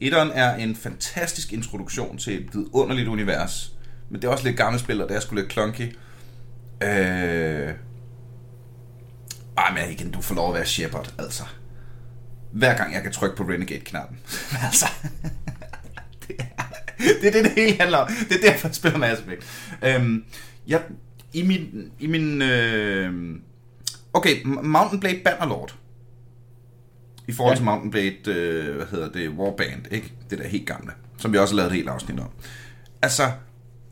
Etteren 0.00 0.30
er 0.34 0.54
en 0.54 0.76
fantastisk 0.76 1.52
introduktion 1.52 2.18
til 2.18 2.34
et 2.34 2.54
vidunderligt 2.54 3.08
univers, 3.08 3.72
men 4.10 4.22
det 4.22 4.28
er 4.28 4.32
også 4.32 4.44
lidt 4.44 4.56
gammelt 4.56 4.82
spil, 4.82 5.02
og 5.02 5.08
det 5.08 5.16
er 5.16 5.20
sgu 5.20 5.34
lidt 5.34 5.52
clunky. 5.52 5.96
Øh... 6.82 7.72
Ej, 9.58 9.74
men 9.74 9.90
igen, 9.90 10.10
du 10.10 10.20
får 10.20 10.34
lov 10.34 10.48
at 10.48 10.54
være 10.54 10.66
Shepard, 10.66 11.14
altså. 11.18 11.42
Hver 12.52 12.76
gang 12.76 12.94
jeg 12.94 13.02
kan 13.02 13.12
trykke 13.12 13.36
på 13.36 13.42
Renegade-knappen. 13.42 14.18
altså 14.66 14.86
det, 16.98 17.26
er, 17.26 17.30
det 17.30 17.44
det, 17.44 17.52
hele 17.52 17.76
handler 17.80 17.98
om. 17.98 18.08
Det 18.28 18.36
er 18.36 18.50
derfor, 18.50 18.68
jeg 18.68 18.74
spiller 18.74 18.98
Mass 18.98 19.20
Effect. 19.20 19.46
Øhm, 19.84 20.24
jeg, 20.66 20.82
I 21.32 21.42
min... 21.42 21.90
I 21.98 22.06
min 22.06 22.42
øh, 22.42 23.36
okay, 24.12 24.44
Mountain 24.44 25.00
Blade 25.00 25.20
Bannerlord. 25.24 25.74
I 27.28 27.32
forhold 27.32 27.54
ja. 27.54 27.56
til 27.56 27.64
Mountain 27.64 27.90
Blade, 27.90 28.38
øh, 28.38 28.76
hvad 28.76 28.86
hedder 28.86 29.10
det, 29.10 29.28
Warband, 29.28 29.86
ikke? 29.90 30.12
Det 30.30 30.38
der 30.38 30.48
helt 30.48 30.66
gamle, 30.66 30.92
som 31.18 31.32
vi 31.32 31.38
også 31.38 31.54
har 31.54 31.56
lavet 31.56 31.70
et 31.70 31.76
helt 31.76 31.88
afsnit 31.88 32.20
om. 32.20 32.30
Altså, 33.02 33.30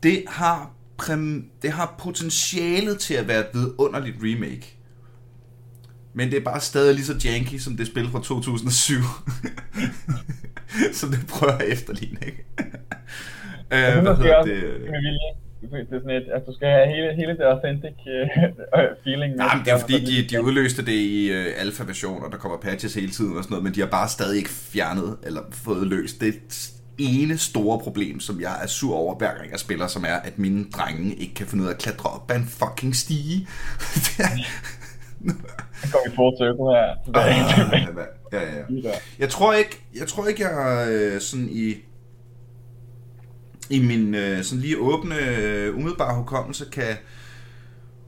det 0.03 0.23
har, 0.27 0.71
præm, 0.97 1.49
det 1.61 1.71
har 1.71 1.95
potentialet 1.99 2.99
til 2.99 3.13
at 3.13 3.27
være 3.27 3.39
et 3.39 3.47
vidunderligt 3.53 4.15
remake. 4.21 4.76
Men 6.17 6.31
det 6.31 6.37
er 6.37 6.43
bare 6.43 6.61
stadig 6.61 6.95
lige 6.95 7.05
så 7.05 7.15
janky, 7.25 7.57
som 7.57 7.77
det 7.77 7.87
spil 7.87 8.09
fra 8.11 8.21
2007. 8.23 8.93
så 10.99 11.05
det 11.07 11.19
prøver 11.29 11.53
jeg 11.59 11.67
efterligne, 11.67 12.19
ikke? 12.25 12.43
øh, 13.73 14.03
hvad 14.03 14.15
hedder 14.15 14.41
det? 14.41 14.63
det 15.61 15.71
er 15.71 15.99
sådan 15.99 16.09
et, 16.09 16.27
at 16.35 16.41
du 16.47 16.53
skal 16.55 16.67
have 16.67 16.87
hele, 16.87 17.15
hele 17.15 17.31
det 17.31 17.41
authentic 17.41 17.97
uh, 18.05 18.83
feeling. 19.03 19.35
Nej, 19.35 19.55
men 19.55 19.65
det 19.65 19.73
er 19.73 19.79
fordi, 19.79 20.05
de, 20.05 20.27
de 20.29 20.43
udløste 20.43 20.85
det 20.85 20.91
i 20.91 21.31
uh, 21.31 21.45
alfa-version, 21.57 22.23
og 22.23 22.31
der 22.31 22.37
kommer 22.37 22.57
patches 22.57 22.93
hele 22.93 23.09
tiden 23.09 23.37
og 23.37 23.43
sådan 23.43 23.53
noget, 23.53 23.63
men 23.63 23.73
de 23.75 23.79
har 23.79 23.87
bare 23.87 24.09
stadig 24.09 24.37
ikke 24.37 24.49
fjernet 24.49 25.17
eller 25.23 25.41
fået 25.51 25.87
løst 25.87 26.21
det 26.21 26.35
ene 26.97 27.37
store 27.37 27.79
problem, 27.79 28.19
som 28.19 28.41
jeg 28.41 28.63
er 28.63 28.67
sur 28.67 28.95
over 28.95 29.17
hver 29.17 29.33
gang 29.37 29.51
jeg 29.51 29.59
spiller, 29.59 29.87
som 29.87 30.03
er, 30.07 30.15
at 30.15 30.39
mine 30.39 30.65
drenge 30.69 31.15
ikke 31.15 31.33
kan 31.33 31.47
finde 31.47 31.63
ud 31.63 31.69
af 31.69 31.73
at 31.73 31.79
klatre 31.79 32.09
op 32.09 32.31
ad 32.31 32.35
en 32.35 32.45
fucking 32.45 32.95
stige. 32.95 33.47
Så 35.81 35.91
går 35.91 36.09
vi 36.09 36.15
full 36.15 36.35
circle 36.37 36.65
her. 36.75 36.87
Ah, 37.13 37.27
ja, 38.33 38.41
ja, 38.41 38.57
ja. 38.83 38.95
Jeg 39.19 39.29
tror 39.29 39.53
ikke, 39.53 39.81
jeg 39.95 40.07
tror 40.07 40.27
ikke, 40.27 40.43
jeg 40.43 40.83
er 41.15 41.19
sådan 41.19 41.47
i 41.51 41.75
i 43.69 43.79
min 43.79 44.15
øh, 44.15 44.43
sådan 44.43 44.61
lige 44.61 44.77
åbne, 44.79 45.15
øh, 45.19 45.75
umiddelbare 45.75 46.15
hukommelse 46.15 46.65
kan 46.71 46.97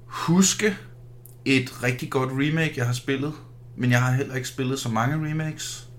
huske 0.06 0.78
et 1.46 1.84
rigtig 1.84 2.10
godt 2.10 2.30
remake, 2.32 2.74
jeg 2.78 2.86
har 2.86 2.94
spillet. 2.94 3.34
Men 3.78 3.92
jeg 3.92 4.02
har 4.02 4.12
heller 4.12 4.36
ikke 4.36 4.48
spillet 4.48 4.80
så 4.80 4.90
mange 4.90 5.30
remakes. 5.30 5.90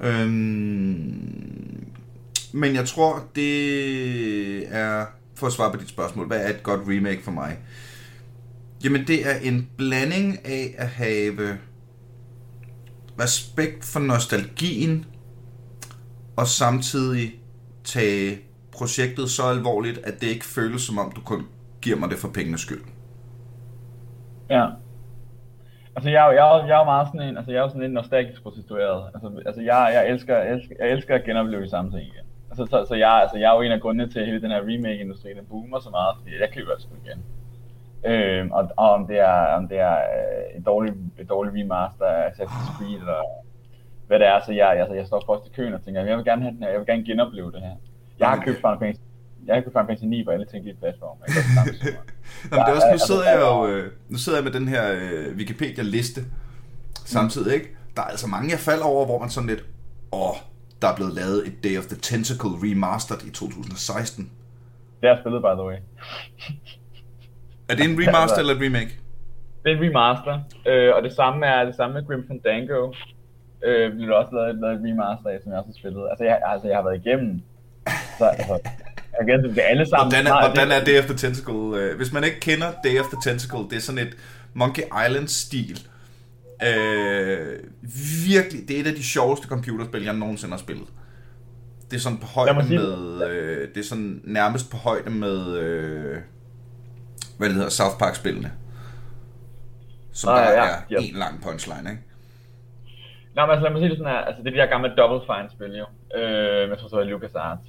Øhm, 0.00 1.86
men 2.52 2.74
jeg 2.74 2.88
tror, 2.88 3.24
det 3.34 4.74
er, 4.76 5.06
for 5.34 5.46
at 5.46 5.52
svare 5.52 5.72
på 5.72 5.76
dit 5.76 5.88
spørgsmål, 5.88 6.26
hvad 6.26 6.40
er 6.40 6.48
et 6.48 6.62
godt 6.62 6.80
remake 6.80 7.22
for 7.22 7.30
mig? 7.30 7.58
Jamen, 8.84 9.06
det 9.06 9.26
er 9.30 9.36
en 9.42 9.70
blanding 9.76 10.46
af 10.46 10.74
at 10.78 10.88
have 10.88 11.58
respekt 13.20 13.84
for 13.84 14.00
nostalgien, 14.00 15.06
og 16.36 16.46
samtidig 16.46 17.32
tage 17.84 18.38
projektet 18.72 19.30
så 19.30 19.42
alvorligt, 19.42 19.98
at 19.98 20.20
det 20.20 20.26
ikke 20.26 20.44
føles 20.44 20.82
som 20.82 20.98
om, 20.98 21.12
du 21.12 21.20
kun 21.20 21.46
giver 21.82 21.96
mig 21.96 22.10
det 22.10 22.18
for 22.18 22.28
pengenes 22.28 22.60
skyld. 22.60 22.84
Ja. 24.50 24.66
Altså, 25.96 26.10
jeg, 26.10 26.24
jeg, 26.38 26.68
jeg 26.68 26.80
er 26.80 26.84
meget 26.84 27.06
sådan 27.08 27.28
en, 27.28 27.36
altså, 27.36 27.52
jeg 27.52 27.64
er 27.64 27.68
sådan 27.68 27.82
en 27.82 27.90
nostalgisk 27.90 28.42
prostitueret. 28.42 29.10
Altså, 29.14 29.42
altså 29.46 29.62
jeg, 29.62 29.90
jeg, 29.94 30.10
elsker, 30.10 30.36
jeg, 30.36 30.52
elsker, 30.54 30.74
jeg 30.80 30.88
elsker 30.90 31.14
at 31.14 31.24
genopleve 31.24 31.62
de 31.62 31.70
samme 31.70 31.90
ting 31.90 32.02
igen. 32.02 32.26
Altså, 32.50 32.66
så, 32.70 32.84
så 32.88 32.94
jeg, 32.94 33.10
altså, 33.10 33.36
jeg 33.38 33.48
er 33.50 33.56
jo 33.56 33.62
en 33.62 33.72
af 33.72 33.80
grundene 33.80 34.10
til, 34.10 34.20
at 34.20 34.26
hele 34.26 34.42
den 34.42 34.50
her 34.50 34.60
remake-industri, 34.60 35.28
den 35.28 35.46
boomer 35.50 35.80
så 35.80 35.90
meget, 35.90 36.16
fordi 36.18 36.30
jeg 36.40 36.50
køber 36.54 36.72
det 36.74 36.82
sgu 36.82 36.94
igen. 37.04 37.20
Øh, 38.06 38.48
og, 38.50 38.68
og, 38.76 38.90
om 38.90 39.06
det 39.06 39.18
er, 39.18 39.46
om 39.58 39.68
det 39.68 39.78
er 39.78 39.96
øh, 39.96 40.58
et 40.58 40.66
dårligt, 40.66 40.96
et 41.18 41.28
dårligt 41.28 41.56
remaster 41.56 42.06
af 42.06 42.28
Assassin's 42.30 42.76
Creed, 42.76 42.98
eller 42.98 43.22
hvad 44.06 44.18
det 44.18 44.26
er, 44.26 44.40
så 44.46 44.52
jeg, 44.52 44.70
altså, 44.70 44.94
jeg 44.94 45.06
står 45.06 45.24
først 45.26 45.46
i 45.46 45.54
køen 45.56 45.74
og 45.74 45.84
tænker, 45.84 46.04
jeg 46.04 46.16
vil 46.16 46.24
gerne 46.24 46.42
have 46.42 46.54
den 46.54 46.62
her, 46.62 46.70
jeg 46.70 46.78
vil 46.78 46.86
gerne 46.86 47.04
genopleve 47.04 47.52
det 47.52 47.60
her. 47.60 47.74
Jeg 48.18 48.28
har 48.28 48.36
købt 48.36 48.56
Final 48.56 48.78
Fantasy 48.78 49.00
jeg 49.46 49.56
har 49.56 49.62
købt 49.62 49.72
Final 49.72 49.86
Fantasy 49.86 50.04
9 50.04 50.24
på 50.24 50.30
alle 50.30 50.46
tænkelige 50.46 50.76
platforme. 50.76 51.20
Jeg 51.26 51.34
Jamen, 52.50 52.64
det 52.66 52.72
er 52.72 52.74
også, 52.74 52.88
nu 52.92 52.98
sidder 52.98 53.30
jeg 53.30 53.40
jo, 53.40 53.66
øh, 53.66 53.92
nu 54.08 54.18
sidder 54.18 54.38
jeg 54.38 54.44
med 54.44 54.52
den 54.52 54.68
her 54.68 54.84
øh, 54.92 55.36
Wikipedia-liste 55.36 56.20
samtidig, 56.94 57.54
ikke? 57.54 57.68
Der 57.96 58.02
er 58.02 58.06
altså 58.06 58.26
mange, 58.26 58.50
jeg 58.50 58.58
falder 58.58 58.84
over, 58.84 59.06
hvor 59.06 59.18
man 59.18 59.30
sådan 59.30 59.48
lidt, 59.48 59.64
åh, 60.12 60.36
der 60.82 60.88
er 60.88 60.96
blevet 60.96 61.14
lavet 61.14 61.46
et 61.46 61.64
Day 61.64 61.78
of 61.78 61.84
the 61.84 61.96
Tentacle 61.96 62.50
remastered 62.50 63.22
i 63.26 63.30
2016. 63.30 64.30
Det 65.00 65.10
er 65.10 65.16
spillet, 65.20 65.42
by 65.42 65.54
the 65.60 65.66
way. 65.68 65.76
er 67.68 67.74
det 67.74 67.84
en 67.90 67.96
remaster 68.02 68.38
eller 68.38 68.54
et 68.54 68.62
remake? 68.66 68.92
Det 69.62 69.68
er 69.72 69.76
en 69.76 69.82
remaster, 69.86 70.36
øh, 70.70 70.90
og 70.96 71.02
det 71.02 71.12
samme 71.12 71.46
er 71.46 71.64
det 71.64 71.74
samme 71.74 71.94
med 71.94 72.06
Grim 72.06 72.24
Fandango. 72.28 72.92
Øh, 73.64 73.92
blev 73.94 74.16
også 74.22 74.32
lavet, 74.34 74.60
lavet 74.62 74.74
et 74.74 74.82
remaster 74.88 75.28
af, 75.32 75.38
som 75.42 75.52
jeg 75.52 75.58
også 75.58 75.70
har 75.72 75.78
spillet. 75.80 76.02
Altså, 76.10 76.24
jeg, 76.24 76.36
altså, 76.52 76.66
jeg 76.68 76.76
har 76.76 76.84
været 76.88 77.00
igennem. 77.04 77.32
Så, 78.18 78.24
altså, 78.24 78.54
jeg 79.16 79.26
kan 79.26 79.44
det 79.44 79.62
alle 79.72 79.86
sammen. 79.86 80.12
Hvordan 80.12 80.26
er, 80.32 80.36
hvordan 80.46 80.68
er 80.76 80.84
Day 80.84 80.98
of 81.00 81.06
the 81.10 81.16
Tentacle? 81.24 81.64
Øh, 81.78 81.96
hvis 81.96 82.12
man 82.12 82.24
ikke 82.24 82.40
kender 82.40 82.68
Day 82.84 83.00
of 83.00 83.06
the 83.14 83.20
Tentacle, 83.30 83.64
det 83.70 83.76
er 83.76 83.84
sådan 83.88 84.02
et 84.06 84.14
Monkey 84.54 84.82
Island-stil. 85.04 85.78
Øh, 86.68 87.46
virkelig, 88.28 88.60
det 88.68 88.76
er 88.76 88.80
et 88.80 88.86
af 88.86 88.94
de 88.94 89.02
sjoveste 89.02 89.46
computerspil, 89.48 90.04
jeg 90.04 90.14
nogensinde 90.14 90.52
har 90.52 90.58
spillet. 90.58 90.88
Det 91.90 91.96
er 91.96 92.00
sådan 92.00 92.18
på 92.18 92.26
højde 92.26 92.54
med... 92.54 93.28
Øh, 93.30 93.68
det 93.74 93.80
er 93.80 93.84
sådan 93.84 94.20
nærmest 94.24 94.70
på 94.70 94.76
højde 94.76 95.10
med... 95.10 95.56
Øh, 95.56 96.16
hvad 97.38 97.48
det 97.48 97.56
hedder, 97.56 97.70
South 97.70 97.98
Park-spillene. 97.98 98.52
Som 100.12 100.28
ah, 100.32 100.36
der 100.36 100.52
ja, 100.52 100.64
er 100.64 100.76
ja. 100.90 100.96
en 100.96 101.14
lang 101.14 101.42
punchline, 101.42 101.90
ikke? 101.90 102.02
Nej, 103.34 103.46
men 103.46 103.50
altså 103.50 103.64
lad 103.64 103.72
mig 103.72 103.80
sige 103.80 103.90
det 103.90 103.98
sådan 103.98 104.12
her, 104.12 104.20
altså 104.28 104.42
det 104.42 104.48
er 104.48 104.54
de 104.56 104.62
her 104.62 104.74
gamle 104.74 104.94
Double 104.98 105.20
Fine-spil 105.28 105.72
jo. 105.82 105.86
Øh, 106.18 106.68
jeg 106.70 106.78
tror 106.78 106.88
så 106.88 106.96
er 107.00 107.04
LucasArts, 107.04 107.62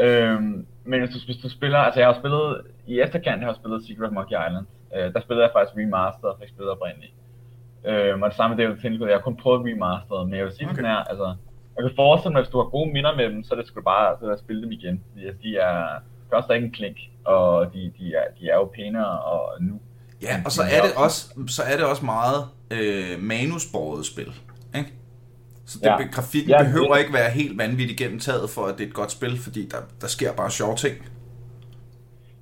Øhm, 0.00 0.66
men 0.84 1.00
hvis 1.00 1.10
du, 1.14 1.18
hvis 1.26 1.42
du 1.44 1.48
spiller, 1.48 1.78
altså 1.78 2.00
jeg 2.00 2.08
har 2.08 2.18
spillet, 2.20 2.62
i 2.86 3.00
efterkant 3.00 3.40
jeg 3.40 3.48
har 3.48 3.54
spillet 3.60 3.84
Secret 3.84 4.06
of 4.08 4.12
Monkey 4.12 4.36
Island. 4.46 4.66
Øh, 4.96 5.14
der 5.14 5.20
spillede 5.20 5.44
jeg 5.46 5.52
faktisk 5.54 5.76
remaster, 5.78 6.28
og 6.28 6.38
ikke 6.42 6.54
spillet 6.54 6.72
oprindeligt. 6.76 7.14
Øhm, 7.84 8.22
og 8.22 8.28
det 8.30 8.36
samme 8.36 8.56
det 8.56 8.62
er 8.64 8.68
jo 8.68 9.06
jeg 9.06 9.16
har 9.16 9.28
kun 9.28 9.36
prøvet 9.36 9.66
remasteret, 9.66 10.28
men 10.28 10.36
jeg 10.38 10.44
vil 10.44 10.52
sige 10.52 10.66
okay. 10.66 10.76
sådan 10.76 10.90
her, 10.90 11.02
altså, 11.12 11.26
jeg 11.76 11.82
kan 11.84 11.96
forestille 11.96 12.32
mig, 12.32 12.42
hvis 12.42 12.52
du 12.52 12.58
har 12.62 12.68
gode 12.76 12.92
minder 12.92 13.16
med 13.16 13.26
dem, 13.32 13.44
så 13.44 13.54
er 13.54 13.58
det 13.58 13.66
sgu 13.66 13.80
bare 13.82 14.32
at 14.32 14.38
spille 14.38 14.62
dem 14.62 14.72
igen. 14.72 15.04
Fordi 15.10 15.26
altså, 15.26 15.42
de 15.42 15.56
er, 15.56 15.76
først 16.30 16.50
er 16.50 16.54
ikke 16.54 16.66
en 16.66 16.78
klink, 16.80 16.98
og 17.24 17.74
de, 17.74 17.92
de, 17.98 18.14
er, 18.14 18.24
de 18.40 18.48
er 18.48 18.54
jo 18.54 18.70
pænere 18.76 19.20
og 19.20 19.62
nu. 19.62 19.80
Ja, 20.22 20.42
og 20.44 20.50
så 20.52 20.62
er 20.62 20.82
det 20.86 20.92
også, 20.96 21.18
så 21.48 21.62
er 21.62 21.76
det 21.76 21.86
også 21.86 22.04
meget 22.04 22.40
øh, 22.70 23.22
manusbordet 23.22 24.06
spil. 24.06 24.32
Ikke? 24.78 24.92
Så 25.66 25.78
det, 25.78 25.86
ja. 25.86 25.96
grafikken 26.16 26.50
ja, 26.50 26.62
behøver 26.62 26.94
det... 26.94 27.00
ikke 27.00 27.12
være 27.12 27.30
helt 27.30 27.58
vanvittigt 27.58 27.98
gennemtaget 27.98 28.50
for, 28.50 28.62
at 28.66 28.74
det 28.78 28.84
er 28.84 28.88
et 28.88 28.94
godt 28.94 29.10
spil, 29.10 29.38
fordi 29.38 29.68
der, 29.68 29.80
der 30.00 30.06
sker 30.06 30.32
bare 30.32 30.50
sjove 30.50 30.76
ting. 30.76 30.96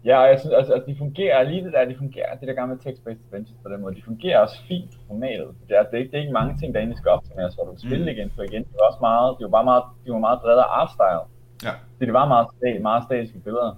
Ja, 0.04 0.16
og 0.22 0.26
jeg 0.30 0.38
synes, 0.40 0.54
altså, 0.58 0.72
altså, 0.72 0.86
de 0.90 0.96
fungerer 1.04 1.42
lige 1.50 1.64
det 1.64 1.72
der, 1.72 1.84
de 1.92 1.96
fungerer, 2.04 2.30
det 2.40 2.48
der 2.48 2.54
gamle 2.60 2.76
text-based 2.84 3.22
adventures 3.26 3.60
på 3.64 3.68
den 3.72 3.80
måde, 3.80 3.94
de 3.94 4.02
fungerer 4.10 4.38
også 4.44 4.58
fint 4.68 4.90
på 4.94 5.00
formatet. 5.08 5.48
Det 5.68 5.76
er, 5.78 5.82
det 5.82 5.94
er, 5.94 6.00
ikke, 6.02 6.10
det 6.10 6.16
er 6.18 6.22
ikke 6.24 6.38
mange 6.40 6.54
ting, 6.60 6.68
der 6.74 6.80
egentlig 6.80 6.98
skal 7.02 7.10
optimeres, 7.10 7.54
hvor 7.54 7.64
du 7.64 7.70
kan 7.70 7.84
spille 7.86 8.04
mm. 8.04 8.14
igen 8.14 8.28
for 8.34 8.42
igen. 8.42 8.62
Det 8.68 8.76
var 8.80 8.86
også 8.90 9.02
meget, 9.08 9.28
det 9.38 9.44
var 9.46 9.54
bare 9.58 9.68
meget, 9.70 9.84
de 10.04 10.12
var 10.16 10.22
meget 10.28 10.38
drevet 10.44 10.62
af 10.64 10.68
artstyle. 10.80 11.24
Ja. 11.66 11.74
Det, 11.98 12.04
det 12.08 12.14
var 12.20 12.26
meget, 12.34 12.46
meget 12.88 13.02
statiske 13.08 13.38
billeder. 13.46 13.72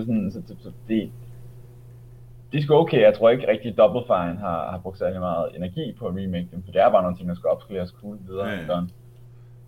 Så, 0.00 0.06
sådan, 0.06 0.30
så, 0.32 0.42
så, 0.48 0.54
så 0.62 0.70
det, 0.88 1.10
de 2.52 2.58
er 2.58 2.62
sgu 2.62 2.74
okay. 2.74 3.00
Jeg 3.00 3.14
tror 3.18 3.30
ikke 3.30 3.48
rigtig 3.48 3.78
Double 3.78 4.02
Fine 4.06 4.36
har, 4.44 4.70
har 4.70 4.80
brugt 4.82 4.98
særlig 4.98 5.20
meget 5.20 5.56
energi 5.56 5.94
på 5.98 6.06
at 6.06 6.14
remake 6.20 6.48
dem, 6.52 6.62
for 6.64 6.72
det 6.72 6.80
er 6.80 6.90
bare 6.90 7.02
nogle 7.02 7.16
ting, 7.16 7.28
der 7.28 7.34
skal 7.34 7.48
opskaleres 7.50 7.90
cool 8.00 8.18
videre. 8.28 8.48
Ja, 8.48 8.58
ja. 8.72 8.80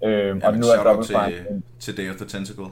Øhm, 0.08 0.38
ja, 0.38 0.46
og 0.46 0.54
nu 0.56 0.66
er 0.66 0.82
Double 0.84 1.04
til, 1.04 1.16
Fine... 1.16 1.62
Til 1.78 1.96
Day 1.96 2.10
of 2.10 2.16
the 2.16 2.26
Tentacle. 2.26 2.70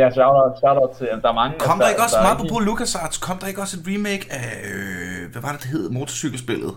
ja, 0.00 0.10
shout 0.10 0.34
out, 0.42 0.58
shout 0.58 0.76
out 0.82 0.90
til, 0.98 1.08
der 1.22 1.28
er 1.28 1.38
mange... 1.42 1.58
Kom 1.58 1.78
der, 1.78 1.84
der 1.84 1.90
ikke 1.90 2.02
også, 2.02 2.16
der 2.16 2.22
meget 2.22 2.50
på 2.52 2.58
LucasArts, 2.58 3.18
kom 3.18 3.36
der 3.38 3.46
ikke 3.46 3.60
også 3.60 3.76
et 3.80 3.84
remake 3.92 4.24
af, 4.40 4.50
øh, 4.70 5.32
hvad 5.32 5.42
var 5.42 5.52
det, 5.52 5.60
det 5.62 5.70
hed, 5.70 5.90
motorcykelspillet? 5.90 6.72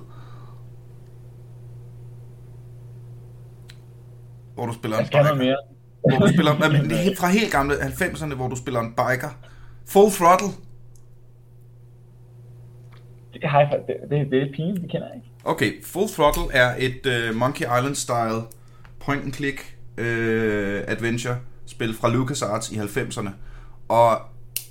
Hvor 4.56 4.66
du 4.66 4.74
spiller 4.74 4.98
en 4.98 5.06
biker. 5.06 5.36
Mere. 5.36 5.58
hvor 6.10 6.26
du 6.26 6.28
spiller, 6.34 6.52
fra 7.22 7.28
helt 7.28 7.52
gamle 7.52 7.76
90'erne, 7.76 8.36
hvor 8.36 8.48
du 8.48 8.56
spiller 8.56 8.80
en 8.80 8.94
biker. 9.02 9.32
Full 9.92 10.12
Throttle. 10.12 10.48
Det, 13.34 13.50
har 13.50 13.60
jeg, 13.60 13.80
det, 13.88 13.96
det, 14.10 14.32
det 14.32 14.42
er 14.42 14.52
pinligt, 14.56 14.82
det 14.82 14.92
kender 14.92 15.08
jeg 15.08 15.16
ikke. 15.16 15.28
Okay, 15.44 15.84
Full 15.84 16.10
Throttle 16.10 16.54
er 16.54 16.76
et 16.78 17.30
uh, 17.30 17.36
Monkey 17.36 17.66
Island-style 17.66 18.42
point-and-click 19.00 19.78
uh, 19.98 20.94
adventure 20.94 21.38
spil 21.66 21.96
fra 21.96 22.10
LucasArts 22.10 22.72
i 22.72 22.76
90'erne. 22.76 23.30
Og 23.88 24.22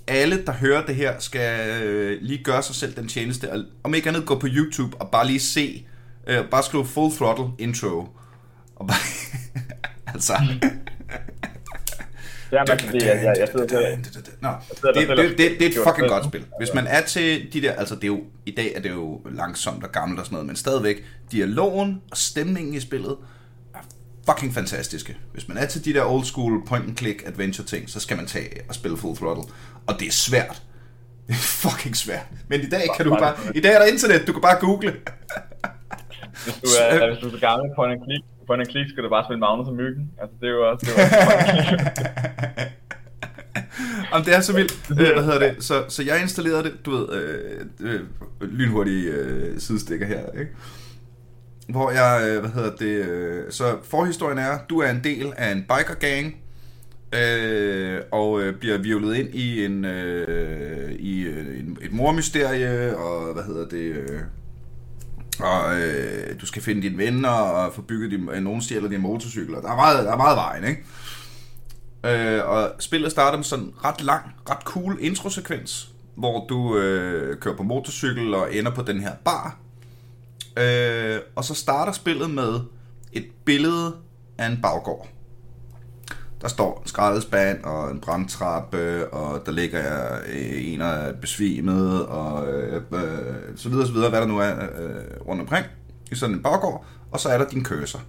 alle, 0.09 0.45
der 0.45 0.53
hører 0.53 0.87
det 0.87 0.95
her, 0.95 1.19
skal 1.19 1.83
uh, 1.83 2.23
lige 2.23 2.45
gøre 2.45 2.63
sig 2.63 2.75
selv 2.75 2.97
den 2.97 3.09
tjeneste, 3.09 3.53
og 3.53 3.65
om 3.83 3.95
ikke 3.95 4.09
andet 4.09 4.27
gå 4.27 4.39
på 4.39 4.47
YouTube 4.51 4.97
og 5.01 5.11
bare 5.11 5.27
lige 5.27 5.41
se, 5.41 5.87
uh, 6.29 6.49
bare 6.51 6.63
skrive 6.63 6.87
Full 6.87 7.13
Throttle 7.13 7.47
intro. 7.59 8.09
Og 8.77 8.87
bare, 8.87 8.99
altså, 10.15 10.33
Det, 12.51 13.03
jeg, 13.03 13.21
jeg, 13.25 13.37
jeg 13.39 13.49
sidder 13.53 13.97
Nå, 14.41 14.49
det, 14.95 15.09
det, 15.09 15.19
det, 15.19 15.39
det, 15.39 15.63
er 15.63 15.67
et 15.67 15.87
fucking 15.87 16.09
godt 16.09 16.25
spil. 16.25 16.45
Hvis 16.59 16.75
man 16.75 16.87
er 16.87 17.01
til 17.01 17.53
de 17.53 17.63
der, 17.63 17.73
altså 17.73 17.95
det 17.95 18.05
er 18.05 18.09
jo, 18.09 18.21
i 18.47 18.51
dag 18.51 18.73
er 18.77 18.81
det 18.81 18.91
jo 18.91 19.21
langsomt 19.31 19.85
og 19.85 19.93
gammelt 19.93 20.21
og 20.21 20.27
sådan 20.27 20.35
noget, 20.35 20.47
men 20.47 20.57
stadigvæk, 20.57 21.05
dialogen 21.33 22.03
og 22.11 22.17
stemningen 22.17 22.75
i 22.75 22.81
spillet 22.81 23.17
er 23.75 23.79
fucking 24.27 24.55
fantastiske. 24.55 25.17
Hvis 25.33 25.49
man 25.49 25.57
er 25.57 25.67
til 25.67 25.85
de 25.85 25.95
der 25.95 26.05
old 26.05 26.25
school 26.25 26.67
point 26.67 26.85
and 26.85 26.97
click 26.97 27.23
adventure 27.27 27.67
ting, 27.67 27.91
så 27.91 28.01
skal 28.01 28.17
man 28.17 28.27
tage 28.27 28.51
og 28.69 28.75
spille 28.75 28.97
full 28.97 29.17
throttle. 29.17 29.45
Og 29.87 30.01
det 30.01 30.09
er 30.09 30.13
svært. 30.13 30.63
Det 31.27 31.37
er 31.37 31.69
fucking 31.69 31.97
svært. 31.97 32.27
Men 32.49 32.61
i 32.61 32.69
dag 32.69 32.89
kan 32.97 33.07
du 33.07 33.17
bare, 33.17 33.35
i 33.55 33.61
dag 33.61 33.75
er 33.75 33.79
der 33.79 33.87
internet, 33.87 34.27
du 34.27 34.33
kan 34.33 34.43
bare 34.43 34.61
google. 34.61 34.97
hvis 36.45 36.55
du 36.63 36.69
er, 36.81 37.07
hvis 37.11 37.19
du 37.23 37.37
er 37.37 37.41
gammel 37.41 37.71
point 37.77 37.93
and 37.93 38.03
click, 38.05 38.25
point 38.51 38.63
and 38.63 38.71
click 38.71 38.91
skal 38.91 39.05
du 39.05 39.09
bare 39.09 39.25
spille 39.27 39.41
Magnus 39.41 39.69
og 39.69 39.75
Myggen. 39.75 40.11
Altså, 40.21 40.37
det 40.41 40.47
er 40.47 40.53
jo 40.53 40.71
også... 40.71 40.87
Det, 40.87 40.93
er 40.97 41.07
Jamen, 44.13 44.27
det 44.27 44.35
er 44.37 44.41
så 44.41 44.53
vildt. 44.53 44.91
Øh, 44.91 44.97
hvad 44.97 45.25
hedder 45.25 45.39
det? 45.39 45.65
Så, 45.65 45.85
så 45.89 46.03
jeg 46.03 46.23
installerede 46.23 46.63
det, 46.63 46.87
du 46.87 46.91
ved, 46.91 47.07
øh, 47.13 47.67
øh, 47.81 48.01
lynhurtige 48.41 49.11
øh, 49.11 49.59
sidestikker 49.59 50.07
her, 50.07 50.41
ikke? 50.41 50.53
Hvor 51.69 51.91
jeg, 51.91 52.29
øh, 52.29 52.41
hvad 52.41 52.51
hedder 52.51 52.77
det, 52.77 53.09
øh, 53.09 53.45
så 53.51 53.65
forhistorien 53.83 54.39
er, 54.39 54.59
du 54.71 54.79
er 54.79 54.91
en 54.91 55.01
del 55.05 55.33
af 55.37 55.53
en 55.53 55.63
biker 55.63 55.95
gang, 55.95 56.37
øh, 57.21 58.01
og 58.11 58.43
øh, 58.43 58.55
bliver 58.55 58.79
virvlet 58.79 59.17
ind 59.17 59.35
i 59.35 59.65
en, 59.65 59.85
øh, 59.85 60.93
i 60.93 61.23
øh, 61.23 61.61
en, 61.61 61.79
et 61.83 61.93
mormysterie, 61.93 62.97
og 62.97 63.33
hvad 63.35 63.43
hedder 63.43 63.69
det, 63.69 63.87
øh, 63.97 64.21
og 65.39 65.81
øh, 65.81 66.41
du 66.41 66.47
skal 66.47 66.63
finde 66.63 66.83
dine 66.83 66.99
venner 66.99 67.29
og 67.29 67.75
få 67.75 67.83
bygget 67.83 68.11
dine, 68.11 68.37
øh, 68.37 68.43
nogen 68.43 68.63
stjæler 68.63 68.89
din 68.89 69.01
motorcykel, 69.01 69.55
og 69.55 69.63
Der 69.63 69.71
er 69.71 69.77
meget, 69.77 70.05
der 70.05 70.13
er 70.13 70.17
meget 70.17 70.37
vejen, 70.37 70.65
ikke? 70.65 70.85
Øh, 72.05 72.49
og 72.49 72.73
spillet 72.79 73.11
starter 73.11 73.39
med 73.39 73.45
sådan 73.45 73.73
ret 73.85 74.03
lang, 74.03 74.25
ret 74.51 74.63
cool 74.65 74.99
introsekvens, 75.01 75.89
hvor 76.15 76.47
du 76.47 76.77
øh, 76.77 77.41
kører 77.41 77.57
på 77.57 77.63
motorcykel 77.63 78.35
og 78.35 78.55
ender 78.55 78.75
på 78.75 78.83
den 78.83 79.01
her 79.01 79.13
bar. 79.25 79.59
Øh, 80.57 81.21
og 81.37 81.45
så 81.45 81.55
starter 81.55 81.93
spillet 81.93 82.31
med 82.31 82.61
et 83.13 83.27
billede 83.45 83.97
af 84.39 84.47
en 84.47 84.59
baggård. 84.63 85.09
Der 86.41 86.49
står 86.49 86.81
en 86.83 86.89
skraldespand 86.89 87.65
og 87.65 87.91
en 87.91 88.01
brandtrappe, 88.01 89.13
og 89.13 89.47
der 89.47 89.53
ligger 89.53 90.19
øh, 90.27 90.73
en 90.73 90.81
af 90.81 91.21
besvimet, 91.21 92.07
og 92.07 92.49
øh, 92.49 92.83
øh, 92.93 93.57
så 93.57 93.69
videre, 93.69 93.87
så 93.87 93.93
videre, 93.93 94.11
hvad 94.11 94.21
der 94.21 94.27
nu 94.27 94.39
er 94.39 94.53
øh, 94.53 95.27
rundt 95.27 95.41
omkring 95.41 95.67
i 96.13 96.15
sådan 96.15 96.35
en 96.35 96.43
baggård, 96.43 96.87
og 97.11 97.21
så 97.21 97.29
er 97.29 97.39
der 97.39 97.49
din 97.49 97.65
cursor. 97.65 98.01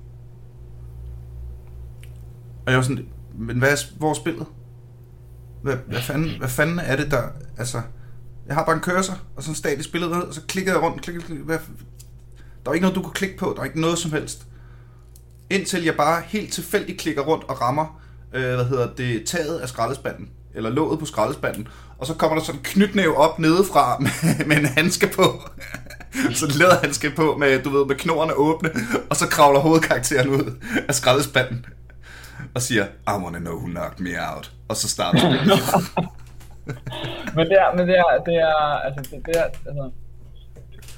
Og 2.65 2.71
jeg 2.71 2.75
var 2.75 2.83
sådan, 2.83 3.05
men 3.33 3.59
hvad 3.59 3.71
er, 3.71 3.77
hvor 3.97 4.09
er 4.09 4.13
spillet? 4.13 4.45
Hvad, 5.63 5.75
hvad, 5.87 6.01
fanden, 6.01 6.37
hvad 6.37 6.49
fanden 6.49 6.79
er 6.79 6.95
det 6.95 7.11
der, 7.11 7.23
altså, 7.57 7.81
jeg 8.47 8.55
har 8.55 8.65
bare 8.65 8.75
en 8.75 8.81
cursor, 8.81 9.17
og 9.35 9.43
sådan 9.43 9.51
en 9.51 9.55
statisk 9.55 9.91
billede, 9.91 10.27
og 10.27 10.33
så 10.33 10.41
klikker 10.47 10.71
jeg 10.73 10.81
rundt, 10.81 11.01
klikker, 11.01 11.21
klikker, 11.21 11.45
hvad, 11.45 11.59
der 12.65 12.69
er 12.69 12.73
ikke 12.73 12.81
noget, 12.81 12.95
du 12.95 13.01
kan 13.01 13.11
klikke 13.11 13.37
på, 13.37 13.53
der 13.55 13.61
er 13.61 13.65
ikke 13.65 13.81
noget 13.81 13.97
som 13.97 14.11
helst. 14.11 14.47
Indtil 15.49 15.83
jeg 15.83 15.95
bare 15.95 16.21
helt 16.25 16.53
tilfældigt 16.53 16.99
klikker 16.99 17.21
rundt 17.21 17.43
og 17.43 17.61
rammer 17.61 18.01
øh, 18.33 18.55
hvad 18.55 18.65
hedder 18.65 18.87
det, 18.97 19.25
taget 19.25 19.59
af 19.59 19.69
skraldespanden, 19.69 20.29
eller 20.55 20.69
låget 20.69 20.99
på 20.99 21.05
skraldespanden, 21.05 21.67
og 21.97 22.07
så 22.07 22.13
kommer 22.13 22.37
der 22.37 22.43
sådan 22.43 22.59
en 22.59 22.63
knytnæv 22.63 23.13
op 23.17 23.39
nedefra 23.39 23.97
med, 23.99 24.45
med 24.45 24.57
en 24.57 24.65
handske 24.65 25.07
på. 25.07 25.23
så 26.39 26.57
lader 26.59 26.79
han 26.83 26.93
skal 26.93 27.11
på 27.15 27.37
med, 27.37 27.63
du 27.63 27.69
ved, 27.69 27.85
med 27.85 27.95
knorrene 27.95 28.33
åbne, 28.33 28.69
og 29.09 29.15
så 29.15 29.27
kravler 29.27 29.59
hovedkarakteren 29.59 30.29
ud 30.29 30.55
af 30.87 30.95
skraldespanden 30.95 31.65
og 32.55 32.61
siger, 32.61 32.85
I 32.85 33.23
wanna 33.23 33.39
know 33.39 33.55
who 33.55 33.67
knocked 33.67 33.99
me 33.99 34.09
out. 34.33 34.51
Og 34.67 34.75
så 34.75 34.89
starter 34.89 35.19
spillet. 35.37 35.59
men 37.35 37.45
det 37.49 37.57
er, 37.63 37.75
men 37.77 37.87
det 37.87 37.97
er, 37.97 38.23
det 38.25 38.35
er, 38.35 38.55
altså, 38.85 39.01
det, 39.01 39.25
det 39.25 39.35
er, 39.37 39.43
altså, 39.43 39.91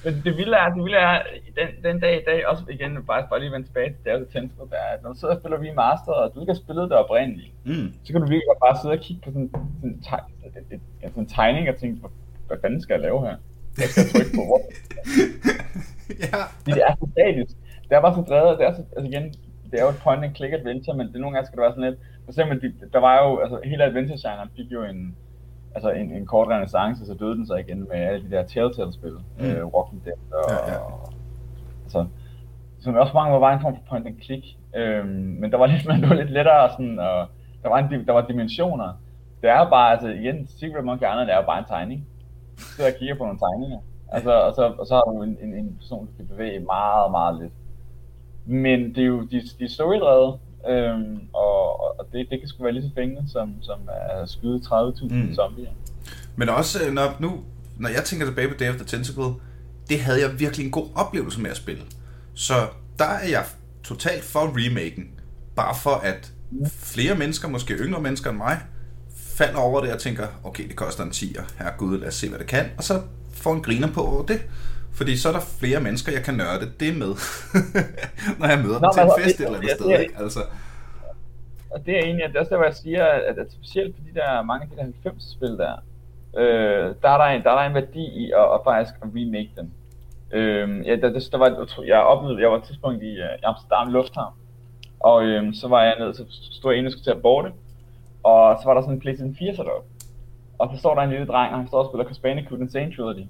men 0.04 0.14
det 0.26 0.38
vilde 0.38 0.56
er, 0.64 0.68
det 0.76 0.84
vilde 0.84 0.98
er, 0.98 1.22
den, 1.58 1.70
den 1.84 2.00
dag 2.00 2.22
i 2.22 2.24
dag, 2.30 2.48
også 2.48 2.64
igen, 2.70 2.92
bare, 3.10 3.28
bare 3.30 3.40
lige 3.40 3.52
vende 3.52 3.68
tilbage 3.68 3.90
til 3.90 4.06
David 4.06 4.26
Tensor, 4.34 4.66
der 4.66 4.76
er, 4.76 5.02
når 5.02 5.10
du 5.14 5.20
sidder 5.20 5.34
og 5.34 5.40
spiller 5.42 5.58
Remaster, 5.58 6.12
og 6.12 6.32
du 6.34 6.40
ikke 6.42 6.54
har 6.54 6.62
spillet 6.66 6.90
det 6.90 6.98
oprindeligt, 6.98 7.54
mm. 7.66 7.88
så 8.04 8.12
kan 8.14 8.22
du 8.22 8.28
virkelig 8.28 8.58
bare 8.66 8.76
sidde 8.82 8.94
og 8.98 9.02
kigge 9.06 9.22
på 9.26 9.30
sådan, 9.32 9.52
sådan, 9.82 10.00
teg, 10.08 10.20
et, 10.46 10.80
et, 11.04 11.16
en 11.18 11.28
tegning 11.38 11.70
og 11.70 11.76
tænke, 11.82 12.00
hvad, 12.02 12.12
hvad 12.48 12.58
fanden 12.62 12.82
skal 12.82 12.94
jeg 12.94 13.02
lave 13.08 13.20
her? 13.28 13.36
Jeg 13.82 13.88
skal 13.92 14.04
trykke 14.14 14.34
på 14.38 14.44
hvor? 14.50 14.62
ja. 16.24 16.40
Det 16.66 16.74
er 16.88 16.94
så 17.00 17.06
statisk. 17.16 17.54
Det 17.88 17.94
er 17.96 18.02
bare 18.06 18.16
så 18.20 18.24
drevet, 18.32 18.60
det 18.60 18.66
er 18.68 18.74
så, 18.78 18.84
altså 18.96 19.08
igen, 19.12 19.26
det 19.70 19.76
er 19.80 19.84
jo 19.88 19.90
et 19.96 20.04
point 20.06 20.24
and 20.26 20.36
click 20.36 20.54
adventure, 20.54 20.98
men 20.98 21.08
det 21.12 21.18
nogle 21.22 21.34
gange 21.34 21.46
skal 21.48 21.58
det 21.58 21.64
være 21.66 21.76
sådan 21.76 21.90
lidt, 21.90 22.00
for 22.26 22.32
eksempel, 22.32 22.58
der 22.94 23.00
var 23.08 23.16
jo, 23.24 23.30
altså 23.44 23.58
hele 23.72 23.84
adventure-genren 23.84 24.50
fik 24.58 24.70
jo 24.72 24.84
en, 24.84 25.16
altså 25.76 25.92
en, 25.92 26.12
en 26.12 26.26
kort 26.26 26.48
renaissance, 26.48 27.06
så 27.06 27.14
døde 27.14 27.36
den 27.36 27.48
så 27.48 27.56
igen 27.56 27.80
med 27.80 27.98
alle 27.98 28.30
de 28.30 28.32
der 28.32 28.44
Telltale-spil, 28.44 29.18
mm. 29.40 29.46
øh, 29.46 29.66
Walking 29.66 30.06
Dead 30.06 30.14
og, 30.32 30.50
ja, 30.50 30.74
ja. 30.74 30.80
og 30.80 31.14
altså, 31.84 32.06
som 32.80 32.96
også 32.96 33.14
mange 33.14 33.42
var 33.42 33.54
en 33.54 33.62
form 33.62 33.76
for 33.76 33.84
point 33.90 34.08
and 34.08 34.22
click, 34.22 34.46
øhm, 34.76 35.08
men 35.10 35.52
der 35.52 35.58
var 35.58 35.66
lidt, 35.66 35.84
det 36.02 36.10
var 36.10 36.16
lidt 36.16 36.32
lettere 36.32 36.70
sådan, 36.72 37.00
og 37.00 37.28
der 37.64 37.70
var, 37.70 37.78
en, 37.78 38.06
der 38.08 38.14
var 38.14 38.26
dimensioner. 38.28 38.94
Det 39.42 39.50
er 39.50 39.70
bare, 39.70 39.92
altså 39.92 40.08
igen, 40.08 40.48
Secret 40.48 40.86
Monkey 40.86 41.06
Island 41.06 41.30
er 41.30 41.36
jo 41.36 41.46
bare 41.46 41.60
en 41.60 41.66
tegning. 41.66 42.08
Du 42.58 42.62
sidder 42.62 42.90
og 42.92 42.98
kigger 43.00 43.16
på 43.16 43.24
nogle 43.24 43.40
tegninger. 43.40 43.80
Altså, 44.12 44.32
og, 44.32 44.54
så, 44.56 44.74
og 44.80 44.88
så 44.88 44.94
har 44.94 45.02
du 45.02 45.24
en, 45.24 45.38
en, 45.42 45.54
en 45.54 45.76
person, 45.80 46.08
der 46.08 46.14
kan 46.18 46.28
bevæge 46.28 46.60
meget, 46.60 47.12
meget 47.12 47.42
lidt. 47.42 47.54
Men 48.46 48.96
det 48.96 48.98
er 48.98 49.08
jo, 49.08 49.22
de, 49.22 49.42
de 49.60 49.64
er 49.64 49.70
storydrevet, 49.70 50.40
Øhm, 50.70 51.20
og 51.34 51.64
og 52.00 52.08
det, 52.12 52.28
det 52.30 52.40
kan 52.40 52.50
sgu 52.50 52.64
være 52.64 52.74
lige 52.74 52.84
så 52.84 52.90
fængende 52.96 53.30
som, 53.32 53.54
som 53.62 53.80
at 53.90 54.30
skyde 54.30 54.62
30.000 54.66 55.14
mm. 55.14 55.36
zombier. 55.36 55.72
Men 56.36 56.50
også, 56.50 56.86
øh, 56.86 56.94
når, 56.94 57.16
nu, 57.20 57.44
når 57.78 57.90
jeg 57.90 58.04
tænker 58.04 58.26
tilbage 58.26 58.48
på 58.48 58.54
Day 58.60 58.70
of 58.70 58.76
the 58.76 58.86
Tentacle, 58.86 59.34
det 59.90 60.00
havde 60.00 60.22
jeg 60.22 60.40
virkelig 60.40 60.66
en 60.66 60.72
god 60.72 60.90
oplevelse 60.96 61.42
med 61.42 61.52
at 61.52 61.58
spille. 61.58 61.84
Så 62.34 62.54
der 63.00 63.06
er 63.06 63.30
jeg 63.30 63.46
totalt 63.84 64.24
for 64.24 64.40
remaken. 64.40 65.20
Bare 65.56 65.76
for 65.84 65.96
at 65.96 66.34
flere 66.70 67.16
mennesker, 67.16 67.48
måske 67.48 67.74
yngre 67.74 68.02
mennesker 68.02 68.30
end 68.30 68.38
mig, 68.38 68.60
falder 69.16 69.60
over 69.60 69.82
det 69.82 69.94
og 69.94 70.00
tænker, 70.00 70.28
okay, 70.44 70.68
det 70.68 70.76
koster 70.76 71.04
en 71.04 71.10
10'er, 71.10 71.44
herregud, 71.58 72.00
lad 72.00 72.08
os 72.08 72.16
se, 72.16 72.30
hvad 72.30 72.40
det 72.40 72.48
kan. 72.48 72.66
Og 72.78 72.84
så 72.84 73.02
får 73.34 73.54
en 73.54 73.62
griner 73.62 73.92
på 73.92 74.02
over 74.02 74.26
det. 74.26 74.42
Fordi 74.98 75.18
så 75.18 75.30
er 75.30 75.34
der 75.34 75.46
flere 75.60 75.80
mennesker, 75.80 76.12
jeg 76.12 76.24
kan 76.24 76.34
nørde 76.34 76.66
det 76.80 76.98
med, 76.98 77.12
når 78.40 78.48
jeg 78.48 78.60
møder 78.66 78.80
Nå, 78.80 78.88
dem 78.88 78.94
til 78.94 79.04
en 79.04 79.24
fest 79.24 79.40
et 79.40 79.46
eller 79.46 79.58
andet 79.58 79.72
sted. 79.72 80.00
Ikke? 80.00 80.16
Altså. 80.18 80.40
Og 81.74 81.86
det 81.86 81.94
er 81.98 82.04
egentlig, 82.04 82.26
det 82.28 82.36
er 82.36 82.40
også 82.40 82.50
der, 82.50 82.58
hvor 82.58 82.66
jeg 82.66 82.76
siger, 82.76 83.06
at, 83.06 83.38
at 83.38 83.52
specielt 83.52 83.96
fordi 83.96 84.10
der 84.14 84.24
er 84.24 84.44
mange 84.44 84.64
af 84.64 84.70
de 84.70 84.76
der 84.76 85.12
90-spil 85.12 85.58
der, 85.58 85.74
øh, 86.38 86.96
der, 87.02 87.10
er 87.10 87.18
der, 87.18 87.26
en, 87.26 87.44
der 87.44 87.52
er 87.52 87.58
der 87.60 87.68
en 87.70 87.74
værdi 87.74 88.06
i 88.24 88.32
at, 88.32 88.46
at 88.56 88.60
faktisk 88.64 88.96
at 89.02 89.08
remake 89.16 89.52
dem. 89.58 89.72
Øh, 90.32 90.88
ja, 90.88 90.96
der, 90.96 91.10
der, 91.10 91.28
der 91.32 91.38
var, 91.38 91.68
jeg 91.86 92.00
oplevede, 92.00 92.42
jeg 92.42 92.52
var 92.52 92.58
et 92.58 92.64
tidspunkt 92.64 93.04
i 93.04 93.20
uh, 93.20 93.50
Amsterdam 93.50 93.92
Lufthavn, 93.92 94.34
og 95.00 95.24
øh, 95.24 95.54
så 95.54 95.68
var 95.68 95.84
jeg 95.84 95.96
nede, 96.00 96.14
så 96.14 96.26
stod 96.30 96.72
jeg 96.72 96.78
inde 96.78 96.88
og 96.88 96.92
skulle 96.92 97.04
til 97.04 97.18
at 97.18 97.22
borte, 97.22 97.52
og 98.24 98.58
så 98.62 98.66
var 98.66 98.74
der 98.74 98.82
sådan 98.82 98.94
en 98.94 99.00
PlayStation 99.00 99.36
4 99.36 99.56
sat 99.56 99.68
op. 99.68 99.86
Og 100.60 100.70
så 100.74 100.80
står 100.80 100.96
der 100.96 101.02
en 101.02 101.10
lille 101.10 101.26
dreng, 101.26 101.52
og 101.54 101.60
han 101.60 101.68
står 101.68 101.84
og 101.84 101.90
spiller 101.90 102.06
Crash 102.06 102.22
Bandicoot 102.22 102.60
Insane 102.60 102.96
Trilogy. 102.96 103.26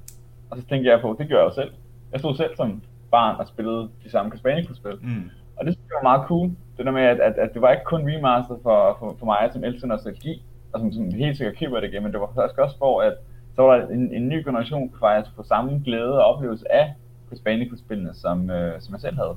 Og 0.53 0.59
så 0.59 0.65
tænkte 0.65 0.91
jeg 0.91 1.01
på, 1.01 1.15
det 1.19 1.29
gør 1.29 1.37
jeg 1.37 1.45
jo 1.45 1.53
selv. 1.53 1.71
Jeg 2.11 2.19
stod 2.19 2.35
selv 2.35 2.55
som 2.55 2.81
barn 3.11 3.35
og 3.39 3.47
spillede 3.47 3.89
de 4.03 4.09
samme 4.09 4.31
Casbanico-spil. 4.31 4.97
Mm. 5.01 5.29
Og 5.57 5.65
det 5.65 5.73
synes 5.73 5.89
jeg 5.89 5.95
var 5.95 6.09
meget 6.11 6.27
cool. 6.27 6.49
Det 6.77 6.85
der 6.85 6.91
med, 6.91 7.01
at, 7.01 7.19
at, 7.19 7.33
at 7.33 7.53
det 7.53 7.61
var 7.61 7.71
ikke 7.71 7.83
kun 7.85 8.01
remaster 8.09 8.55
for, 8.63 8.97
for, 8.99 9.15
for 9.19 9.25
mig, 9.25 9.49
som 9.53 9.63
elsker 9.63 9.87
nostalgi, 9.87 10.45
og 10.73 10.79
som, 10.79 10.91
som 10.91 11.13
helt 11.13 11.37
sikkert 11.37 11.57
køber 11.57 11.79
det 11.79 11.87
igen, 11.87 12.03
men 12.03 12.11
det 12.11 12.19
var 12.19 12.31
faktisk 12.35 12.59
også 12.59 12.77
for, 12.77 13.01
at 13.01 13.13
så 13.55 13.61
var 13.61 13.75
der 13.77 13.87
en, 13.87 14.13
en 14.13 14.27
ny 14.29 14.45
generation, 14.45 14.91
der 14.91 14.97
faktisk 14.99 15.35
få 15.35 15.43
samme 15.43 15.81
glæde 15.85 16.23
og 16.23 16.35
oplevelse 16.35 16.71
af 16.71 16.93
Casbanico-spillene, 17.29 18.13
som, 18.13 18.49
øh, 18.49 18.81
som 18.81 18.93
jeg 18.93 19.01
selv 19.01 19.15
havde. 19.15 19.35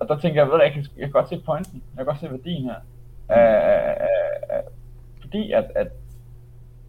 Og 0.00 0.08
der 0.08 0.18
tænker 0.18 0.42
jeg, 0.42 0.50
ved 0.50 0.60
jeg, 0.62 0.72
kan, 0.72 0.84
jeg 0.96 1.04
kan 1.04 1.12
godt 1.12 1.28
se 1.28 1.42
pointen, 1.46 1.82
jeg 1.96 1.96
kan 1.96 2.06
godt 2.06 2.20
se 2.20 2.30
værdien 2.30 2.64
her. 2.64 2.80
Mm. 3.28 3.34
Æh, 3.34 3.70
øh, 3.70 4.56
øh, 4.56 4.62
fordi 5.20 5.52
at, 5.52 5.64
at 5.74 5.88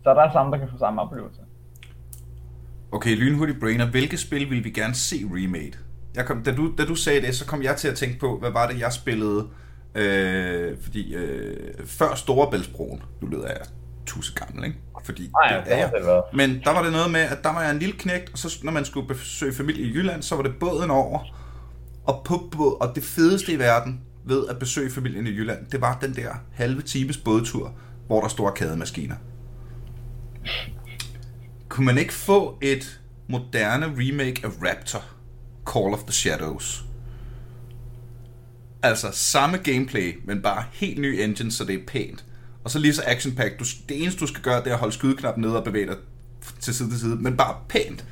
så 0.03 0.09
er 0.09 0.13
der 0.13 0.31
samme, 0.31 0.51
der 0.51 0.57
kan 0.57 0.69
få 0.69 0.77
samme 0.77 1.01
oplevelse. 1.01 1.41
Okay, 2.91 3.15
lynhurtig 3.15 3.59
brainer. 3.59 3.85
Hvilke 3.85 4.17
spil 4.17 4.49
vil 4.49 4.63
vi 4.63 4.69
gerne 4.69 4.95
se 4.95 5.15
remade? 5.33 5.71
Jeg 6.15 6.25
kom, 6.25 6.43
da, 6.43 6.55
du, 6.55 6.73
da 6.77 6.85
du 6.85 6.95
sagde 6.95 7.21
det, 7.21 7.35
så 7.35 7.45
kom 7.45 7.63
jeg 7.63 7.75
til 7.77 7.87
at 7.87 7.95
tænke 7.95 8.19
på, 8.19 8.39
hvad 8.39 8.51
var 8.51 8.67
det, 8.67 8.79
jeg 8.79 8.93
spillede? 8.93 9.47
Øh, 9.95 10.77
fordi 10.81 11.15
øh, 11.15 11.85
før 11.85 12.15
Storebæltsbroen, 12.15 13.01
nu 13.21 13.27
lyder 13.27 13.47
jeg 13.47 13.61
tusind 14.05 14.35
gammel, 14.35 14.65
ikke? 14.65 14.77
Fordi 15.03 15.31
Ej, 15.43 15.57
det, 15.57 15.65
det 15.65 15.73
er 15.73 15.77
jeg. 15.77 16.21
Men 16.33 16.61
der 16.63 16.73
var 16.73 16.83
det 16.83 16.91
noget 16.91 17.11
med, 17.11 17.19
at 17.19 17.37
der 17.43 17.53
var 17.53 17.61
jeg 17.61 17.71
en 17.71 17.79
lille 17.79 17.95
knægt, 17.97 18.29
og 18.33 18.37
så 18.37 18.59
når 18.63 18.71
man 18.71 18.85
skulle 18.85 19.07
besøge 19.07 19.53
familie 19.53 19.85
i 19.85 19.93
Jylland, 19.93 20.21
så 20.21 20.35
var 20.35 20.43
det 20.43 20.53
båden 20.59 20.91
over. 20.91 21.19
Og 22.05 22.21
på 22.25 22.49
båd, 22.51 22.81
og 22.81 22.95
det 22.95 23.03
fedeste 23.03 23.51
i 23.51 23.59
verden 23.59 24.01
ved 24.25 24.47
at 24.47 24.59
besøge 24.59 24.91
familien 24.91 25.27
i 25.27 25.29
Jylland, 25.29 25.65
det 25.71 25.81
var 25.81 25.97
den 26.01 26.15
der 26.15 26.29
halve 26.53 26.81
times 26.81 27.17
bådtur, 27.17 27.73
hvor 28.07 28.21
der 28.21 28.27
stod 28.27 28.47
arkademaskiner 28.47 29.15
kunne 31.79 31.85
man 31.85 31.97
ikke 31.97 32.13
få 32.13 32.57
et 32.61 32.99
moderne 33.27 33.85
remake 33.85 34.41
af 34.43 34.49
Raptor, 34.49 35.03
Call 35.67 35.93
of 35.93 35.99
the 35.99 36.13
Shadows? 36.13 36.83
Altså 38.83 39.09
samme 39.11 39.57
gameplay, 39.57 40.19
men 40.25 40.41
bare 40.41 40.63
helt 40.71 40.99
ny 40.99 41.21
engine, 41.21 41.51
så 41.51 41.65
det 41.65 41.75
er 41.75 41.79
pænt. 41.87 42.25
Og 42.63 42.71
så 42.71 42.79
lige 42.79 42.93
så 42.93 43.03
action 43.05 43.35
pack. 43.35 43.59
Du, 43.59 43.65
det 43.89 44.01
eneste, 44.01 44.19
du 44.19 44.27
skal 44.27 44.41
gøre, 44.41 44.63
det 44.63 44.67
er 44.67 44.73
at 44.73 44.79
holde 44.79 44.93
skydeknappen 44.93 45.41
nede 45.41 45.57
og 45.57 45.63
bevæge 45.63 45.87
dig 45.87 45.95
til 46.59 46.73
side 46.75 46.89
til 46.89 46.99
side, 46.99 47.15
men 47.15 47.37
bare 47.37 47.55
pænt. 47.69 48.05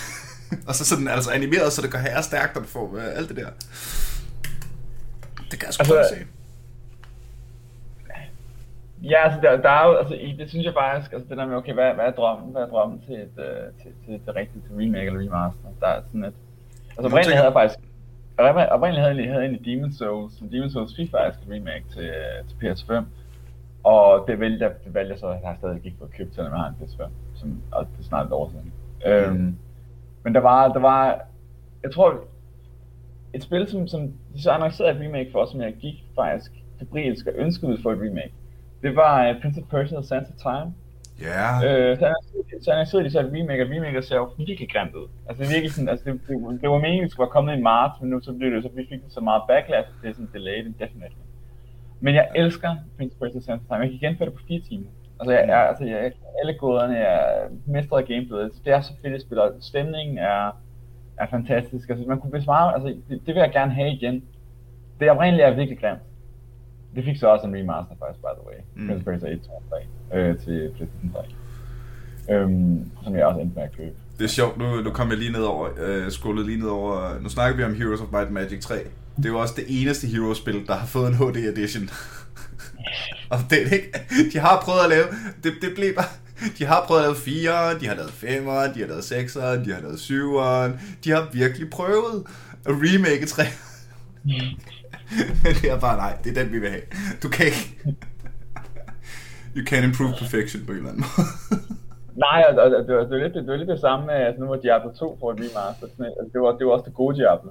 og 0.66 0.74
så 0.74 0.84
sådan 0.84 1.08
altså 1.08 1.30
animeret, 1.30 1.72
så 1.72 1.82
det 1.82 1.90
går 1.90 1.98
her 1.98 2.22
stærkt, 2.22 2.56
og 2.56 2.62
du 2.62 2.68
får 2.68 2.88
uh, 2.88 3.02
alt 3.04 3.28
det 3.28 3.36
der. 3.36 3.48
Det 5.50 5.58
kan 5.58 5.66
jeg 5.66 5.74
sgu 5.74 5.94
altså, 5.94 6.14
se. 6.14 6.24
Ja, 9.02 9.24
altså 9.24 9.40
der, 9.42 9.56
der 9.56 9.70
er 9.70 9.88
jo, 9.88 9.94
altså 9.94 10.14
det 10.38 10.48
synes 10.48 10.66
jeg 10.66 10.74
faktisk, 10.74 11.12
altså 11.12 11.28
det 11.28 11.36
der 11.38 11.46
med, 11.46 11.56
okay, 11.56 11.74
hvad, 11.74 11.94
hvad 11.94 12.04
er 12.04 12.10
drømmen, 12.10 12.52
hvad 12.52 12.62
er 12.62 12.66
drømmen 12.66 13.00
til 13.06 13.14
et, 13.14 13.36
uh, 13.36 13.82
til, 13.82 13.90
til, 14.04 14.20
til 14.24 14.32
rigtigt 14.32 14.64
til 14.64 14.74
remake 14.74 15.06
eller 15.06 15.20
remaster? 15.20 15.68
Der 15.80 15.86
er 15.86 16.00
sådan 16.06 16.24
et, 16.24 16.34
altså 16.96 17.06
oprindeligt 17.06 17.36
havde 17.36 17.46
jeg 17.46 17.52
faktisk, 17.52 17.78
oprindeligt 18.76 19.04
havde 19.06 19.40
jeg, 19.40 19.44
egentlig 19.44 19.62
Demon's 19.68 19.96
Souls, 19.98 20.38
som 20.38 20.46
Demon's 20.52 20.72
Souls 20.72 20.96
fik 20.96 21.10
faktisk 21.10 21.38
et 21.46 21.54
remake 21.54 21.84
til, 21.94 22.10
til 22.48 22.56
PS5, 22.60 23.04
og 23.84 24.24
det 24.26 24.40
valgte, 24.40 24.64
jeg, 24.64 24.72
det 24.84 24.94
valgte 24.94 25.12
jeg 25.12 25.18
så, 25.18 25.26
at 25.26 25.38
jeg 25.42 25.54
stadig 25.58 25.80
ikke 25.84 25.98
fået 25.98 26.12
købt, 26.12 26.34
selvom 26.34 26.52
jeg 26.52 26.60
har 26.60 26.68
en 26.68 26.76
PS5, 26.80 27.08
som, 27.34 27.62
og 27.72 27.86
det 27.86 28.04
er 28.04 28.08
snart 28.08 28.26
et 28.26 28.32
år 28.32 28.50
siden. 28.50 28.72
Mm. 29.04 29.10
Øhm, 29.10 29.56
men 30.22 30.34
der 30.34 30.40
var, 30.40 30.72
der 30.72 30.80
var, 30.80 31.20
jeg 31.82 31.92
tror, 31.92 32.24
et 33.34 33.42
spil, 33.42 33.68
som, 33.68 33.86
som 33.88 34.12
de 34.34 34.42
så 34.42 34.50
annoncerede 34.50 34.92
et 34.92 35.06
remake 35.06 35.32
for, 35.32 35.46
som 35.46 35.60
jeg 35.60 35.74
gik 35.74 36.04
faktisk 36.14 36.52
febrilsk 36.78 37.26
og 37.26 37.32
ønskede 37.36 37.78
for 37.82 37.92
et 37.92 37.98
remake. 37.98 38.32
Det 38.82 38.96
var 38.96 39.30
uh, 39.30 39.40
Prince 39.40 39.60
of 39.60 39.68
Persia 39.68 39.98
og 39.98 40.04
Sands 40.04 40.28
of 40.28 40.36
Time. 40.36 40.74
Ja. 41.20 41.64
Yeah. 41.64 41.90
Øh, 41.90 41.98
så, 41.98 42.14
så 42.62 42.90
sidder 42.90 43.04
de 43.04 43.10
så 43.10 43.20
et 43.20 43.32
remake, 43.36 43.62
og 43.64 43.70
remake 43.70 44.02
ser 44.02 44.16
jo 44.16 44.30
virkelig 44.38 44.70
grimt 44.72 44.94
ud. 44.94 45.08
Altså 45.28 45.42
det 45.42 45.50
virkelig 45.52 45.72
sådan, 45.72 45.88
altså 45.88 46.04
det, 46.04 46.20
det, 46.28 46.60
det 46.60 46.70
var 46.70 46.78
meningen, 46.78 47.02
at 47.02 47.06
det 47.06 47.12
skulle 47.12 47.26
være 47.26 47.36
kommet 47.36 47.58
i 47.58 47.62
marts, 47.62 48.00
men 48.00 48.10
nu 48.10 48.20
så 48.20 48.32
blev 48.32 48.50
det 48.54 48.62
så, 48.62 48.70
vi 48.74 48.86
fik 48.88 49.00
så 49.08 49.20
meget 49.20 49.42
backlash, 49.48 49.88
at 49.88 49.94
det 50.02 50.08
er 50.08 50.12
sådan 50.12 50.30
delayed 50.32 50.66
indefinitely. 50.66 51.24
Men 52.00 52.14
jeg 52.14 52.28
elsker 52.34 52.76
Prince 52.96 53.16
of 53.16 53.18
Persia 53.20 53.40
Sands 53.40 53.62
of 53.62 53.68
Time. 53.68 53.80
Jeg 53.80 53.90
kan 53.90 54.08
genføre 54.08 54.28
det 54.28 54.34
på 54.34 54.42
fire 54.48 54.60
timer. 54.60 54.90
Altså, 55.20 55.32
jeg, 55.32 55.48
jeg, 55.48 55.68
altså 55.68 55.84
jeg, 55.84 56.12
alle 56.40 56.54
goderne 56.58 56.96
er 56.96 57.48
mestret 57.66 58.00
af 58.02 58.08
gameplayet. 58.08 58.52
Det 58.64 58.72
er 58.72 58.80
så 58.80 58.92
fedt 59.02 59.14
at 59.14 59.20
spille, 59.20 59.42
stemningen 59.60 60.18
er, 60.18 60.56
er 61.18 61.26
fantastisk. 61.30 61.90
Altså, 61.90 62.04
man 62.08 62.20
kunne 62.20 62.30
besvare, 62.30 62.74
altså, 62.74 62.88
det, 62.88 63.20
det, 63.26 63.34
vil 63.34 63.40
jeg 63.40 63.52
gerne 63.52 63.72
have 63.72 63.90
igen. 63.90 64.24
Det 65.00 65.10
oprindeligt 65.10 65.46
er 65.46 65.54
virkelig 65.54 65.78
grimt. 65.80 66.00
Det 66.94 67.04
fik 67.04 67.16
så 67.16 67.26
også 67.26 67.46
en 67.46 67.54
remaster 67.56 67.94
faktisk, 67.98 68.20
by 68.20 68.32
the 68.38 68.46
way. 68.48 68.58
Mm. 68.76 68.86
Prince 68.86 69.04
Persia 69.04 69.28
1, 69.28 69.42
2 69.42 69.62
3 70.10 70.18
øh, 70.18 70.38
til 70.38 70.72
PlayStation 70.76 71.12
3. 71.12 72.34
Øhm, 72.34 72.90
som 73.04 73.14
jeg 73.14 73.26
også 73.26 73.40
endte 73.40 73.54
med 73.54 73.62
at 73.62 73.76
købe. 73.76 73.94
Det 74.18 74.24
er 74.24 74.28
sjovt, 74.28 74.58
nu, 74.58 74.80
nu 74.80 74.90
kom 74.90 75.08
jeg 75.08 75.18
lige 75.18 75.32
ned 75.32 75.42
over, 75.42 75.68
øh, 75.78 76.46
lige 76.46 76.58
ned 76.58 76.68
over, 76.68 77.20
nu 77.20 77.28
snakker 77.28 77.56
vi 77.56 77.64
om 77.64 77.74
Heroes 77.74 78.00
of 78.00 78.06
Might 78.12 78.26
and 78.26 78.34
Magic 78.34 78.60
3. 78.60 78.74
Det 79.16 79.24
er 79.24 79.28
jo 79.28 79.38
også 79.38 79.54
det 79.56 79.64
eneste 79.68 80.06
Heroes-spil, 80.06 80.66
der 80.66 80.74
har 80.74 80.86
fået 80.86 81.08
en 81.08 81.14
HD 81.14 81.36
edition. 81.36 81.90
og 83.32 83.38
det 83.50 83.72
ikke, 83.72 83.92
de 84.32 84.38
har 84.38 84.60
prøvet 84.64 84.80
at 84.80 84.88
lave, 84.88 85.04
det, 85.44 85.52
det 85.62 85.72
blev 85.74 85.94
bare, 85.94 86.06
de 86.58 86.64
har 86.64 86.84
prøvet 86.86 87.00
at 87.00 87.06
lave 87.06 87.16
4, 87.16 87.78
de 87.78 87.86
har 87.86 87.94
lavet 87.94 88.10
5, 88.10 88.44
de 88.44 88.50
har 88.80 88.86
lavet 88.86 89.04
6, 89.04 89.32
de 89.32 89.40
har 89.40 89.80
lavet 89.80 90.00
7, 90.00 90.32
de 91.04 91.10
har 91.10 91.28
virkelig 91.32 91.70
prøvet 91.70 92.26
at 92.66 92.72
remake 92.72 93.26
3. 93.26 93.42
det 95.62 95.70
er 95.70 95.80
bare 95.80 95.96
nej, 96.04 96.12
det 96.24 96.28
er 96.30 96.42
den, 96.42 96.52
vi 96.52 96.58
vil 96.58 96.70
have. 96.76 96.86
Du 97.22 97.28
kan 97.28 97.46
ikke... 97.46 97.64
You 99.56 99.62
can 99.70 99.82
improve 99.88 100.14
perfection 100.22 100.60
på 100.66 100.72
en 100.72 100.78
eller 100.78 100.90
anden 100.90 101.04
måde. 101.10 101.28
Nej, 102.26 102.38
og, 102.48 102.52
og, 102.62 102.70
det, 102.88 102.94
var, 102.96 103.04
det, 103.08 103.14
var 103.16 103.22
lidt, 103.24 103.34
det 103.34 103.52
var 103.54 103.56
lidt 103.62 103.68
det 103.68 103.80
samme 103.80 104.02
med, 104.06 104.14
altså 104.14 104.40
nu 104.42 104.46
var 104.52 104.56
Diablo 104.56 104.90
2 104.92 105.16
for 105.20 105.28
et 105.32 105.38
remaster, 105.44 105.86
sådan, 105.92 106.06
altså, 106.20 106.30
det, 106.32 106.40
var, 106.42 106.50
det 106.58 106.66
var 106.66 106.72
også 106.72 106.86
det 106.88 106.94
gode 106.94 107.14
Diablo. 107.20 107.50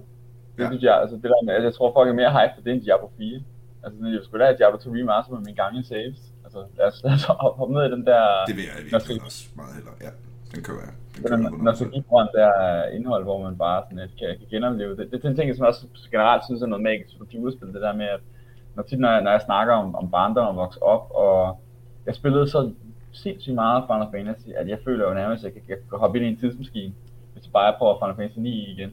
Det, 0.57 0.64
ja. 0.64 0.70
Diablo, 0.84 1.01
altså, 1.03 1.16
det 1.22 1.30
der 1.34 1.41
med, 1.45 1.53
altså, 1.53 1.68
jeg 1.70 1.76
tror 1.78 1.93
folk 1.97 2.10
er 2.10 2.18
mere 2.22 2.32
hype 2.38 2.53
for 2.55 2.62
det 2.64 2.72
end 2.74 2.82
Diablo 2.86 3.07
4. 3.18 3.41
Altså, 3.84 3.97
jeg 4.16 4.22
skulle 4.26 4.45
have 4.45 4.57
Diablo 4.60 4.78
2 4.80 4.89
remaster 4.97 5.32
med 5.36 5.41
mine 5.47 5.57
gamle 5.64 5.84
saves. 5.91 6.20
Altså, 6.45 6.60
lad 6.78 6.86
os, 6.91 6.97
lad 7.05 7.14
os 7.18 7.24
hoppe 7.60 7.74
ned 7.76 7.84
i 7.89 7.91
den 7.95 8.03
der... 8.12 8.24
Det 8.49 8.55
vil 8.57 8.66
jeg 8.70 8.76
virkelig 8.91 9.22
også 9.30 9.41
meget 9.60 9.74
hellere, 9.78 9.97
ja. 10.05 10.12
Den 10.55 10.63
kører 10.63 10.79
jeg. 10.85 10.93
Den 11.29 11.63
når 11.63 11.73
så 11.73 11.85
giver 11.85 12.25
der 12.25 12.83
indhold, 12.85 13.23
hvor 13.23 13.43
man 13.43 13.57
bare 13.57 13.83
sådan 13.85 13.99
et, 13.99 14.11
kan, 14.19 14.27
kan 14.27 14.47
genopleve 14.51 14.95
det. 14.97 15.11
Det 15.11 15.25
er 15.25 15.29
en 15.29 15.35
ting, 15.35 15.55
som 15.55 15.63
jeg 15.63 15.67
også 15.67 15.87
generelt 16.11 16.45
synes 16.45 16.61
er 16.61 16.65
noget 16.65 16.83
magisk 16.83 17.17
for 17.17 17.25
computerspil, 17.25 17.73
det 17.73 17.81
der 17.81 17.93
med, 17.93 18.05
at 18.05 18.19
når, 18.75 18.83
tit, 18.83 18.99
når, 18.99 19.11
jeg, 19.11 19.21
når 19.21 19.31
jeg 19.31 19.41
snakker 19.41 19.73
om, 19.73 19.95
om 19.95 20.11
barndom 20.11 20.47
og 20.47 20.55
vokse 20.55 20.83
op, 20.83 21.11
og 21.11 21.59
jeg 22.05 22.15
spillede 22.15 22.49
så 22.49 22.71
sindssygt 23.11 23.55
meget 23.55 23.83
Final 23.87 24.07
Fantasy, 24.11 24.49
at 24.55 24.67
jeg 24.67 24.79
føler 24.85 25.07
jo 25.07 25.13
nærmest, 25.13 25.45
at 25.45 25.45
jeg 25.45 25.53
kan, 25.53 25.69
jeg 25.69 25.77
kan 25.89 25.99
hoppe 25.99 26.17
ind 26.17 26.27
i 26.27 26.29
en 26.29 26.37
tidsmaskine, 26.37 26.93
hvis 27.33 27.43
jeg 27.45 27.53
bare 27.53 27.75
prøver 27.77 27.99
Final 27.99 28.15
Fantasy 28.15 28.39
9 28.39 28.71
igen. 28.71 28.91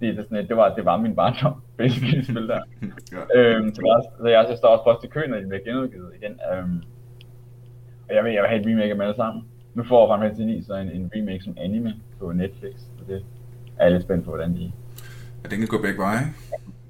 Det, 0.00 0.16
det, 0.16 0.24
sådan, 0.24 0.48
det, 0.48 0.56
var, 0.56 0.74
det 0.74 0.84
var 0.84 0.96
min 0.96 1.16
barndom, 1.16 1.62
basically, 1.78 2.22
spil 2.22 2.48
der. 2.48 2.60
ja. 3.34 3.40
øhm, 3.40 3.74
så, 3.74 3.82
jeg, 3.86 4.02
så 4.20 4.28
jeg, 4.28 4.46
jeg 4.48 4.58
står 4.58 4.68
også 4.68 4.84
først 4.86 5.04
i 5.04 5.08
køen, 5.08 5.30
når 5.30 5.40
de 5.40 5.46
bliver 5.46 5.64
genudgivet 5.64 6.12
igen. 6.20 6.40
Øhm, 6.52 6.82
og 8.08 8.14
jeg 8.14 8.24
vil, 8.24 8.32
jeg 8.32 8.42
vil 8.42 8.48
have 8.48 8.60
et 8.60 8.66
remake 8.66 8.90
af 8.90 8.94
dem 8.94 9.00
alle 9.00 9.16
sammen. 9.16 9.44
Nu 9.74 9.84
får 9.84 10.16
Final 10.16 10.28
Fantasy 10.28 10.42
9 10.42 10.62
så 10.62 10.74
en, 10.74 10.90
en 10.90 11.10
remake 11.16 11.44
som 11.44 11.54
anime 11.56 11.94
på 12.18 12.32
Netflix, 12.32 12.74
så 12.80 13.04
det 13.08 13.24
er 13.78 13.84
jeg 13.84 13.92
lidt 13.92 14.02
spændt 14.02 14.24
på, 14.24 14.30
hvordan 14.30 14.56
de... 14.56 14.72
Ja, 15.44 15.48
den 15.48 15.58
kan 15.58 15.68
gå 15.68 15.82
begge 15.82 15.98
veje, 15.98 16.24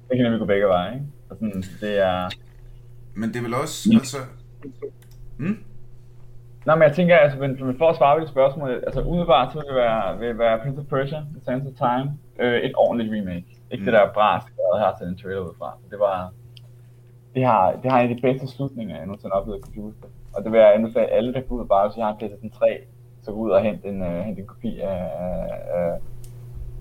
Det 0.09 0.17
kan 0.17 0.23
nemlig 0.23 0.39
gå 0.39 0.45
begge 0.45 0.67
veje, 0.67 0.93
ikke? 0.93 1.05
Og 1.29 1.35
sådan, 1.35 1.63
det 1.81 1.99
er... 1.99 2.29
Men 3.13 3.29
det 3.29 3.35
er 3.35 3.41
vel 3.41 3.53
også, 3.53 3.89
altså... 3.93 4.17
Hmm? 5.37 5.57
Nå, 6.65 6.75
men 6.75 6.83
jeg 6.83 6.95
tænker, 6.95 7.17
altså, 7.17 7.39
men, 7.39 7.77
for 7.77 7.89
at 7.89 7.97
svare 7.97 8.15
på 8.15 8.21
det 8.21 8.29
spørgsmål, 8.29 8.69
altså 8.69 9.01
umiddelbart 9.01 9.53
så 9.53 9.59
vil 9.59 9.67
det 9.67 9.75
være, 9.75 10.19
vil 10.19 10.37
være 10.37 10.59
Prince 10.59 10.79
of 10.79 10.85
Persia, 10.85 11.19
The 11.19 11.41
Sands 11.45 11.65
of 11.67 11.73
Time, 11.85 12.17
øh, 12.39 12.59
et 12.61 12.73
ordentligt 12.75 13.13
remake. 13.13 13.49
Ikke 13.71 13.81
mm. 13.81 13.85
det 13.85 13.93
der 13.93 14.13
bras, 14.13 14.43
jeg 14.57 14.85
har 14.85 14.95
taget 14.97 15.11
en 15.11 15.17
trailer 15.17 15.41
ud 15.41 15.55
fra. 15.57 15.77
Det 15.91 15.99
var, 15.99 16.33
det 17.35 17.45
har, 17.45 17.71
det 17.81 17.91
har 17.91 17.99
en 17.99 18.09
af 18.09 18.15
de 18.15 18.21
bedste 18.21 18.47
slutninger, 18.47 18.95
jeg 18.95 19.05
nogensinde 19.05 19.33
har 19.33 19.39
oplevet 19.41 19.59
i 19.59 19.61
computerspil. 19.61 20.09
Og 20.33 20.43
det 20.43 20.51
vil 20.51 20.59
jeg 20.59 20.75
anbefale 20.75 21.07
alle, 21.07 21.33
der 21.33 21.41
går 21.41 21.55
ud 21.55 21.65
bare, 21.65 21.87
hvis 21.87 21.97
jeg 21.97 22.05
har 22.05 22.15
PlayStation 22.17 22.51
3, 22.51 22.79
så 23.23 23.31
gå 23.31 23.37
ud 23.37 23.49
og 23.49 23.61
hente 23.61 23.87
en, 23.87 24.01
uh, 24.01 24.07
hente 24.07 24.41
en 24.41 24.47
kopi 24.47 24.79
af, 24.79 25.03
af 25.77 25.99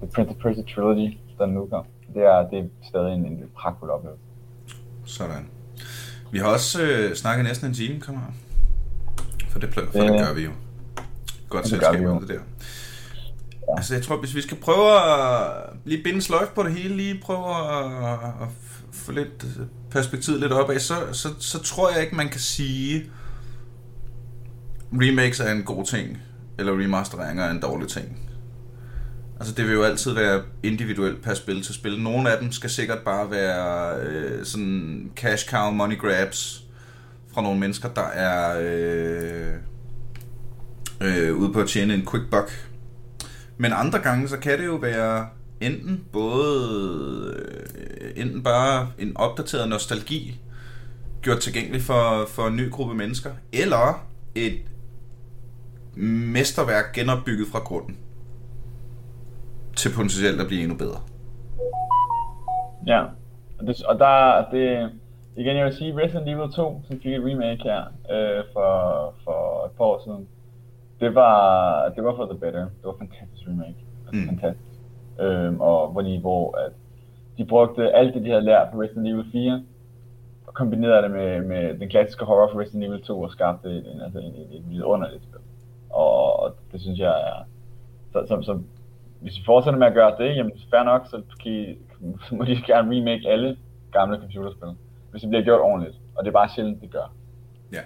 The 0.00 0.08
Prince 0.14 0.30
of 0.30 0.36
Persia 0.36 0.62
Trilogy, 0.74 1.18
der 1.38 1.46
nu 1.46 1.66
kom. 1.66 1.84
Det 2.14 2.22
er, 2.22 2.48
det 2.50 2.58
er 2.58 2.64
stadig 2.82 3.12
en, 3.14 3.26
en 3.26 3.50
pragtfuld 3.56 3.90
oplevelse. 3.90 4.24
Sådan. 5.04 5.48
Vi 6.32 6.38
har 6.38 6.46
også 6.46 6.82
øh, 6.82 7.14
snakket 7.14 7.44
næsten 7.44 7.68
en 7.68 7.74
time, 7.74 8.00
kommer 8.00 8.20
For 9.48 9.58
det, 9.58 9.74
for 9.74 9.80
det, 9.80 9.92
det 9.92 10.20
gør 10.20 10.34
vi 10.34 10.42
jo. 10.44 10.50
Godt 11.48 11.62
det 11.62 11.70
selskab 11.70 12.00
det, 12.00 12.20
det 12.20 12.28
der. 12.28 12.34
Ja. 12.34 13.76
Altså, 13.76 13.94
jeg 13.94 14.02
tror, 14.02 14.16
hvis 14.16 14.34
vi 14.34 14.40
skal 14.40 14.56
prøve 14.56 14.90
at 14.92 15.70
lige 15.84 16.02
binde 16.02 16.22
sløjf 16.22 16.48
på 16.54 16.62
det 16.62 16.72
hele, 16.72 16.96
lige 16.96 17.20
prøve 17.22 17.50
at, 17.50 18.12
at 18.42 18.48
få 18.92 19.12
lidt 19.12 19.46
perspektivet 19.90 20.40
lidt 20.40 20.52
opad, 20.52 20.78
så, 20.78 20.94
så, 21.12 21.28
så 21.38 21.62
tror 21.62 21.90
jeg 21.90 22.02
ikke, 22.02 22.16
man 22.16 22.28
kan 22.28 22.40
sige, 22.40 23.10
remakes 24.92 25.40
er 25.40 25.52
en 25.52 25.62
god 25.62 25.84
ting, 25.84 26.18
eller 26.58 26.72
remasteringer 26.72 27.44
er 27.44 27.50
en 27.50 27.60
dårlig 27.60 27.88
ting. 27.88 28.28
Altså 29.40 29.54
det 29.54 29.64
vil 29.64 29.74
jo 29.74 29.82
altid 29.82 30.12
være 30.12 30.42
individuelt 30.62 31.22
per 31.22 31.34
spil 31.34 31.62
til 31.62 31.74
spil. 31.74 32.02
Nogle 32.02 32.32
af 32.32 32.38
dem 32.40 32.52
skal 32.52 32.70
sikkert 32.70 32.98
bare 32.98 33.30
være 33.30 33.96
øh, 34.00 34.44
sådan 34.44 35.10
cash 35.16 35.50
cow 35.50 35.70
money 35.70 35.98
grabs 35.98 36.64
fra 37.34 37.42
nogle 37.42 37.60
mennesker, 37.60 37.88
der 37.88 38.06
er 38.06 38.58
øh, 38.60 39.54
øh, 41.00 41.36
ude 41.36 41.52
på 41.52 41.60
at 41.60 41.68
tjene 41.68 41.94
en 41.94 42.06
quick 42.10 42.30
buck. 42.30 42.68
Men 43.56 43.72
andre 43.72 43.98
gange, 43.98 44.28
så 44.28 44.36
kan 44.36 44.58
det 44.58 44.66
jo 44.66 44.74
være 44.74 45.28
enten 45.60 46.04
både 46.12 47.36
øh, 47.78 48.10
enten 48.16 48.42
bare 48.42 48.88
en 48.98 49.16
opdateret 49.16 49.68
nostalgi 49.68 50.40
gjort 51.22 51.40
tilgængelig 51.40 51.82
for, 51.82 52.28
for 52.30 52.46
en 52.46 52.56
ny 52.56 52.70
gruppe 52.70 52.94
mennesker, 52.94 53.30
eller 53.52 54.06
et 54.34 54.60
mesterværk 56.34 56.92
genopbygget 56.94 57.46
fra 57.52 57.58
grunden 57.58 57.96
til 59.76 59.90
potentielt 59.96 60.40
at 60.40 60.46
blive 60.46 60.62
endnu 60.62 60.76
bedre. 60.76 61.00
Ja, 62.86 63.02
og, 63.58 63.66
det, 63.66 63.84
og 63.84 63.98
der 63.98 64.44
det, 64.50 64.90
igen 65.36 65.56
jeg 65.56 65.64
vil 65.64 65.74
sige, 65.74 65.96
Resident 65.96 66.28
Evil 66.28 66.52
2, 66.52 66.82
som 66.86 67.00
fik 67.02 67.12
et 67.12 67.24
remake 67.24 67.62
her 67.62 67.82
øh, 68.14 68.44
for, 68.52 68.72
for 69.24 69.64
et 69.66 69.72
par 69.76 69.84
år 69.84 70.00
siden, 70.04 70.28
det 71.00 71.14
var, 71.14 71.88
det 71.94 72.04
var 72.04 72.16
for 72.16 72.26
the 72.26 72.38
better. 72.38 72.60
Det 72.60 72.84
var 72.84 72.92
en 72.92 72.98
fantastisk 72.98 73.48
remake. 73.48 73.80
Altså, 74.06 74.20
mm. 74.20 74.28
Fantastisk. 74.28 74.80
Øhm, 75.20 75.60
og 75.60 75.88
hvor 75.92 76.02
de, 76.02 76.18
hvor 76.18 76.58
at 76.66 76.72
de 77.38 77.44
brugte 77.44 77.92
alt 77.92 78.14
det, 78.14 78.24
de 78.24 78.30
havde 78.30 78.44
lært 78.44 78.68
på 78.72 78.82
Resident 78.82 79.08
Evil 79.08 79.24
4, 79.32 79.62
og 80.46 80.54
kombinerede 80.54 81.02
det 81.02 81.10
med, 81.10 81.42
med 81.42 81.78
den 81.78 81.88
klassiske 81.88 82.24
horror 82.24 82.52
for 82.52 82.60
Resident 82.60 82.84
Evil 82.84 83.02
2, 83.02 83.20
og 83.20 83.30
skabte 83.30 83.68
en, 83.68 84.00
altså 84.04 84.18
en, 84.18 84.34
et, 84.34 84.76
et 84.76 84.82
underligt 84.82 85.22
spil. 85.22 85.40
Og, 85.98 86.40
og 86.40 86.56
det 86.72 86.80
synes 86.80 86.98
jeg 86.98 87.14
er... 87.28 87.38
Så, 88.12 88.18
så, 88.28 88.42
så 88.42 88.60
hvis 89.20 89.38
vi 89.38 89.42
fortsætter 89.46 89.78
med 89.78 89.86
at 89.86 89.94
gøre 89.94 90.14
det, 90.18 90.36
jamen 90.36 90.52
fair 90.70 90.82
nok, 90.82 91.06
så, 91.10 91.22
kan 91.42 91.52
I, 91.52 91.78
så 92.28 92.34
må 92.34 92.44
de 92.44 92.62
gerne 92.72 92.96
remake 92.96 93.28
alle 93.28 93.56
gamle 93.92 94.18
computerspil, 94.20 94.68
hvis 95.10 95.20
det 95.22 95.30
bliver 95.30 95.44
gjort 95.44 95.60
ordentligt. 95.60 95.96
Og 96.16 96.24
det 96.24 96.28
er 96.28 96.32
bare 96.32 96.48
sjældent, 96.54 96.82
det 96.82 96.90
gør. 96.90 97.12
Ja. 97.72 97.80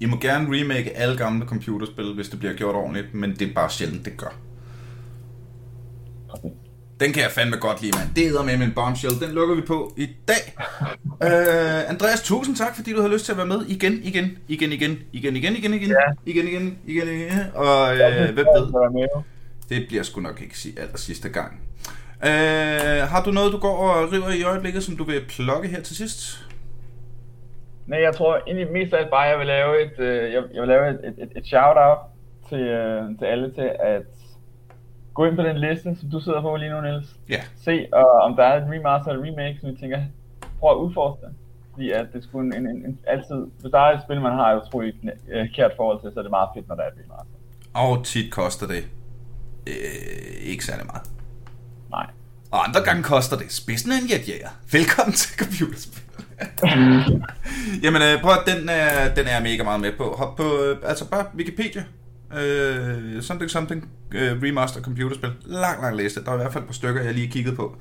I 0.00 0.06
må 0.06 0.16
gerne 0.16 0.44
remake 0.56 0.96
alle 0.96 1.16
gamle 1.16 1.46
computerspil, 1.46 2.14
hvis 2.14 2.28
det 2.28 2.38
bliver 2.38 2.54
gjort 2.54 2.74
ordentligt, 2.74 3.14
men 3.14 3.30
det 3.30 3.42
er 3.50 3.54
bare 3.54 3.70
sjældent, 3.70 4.04
det 4.04 4.12
gør. 4.18 4.34
Den 7.00 7.12
kan 7.12 7.22
jeg 7.22 7.30
fandme 7.30 7.56
godt 7.56 7.82
lide, 7.82 7.92
mand. 7.98 8.08
Det 8.16 8.26
er 8.26 8.42
med 8.42 8.58
min 8.58 8.72
bombshell. 8.74 9.14
Den 9.20 9.30
lukker 9.34 9.54
vi 9.54 9.60
på 9.60 9.92
i 9.96 10.08
dag. 10.28 10.44
uh, 11.04 11.90
Andreas, 11.90 12.22
tusind 12.22 12.56
tak, 12.56 12.76
fordi 12.76 12.92
du 12.92 13.00
har 13.00 13.08
lyst 13.08 13.24
til 13.24 13.32
at 13.32 13.38
være 13.38 13.46
med 13.46 13.60
igen, 13.68 13.92
igen, 14.02 14.38
igen, 14.48 14.72
igen, 14.72 14.96
igen, 15.12 15.36
igen, 15.36 15.56
igen, 15.56 15.74
igen, 15.74 15.90
ja. 15.90 15.96
igen, 16.26 16.48
igen, 16.48 16.78
igen, 16.86 17.08
igen, 17.08 17.30
og 17.54 17.92
uh, 17.92 18.34
hvem 18.34 18.46
ved? 18.46 19.22
Det 19.68 19.84
bliver 19.88 20.02
sgu 20.02 20.20
nok 20.20 20.40
ikke 20.42 20.80
aller 20.80 20.96
sidste 20.96 21.28
gang. 21.28 21.60
Uh, 22.22 23.08
har 23.12 23.22
du 23.24 23.30
noget, 23.30 23.52
du 23.52 23.58
går 23.58 23.76
og 23.76 24.12
river 24.12 24.30
i 24.30 24.42
øjeblikket, 24.42 24.82
som 24.82 24.96
du 24.96 25.04
vil 25.04 25.20
plukke 25.28 25.68
her 25.68 25.80
til 25.80 25.96
sidst? 25.96 26.44
Nej, 27.86 28.00
jeg 28.00 28.14
tror 28.14 28.40
egentlig 28.46 28.72
mest 28.72 28.92
af 28.94 28.98
alt 28.98 29.10
bare, 29.10 29.22
jeg 29.22 29.38
vil 29.38 29.46
lave 29.46 29.82
et, 29.84 29.92
jeg, 30.32 30.42
jeg 30.54 30.60
vil 30.62 30.68
lave 30.68 30.88
et, 30.90 31.14
et, 31.18 31.28
et 31.36 31.46
shout-out 31.46 31.98
til, 32.48 32.64
til 33.18 33.24
alle 33.24 33.54
til 33.54 33.70
at 33.80 34.02
gå 35.18 35.24
ind 35.24 35.36
på 35.36 35.42
den 35.42 35.58
liste, 35.66 35.88
som 36.00 36.10
du 36.10 36.20
sidder 36.20 36.40
på 36.42 36.56
lige 36.56 36.70
nu, 36.70 36.80
Niels. 36.80 37.08
Ja. 37.28 37.42
Se, 37.66 37.74
uh, 38.00 38.18
om 38.26 38.36
der 38.36 38.44
er 38.50 38.56
et 38.60 38.66
remaster 38.72 39.08
eller 39.10 39.24
remake, 39.28 39.56
som 39.60 39.70
vi 39.70 39.76
tænker, 39.80 39.98
prøv 40.60 40.70
at 40.70 40.80
udforske 40.84 41.20
det. 41.26 41.34
Fordi 41.72 41.90
at 41.90 42.06
det 42.12 42.20
skulle 42.24 42.56
en, 42.56 42.66
en, 42.66 42.76
en, 42.86 42.98
altid, 43.06 43.40
hvis 43.60 43.70
der 43.70 43.80
er 43.86 43.90
et 43.96 44.02
spil, 44.06 44.20
man 44.20 44.32
har 44.32 44.48
et 44.52 44.62
utroligt 44.62 44.96
kært 45.56 45.72
forhold 45.76 46.00
til, 46.00 46.10
så 46.12 46.18
er 46.20 46.24
det 46.26 46.30
meget 46.38 46.48
fedt, 46.54 46.68
når 46.68 46.74
der 46.74 46.82
er 46.82 46.90
et 46.94 46.98
remaster. 47.02 47.36
Og 47.74 48.04
tit 48.04 48.32
koster 48.32 48.66
det 48.66 48.82
øh, 49.66 50.50
ikke 50.50 50.64
særlig 50.64 50.86
meget. 50.86 51.04
Nej. 51.90 52.06
Og 52.50 52.58
andre 52.68 52.80
gange 52.84 53.02
koster 53.02 53.36
det 53.36 53.52
spidsen 53.52 53.92
af 53.92 53.98
en 54.02 54.08
jetjæger. 54.12 54.52
Velkommen 54.72 55.14
til 55.20 55.30
computerspil. 55.42 56.02
Jamen 57.84 58.02
øh, 58.06 58.14
prøv 58.22 58.32
at 58.40 58.44
den, 58.50 58.68
er, 58.68 59.14
den 59.16 59.24
er 59.26 59.34
jeg 59.36 59.42
mega 59.42 59.62
meget 59.62 59.80
med 59.80 59.92
på. 60.00 60.04
Hop 60.18 60.36
på, 60.36 60.46
øh, 60.64 60.76
altså 60.90 61.10
bare 61.10 61.24
Wikipedia. 61.36 61.84
Øh, 62.36 63.22
something 63.22 63.50
something 63.50 63.88
øh, 64.14 64.42
remaster 64.42 64.82
computerspil. 64.82 65.30
Lang, 65.44 65.82
lang 65.82 65.96
liste. 65.96 66.24
Der 66.24 66.30
er 66.30 66.34
i 66.34 66.36
hvert 66.36 66.52
fald 66.52 66.64
et 66.64 66.68
par 66.68 66.74
stykker, 66.74 67.02
jeg 67.02 67.14
lige 67.14 67.28
kigget 67.28 67.56
på, 67.56 67.76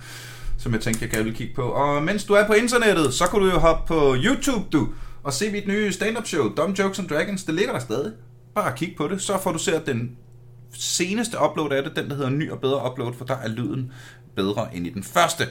som 0.58 0.74
jeg 0.74 0.82
tænkte, 0.82 1.04
jeg 1.04 1.12
gerne 1.12 1.24
vil 1.24 1.36
kigge 1.36 1.54
på. 1.56 1.62
Og 1.62 2.04
mens 2.04 2.24
du 2.24 2.34
er 2.34 2.48
på 2.48 2.54
internettet, 2.54 3.14
så 3.14 3.28
kan 3.28 3.40
du 3.40 3.46
jo 3.46 3.58
hoppe 3.58 3.88
på 3.88 4.16
YouTube, 4.18 4.66
du, 4.72 4.90
og 5.24 5.34
se 5.34 5.52
mit 5.52 5.68
nye 5.68 5.92
stand-up 5.92 6.26
show, 6.28 6.56
Dumb 6.56 6.80
Jokes 6.80 7.00
and 7.00 7.10
Dragons. 7.10 7.44
Det 7.44 7.56
ligger 7.56 7.74
der 7.74 7.80
stadig. 7.80 8.12
Bare 8.56 8.74
kig 8.78 8.94
på 8.98 9.08
det, 9.08 9.22
så 9.22 9.38
får 9.44 9.52
du 9.52 9.60
set 9.60 9.86
den 9.86 10.12
seneste 10.74 11.38
upload 11.50 11.72
af 11.72 11.84
det, 11.84 11.96
den 11.96 12.10
der 12.10 12.16
hedder 12.16 12.30
ny 12.30 12.52
og 12.52 12.60
bedre 12.60 12.92
upload, 12.92 13.14
for 13.14 13.26
der 13.26 13.36
er 13.36 13.48
lyden 13.48 13.92
bedre 14.36 14.76
end 14.76 14.88
i 14.88 14.90
den 14.90 15.04
første. 15.04 15.44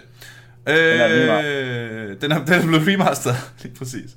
Den 0.67 0.75
er, 0.77 1.43
øh, 1.45 2.21
den 2.21 2.33
er, 2.33 2.45
den 2.45 2.55
er 2.55 2.67
blevet 2.67 2.89
remasteret, 2.89 3.37
lige 3.63 3.75
præcis. 3.75 4.17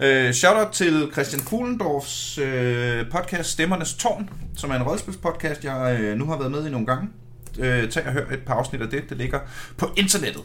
Øh, 0.00 0.32
shoutout 0.32 0.72
til 0.72 1.08
Christian 1.12 1.42
Fuglendorfs 1.42 2.38
øh, 2.38 3.10
podcast 3.10 3.50
Stemmernes 3.50 3.94
Tårn, 3.94 4.30
som 4.56 4.70
er 4.70 4.74
en 4.74 4.82
rollespilspodcast, 4.82 5.64
jeg 5.64 5.98
øh, 6.00 6.18
nu 6.18 6.26
har 6.26 6.38
været 6.38 6.50
med 6.50 6.66
i 6.66 6.70
nogle 6.70 6.86
gange. 6.86 7.08
Øh, 7.58 7.90
tag 7.90 8.06
og 8.06 8.12
hør 8.12 8.26
et 8.26 8.40
par 8.46 8.54
afsnit 8.54 8.82
af 8.82 8.88
det, 8.88 9.10
det 9.10 9.16
ligger 9.16 9.40
på 9.76 9.88
internettet. 9.96 10.42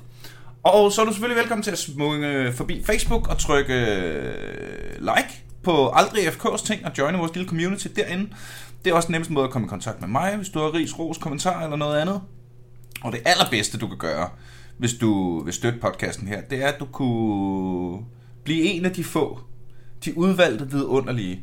Og 0.64 0.92
så 0.92 1.02
er 1.02 1.06
du 1.06 1.12
selvfølgelig 1.12 1.42
velkommen 1.42 1.64
til 1.64 1.72
at 1.72 1.78
smunge 1.78 2.28
øh, 2.28 2.54
forbi 2.54 2.84
Facebook 2.86 3.28
og 3.30 3.38
trykke 3.38 3.74
øh, 3.74 5.00
like 5.00 5.44
på 5.64 5.90
Aldrig 5.90 6.28
FK's 6.28 6.66
ting 6.66 6.86
og 6.86 6.92
joine 6.98 7.18
vores 7.18 7.36
lille 7.36 7.50
community 7.50 7.88
derinde. 7.96 8.30
Det 8.86 8.92
er 8.92 8.96
også 8.96 9.08
den 9.08 9.14
nemmeste 9.14 9.34
måde 9.34 9.46
at 9.46 9.52
komme 9.52 9.66
i 9.66 9.70
kontakt 9.70 10.02
med 10.02 10.10
mig, 10.10 10.36
hvis 10.36 10.50
du 10.50 10.60
har 10.60 10.74
ris, 10.74 11.00
ros, 11.00 11.18
kommentar 11.18 11.64
eller 11.64 11.76
noget 11.76 12.00
andet. 12.00 12.22
Og 13.04 13.12
det 13.12 13.22
allerbedste, 13.26 13.78
du 13.78 13.88
kan 13.88 13.98
gøre, 13.98 14.30
hvis 14.78 14.94
du 14.94 15.44
vil 15.44 15.54
støtte 15.54 15.80
podcasten 15.80 16.28
her, 16.28 16.42
det 16.42 16.64
er, 16.64 16.68
at 16.68 16.80
du 16.80 16.86
kunne 16.86 18.00
blive 18.44 18.64
en 18.64 18.86
af 18.86 18.92
de 18.92 19.04
få, 19.04 19.40
de 20.06 20.18
udvalgte 20.18 20.72
vidunderlige, 20.72 21.42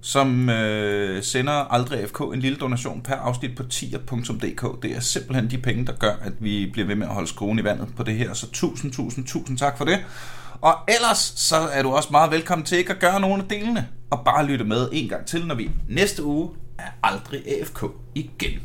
som 0.00 0.48
øh, 0.48 1.22
sender 1.22 1.52
Aldrig 1.52 2.08
FK 2.08 2.20
en 2.20 2.40
lille 2.40 2.58
donation 2.58 3.00
per 3.00 3.14
afsnit 3.14 3.56
på 3.56 3.62
tier.dk. 3.62 4.82
Det 4.82 4.96
er 4.96 5.00
simpelthen 5.00 5.50
de 5.50 5.58
penge, 5.58 5.86
der 5.86 5.92
gør, 5.92 6.12
at 6.22 6.32
vi 6.40 6.70
bliver 6.72 6.86
ved 6.86 6.94
med 6.94 7.06
at 7.06 7.12
holde 7.12 7.28
skruen 7.28 7.58
i 7.58 7.64
vandet 7.64 7.88
på 7.96 8.02
det 8.02 8.14
her. 8.14 8.34
Så 8.34 8.50
tusind, 8.50 8.92
tusind, 8.92 9.26
tusind 9.26 9.58
tak 9.58 9.78
for 9.78 9.84
det. 9.84 9.98
Og 10.60 10.74
ellers 10.88 11.32
så 11.36 11.56
er 11.56 11.82
du 11.82 11.90
også 11.90 12.08
meget 12.10 12.30
velkommen 12.30 12.64
til 12.64 12.78
ikke 12.78 12.92
at 12.92 13.00
gøre 13.00 13.20
nogen 13.20 13.40
af 13.40 13.48
delene, 13.48 13.88
og 14.10 14.24
bare 14.24 14.46
lytte 14.46 14.64
med 14.64 14.88
en 14.92 15.08
gang 15.08 15.26
til, 15.26 15.46
når 15.46 15.54
vi 15.54 15.70
næste 15.88 16.24
uge 16.24 16.50
er 16.78 16.90
Aldrig 17.02 17.42
AFK 17.46 17.84
igen. 18.14 18.60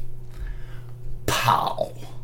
Pow! 1.28 2.17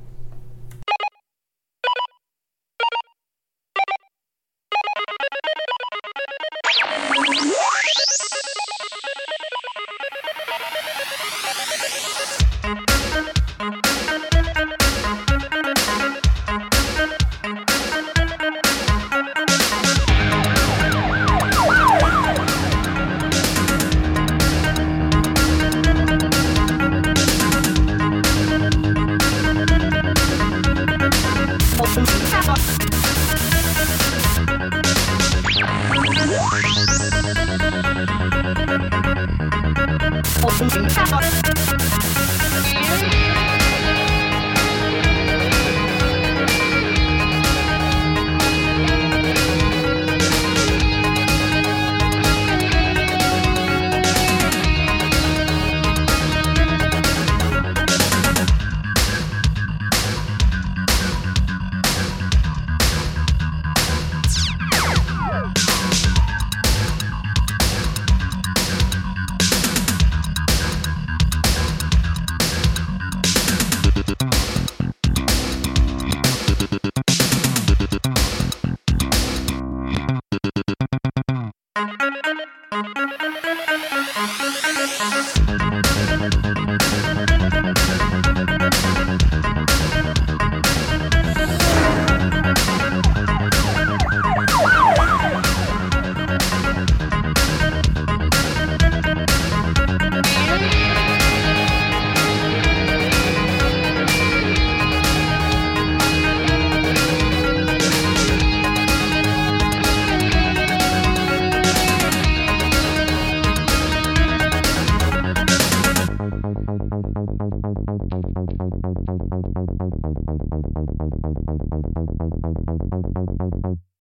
Yeah. 7.15 7.62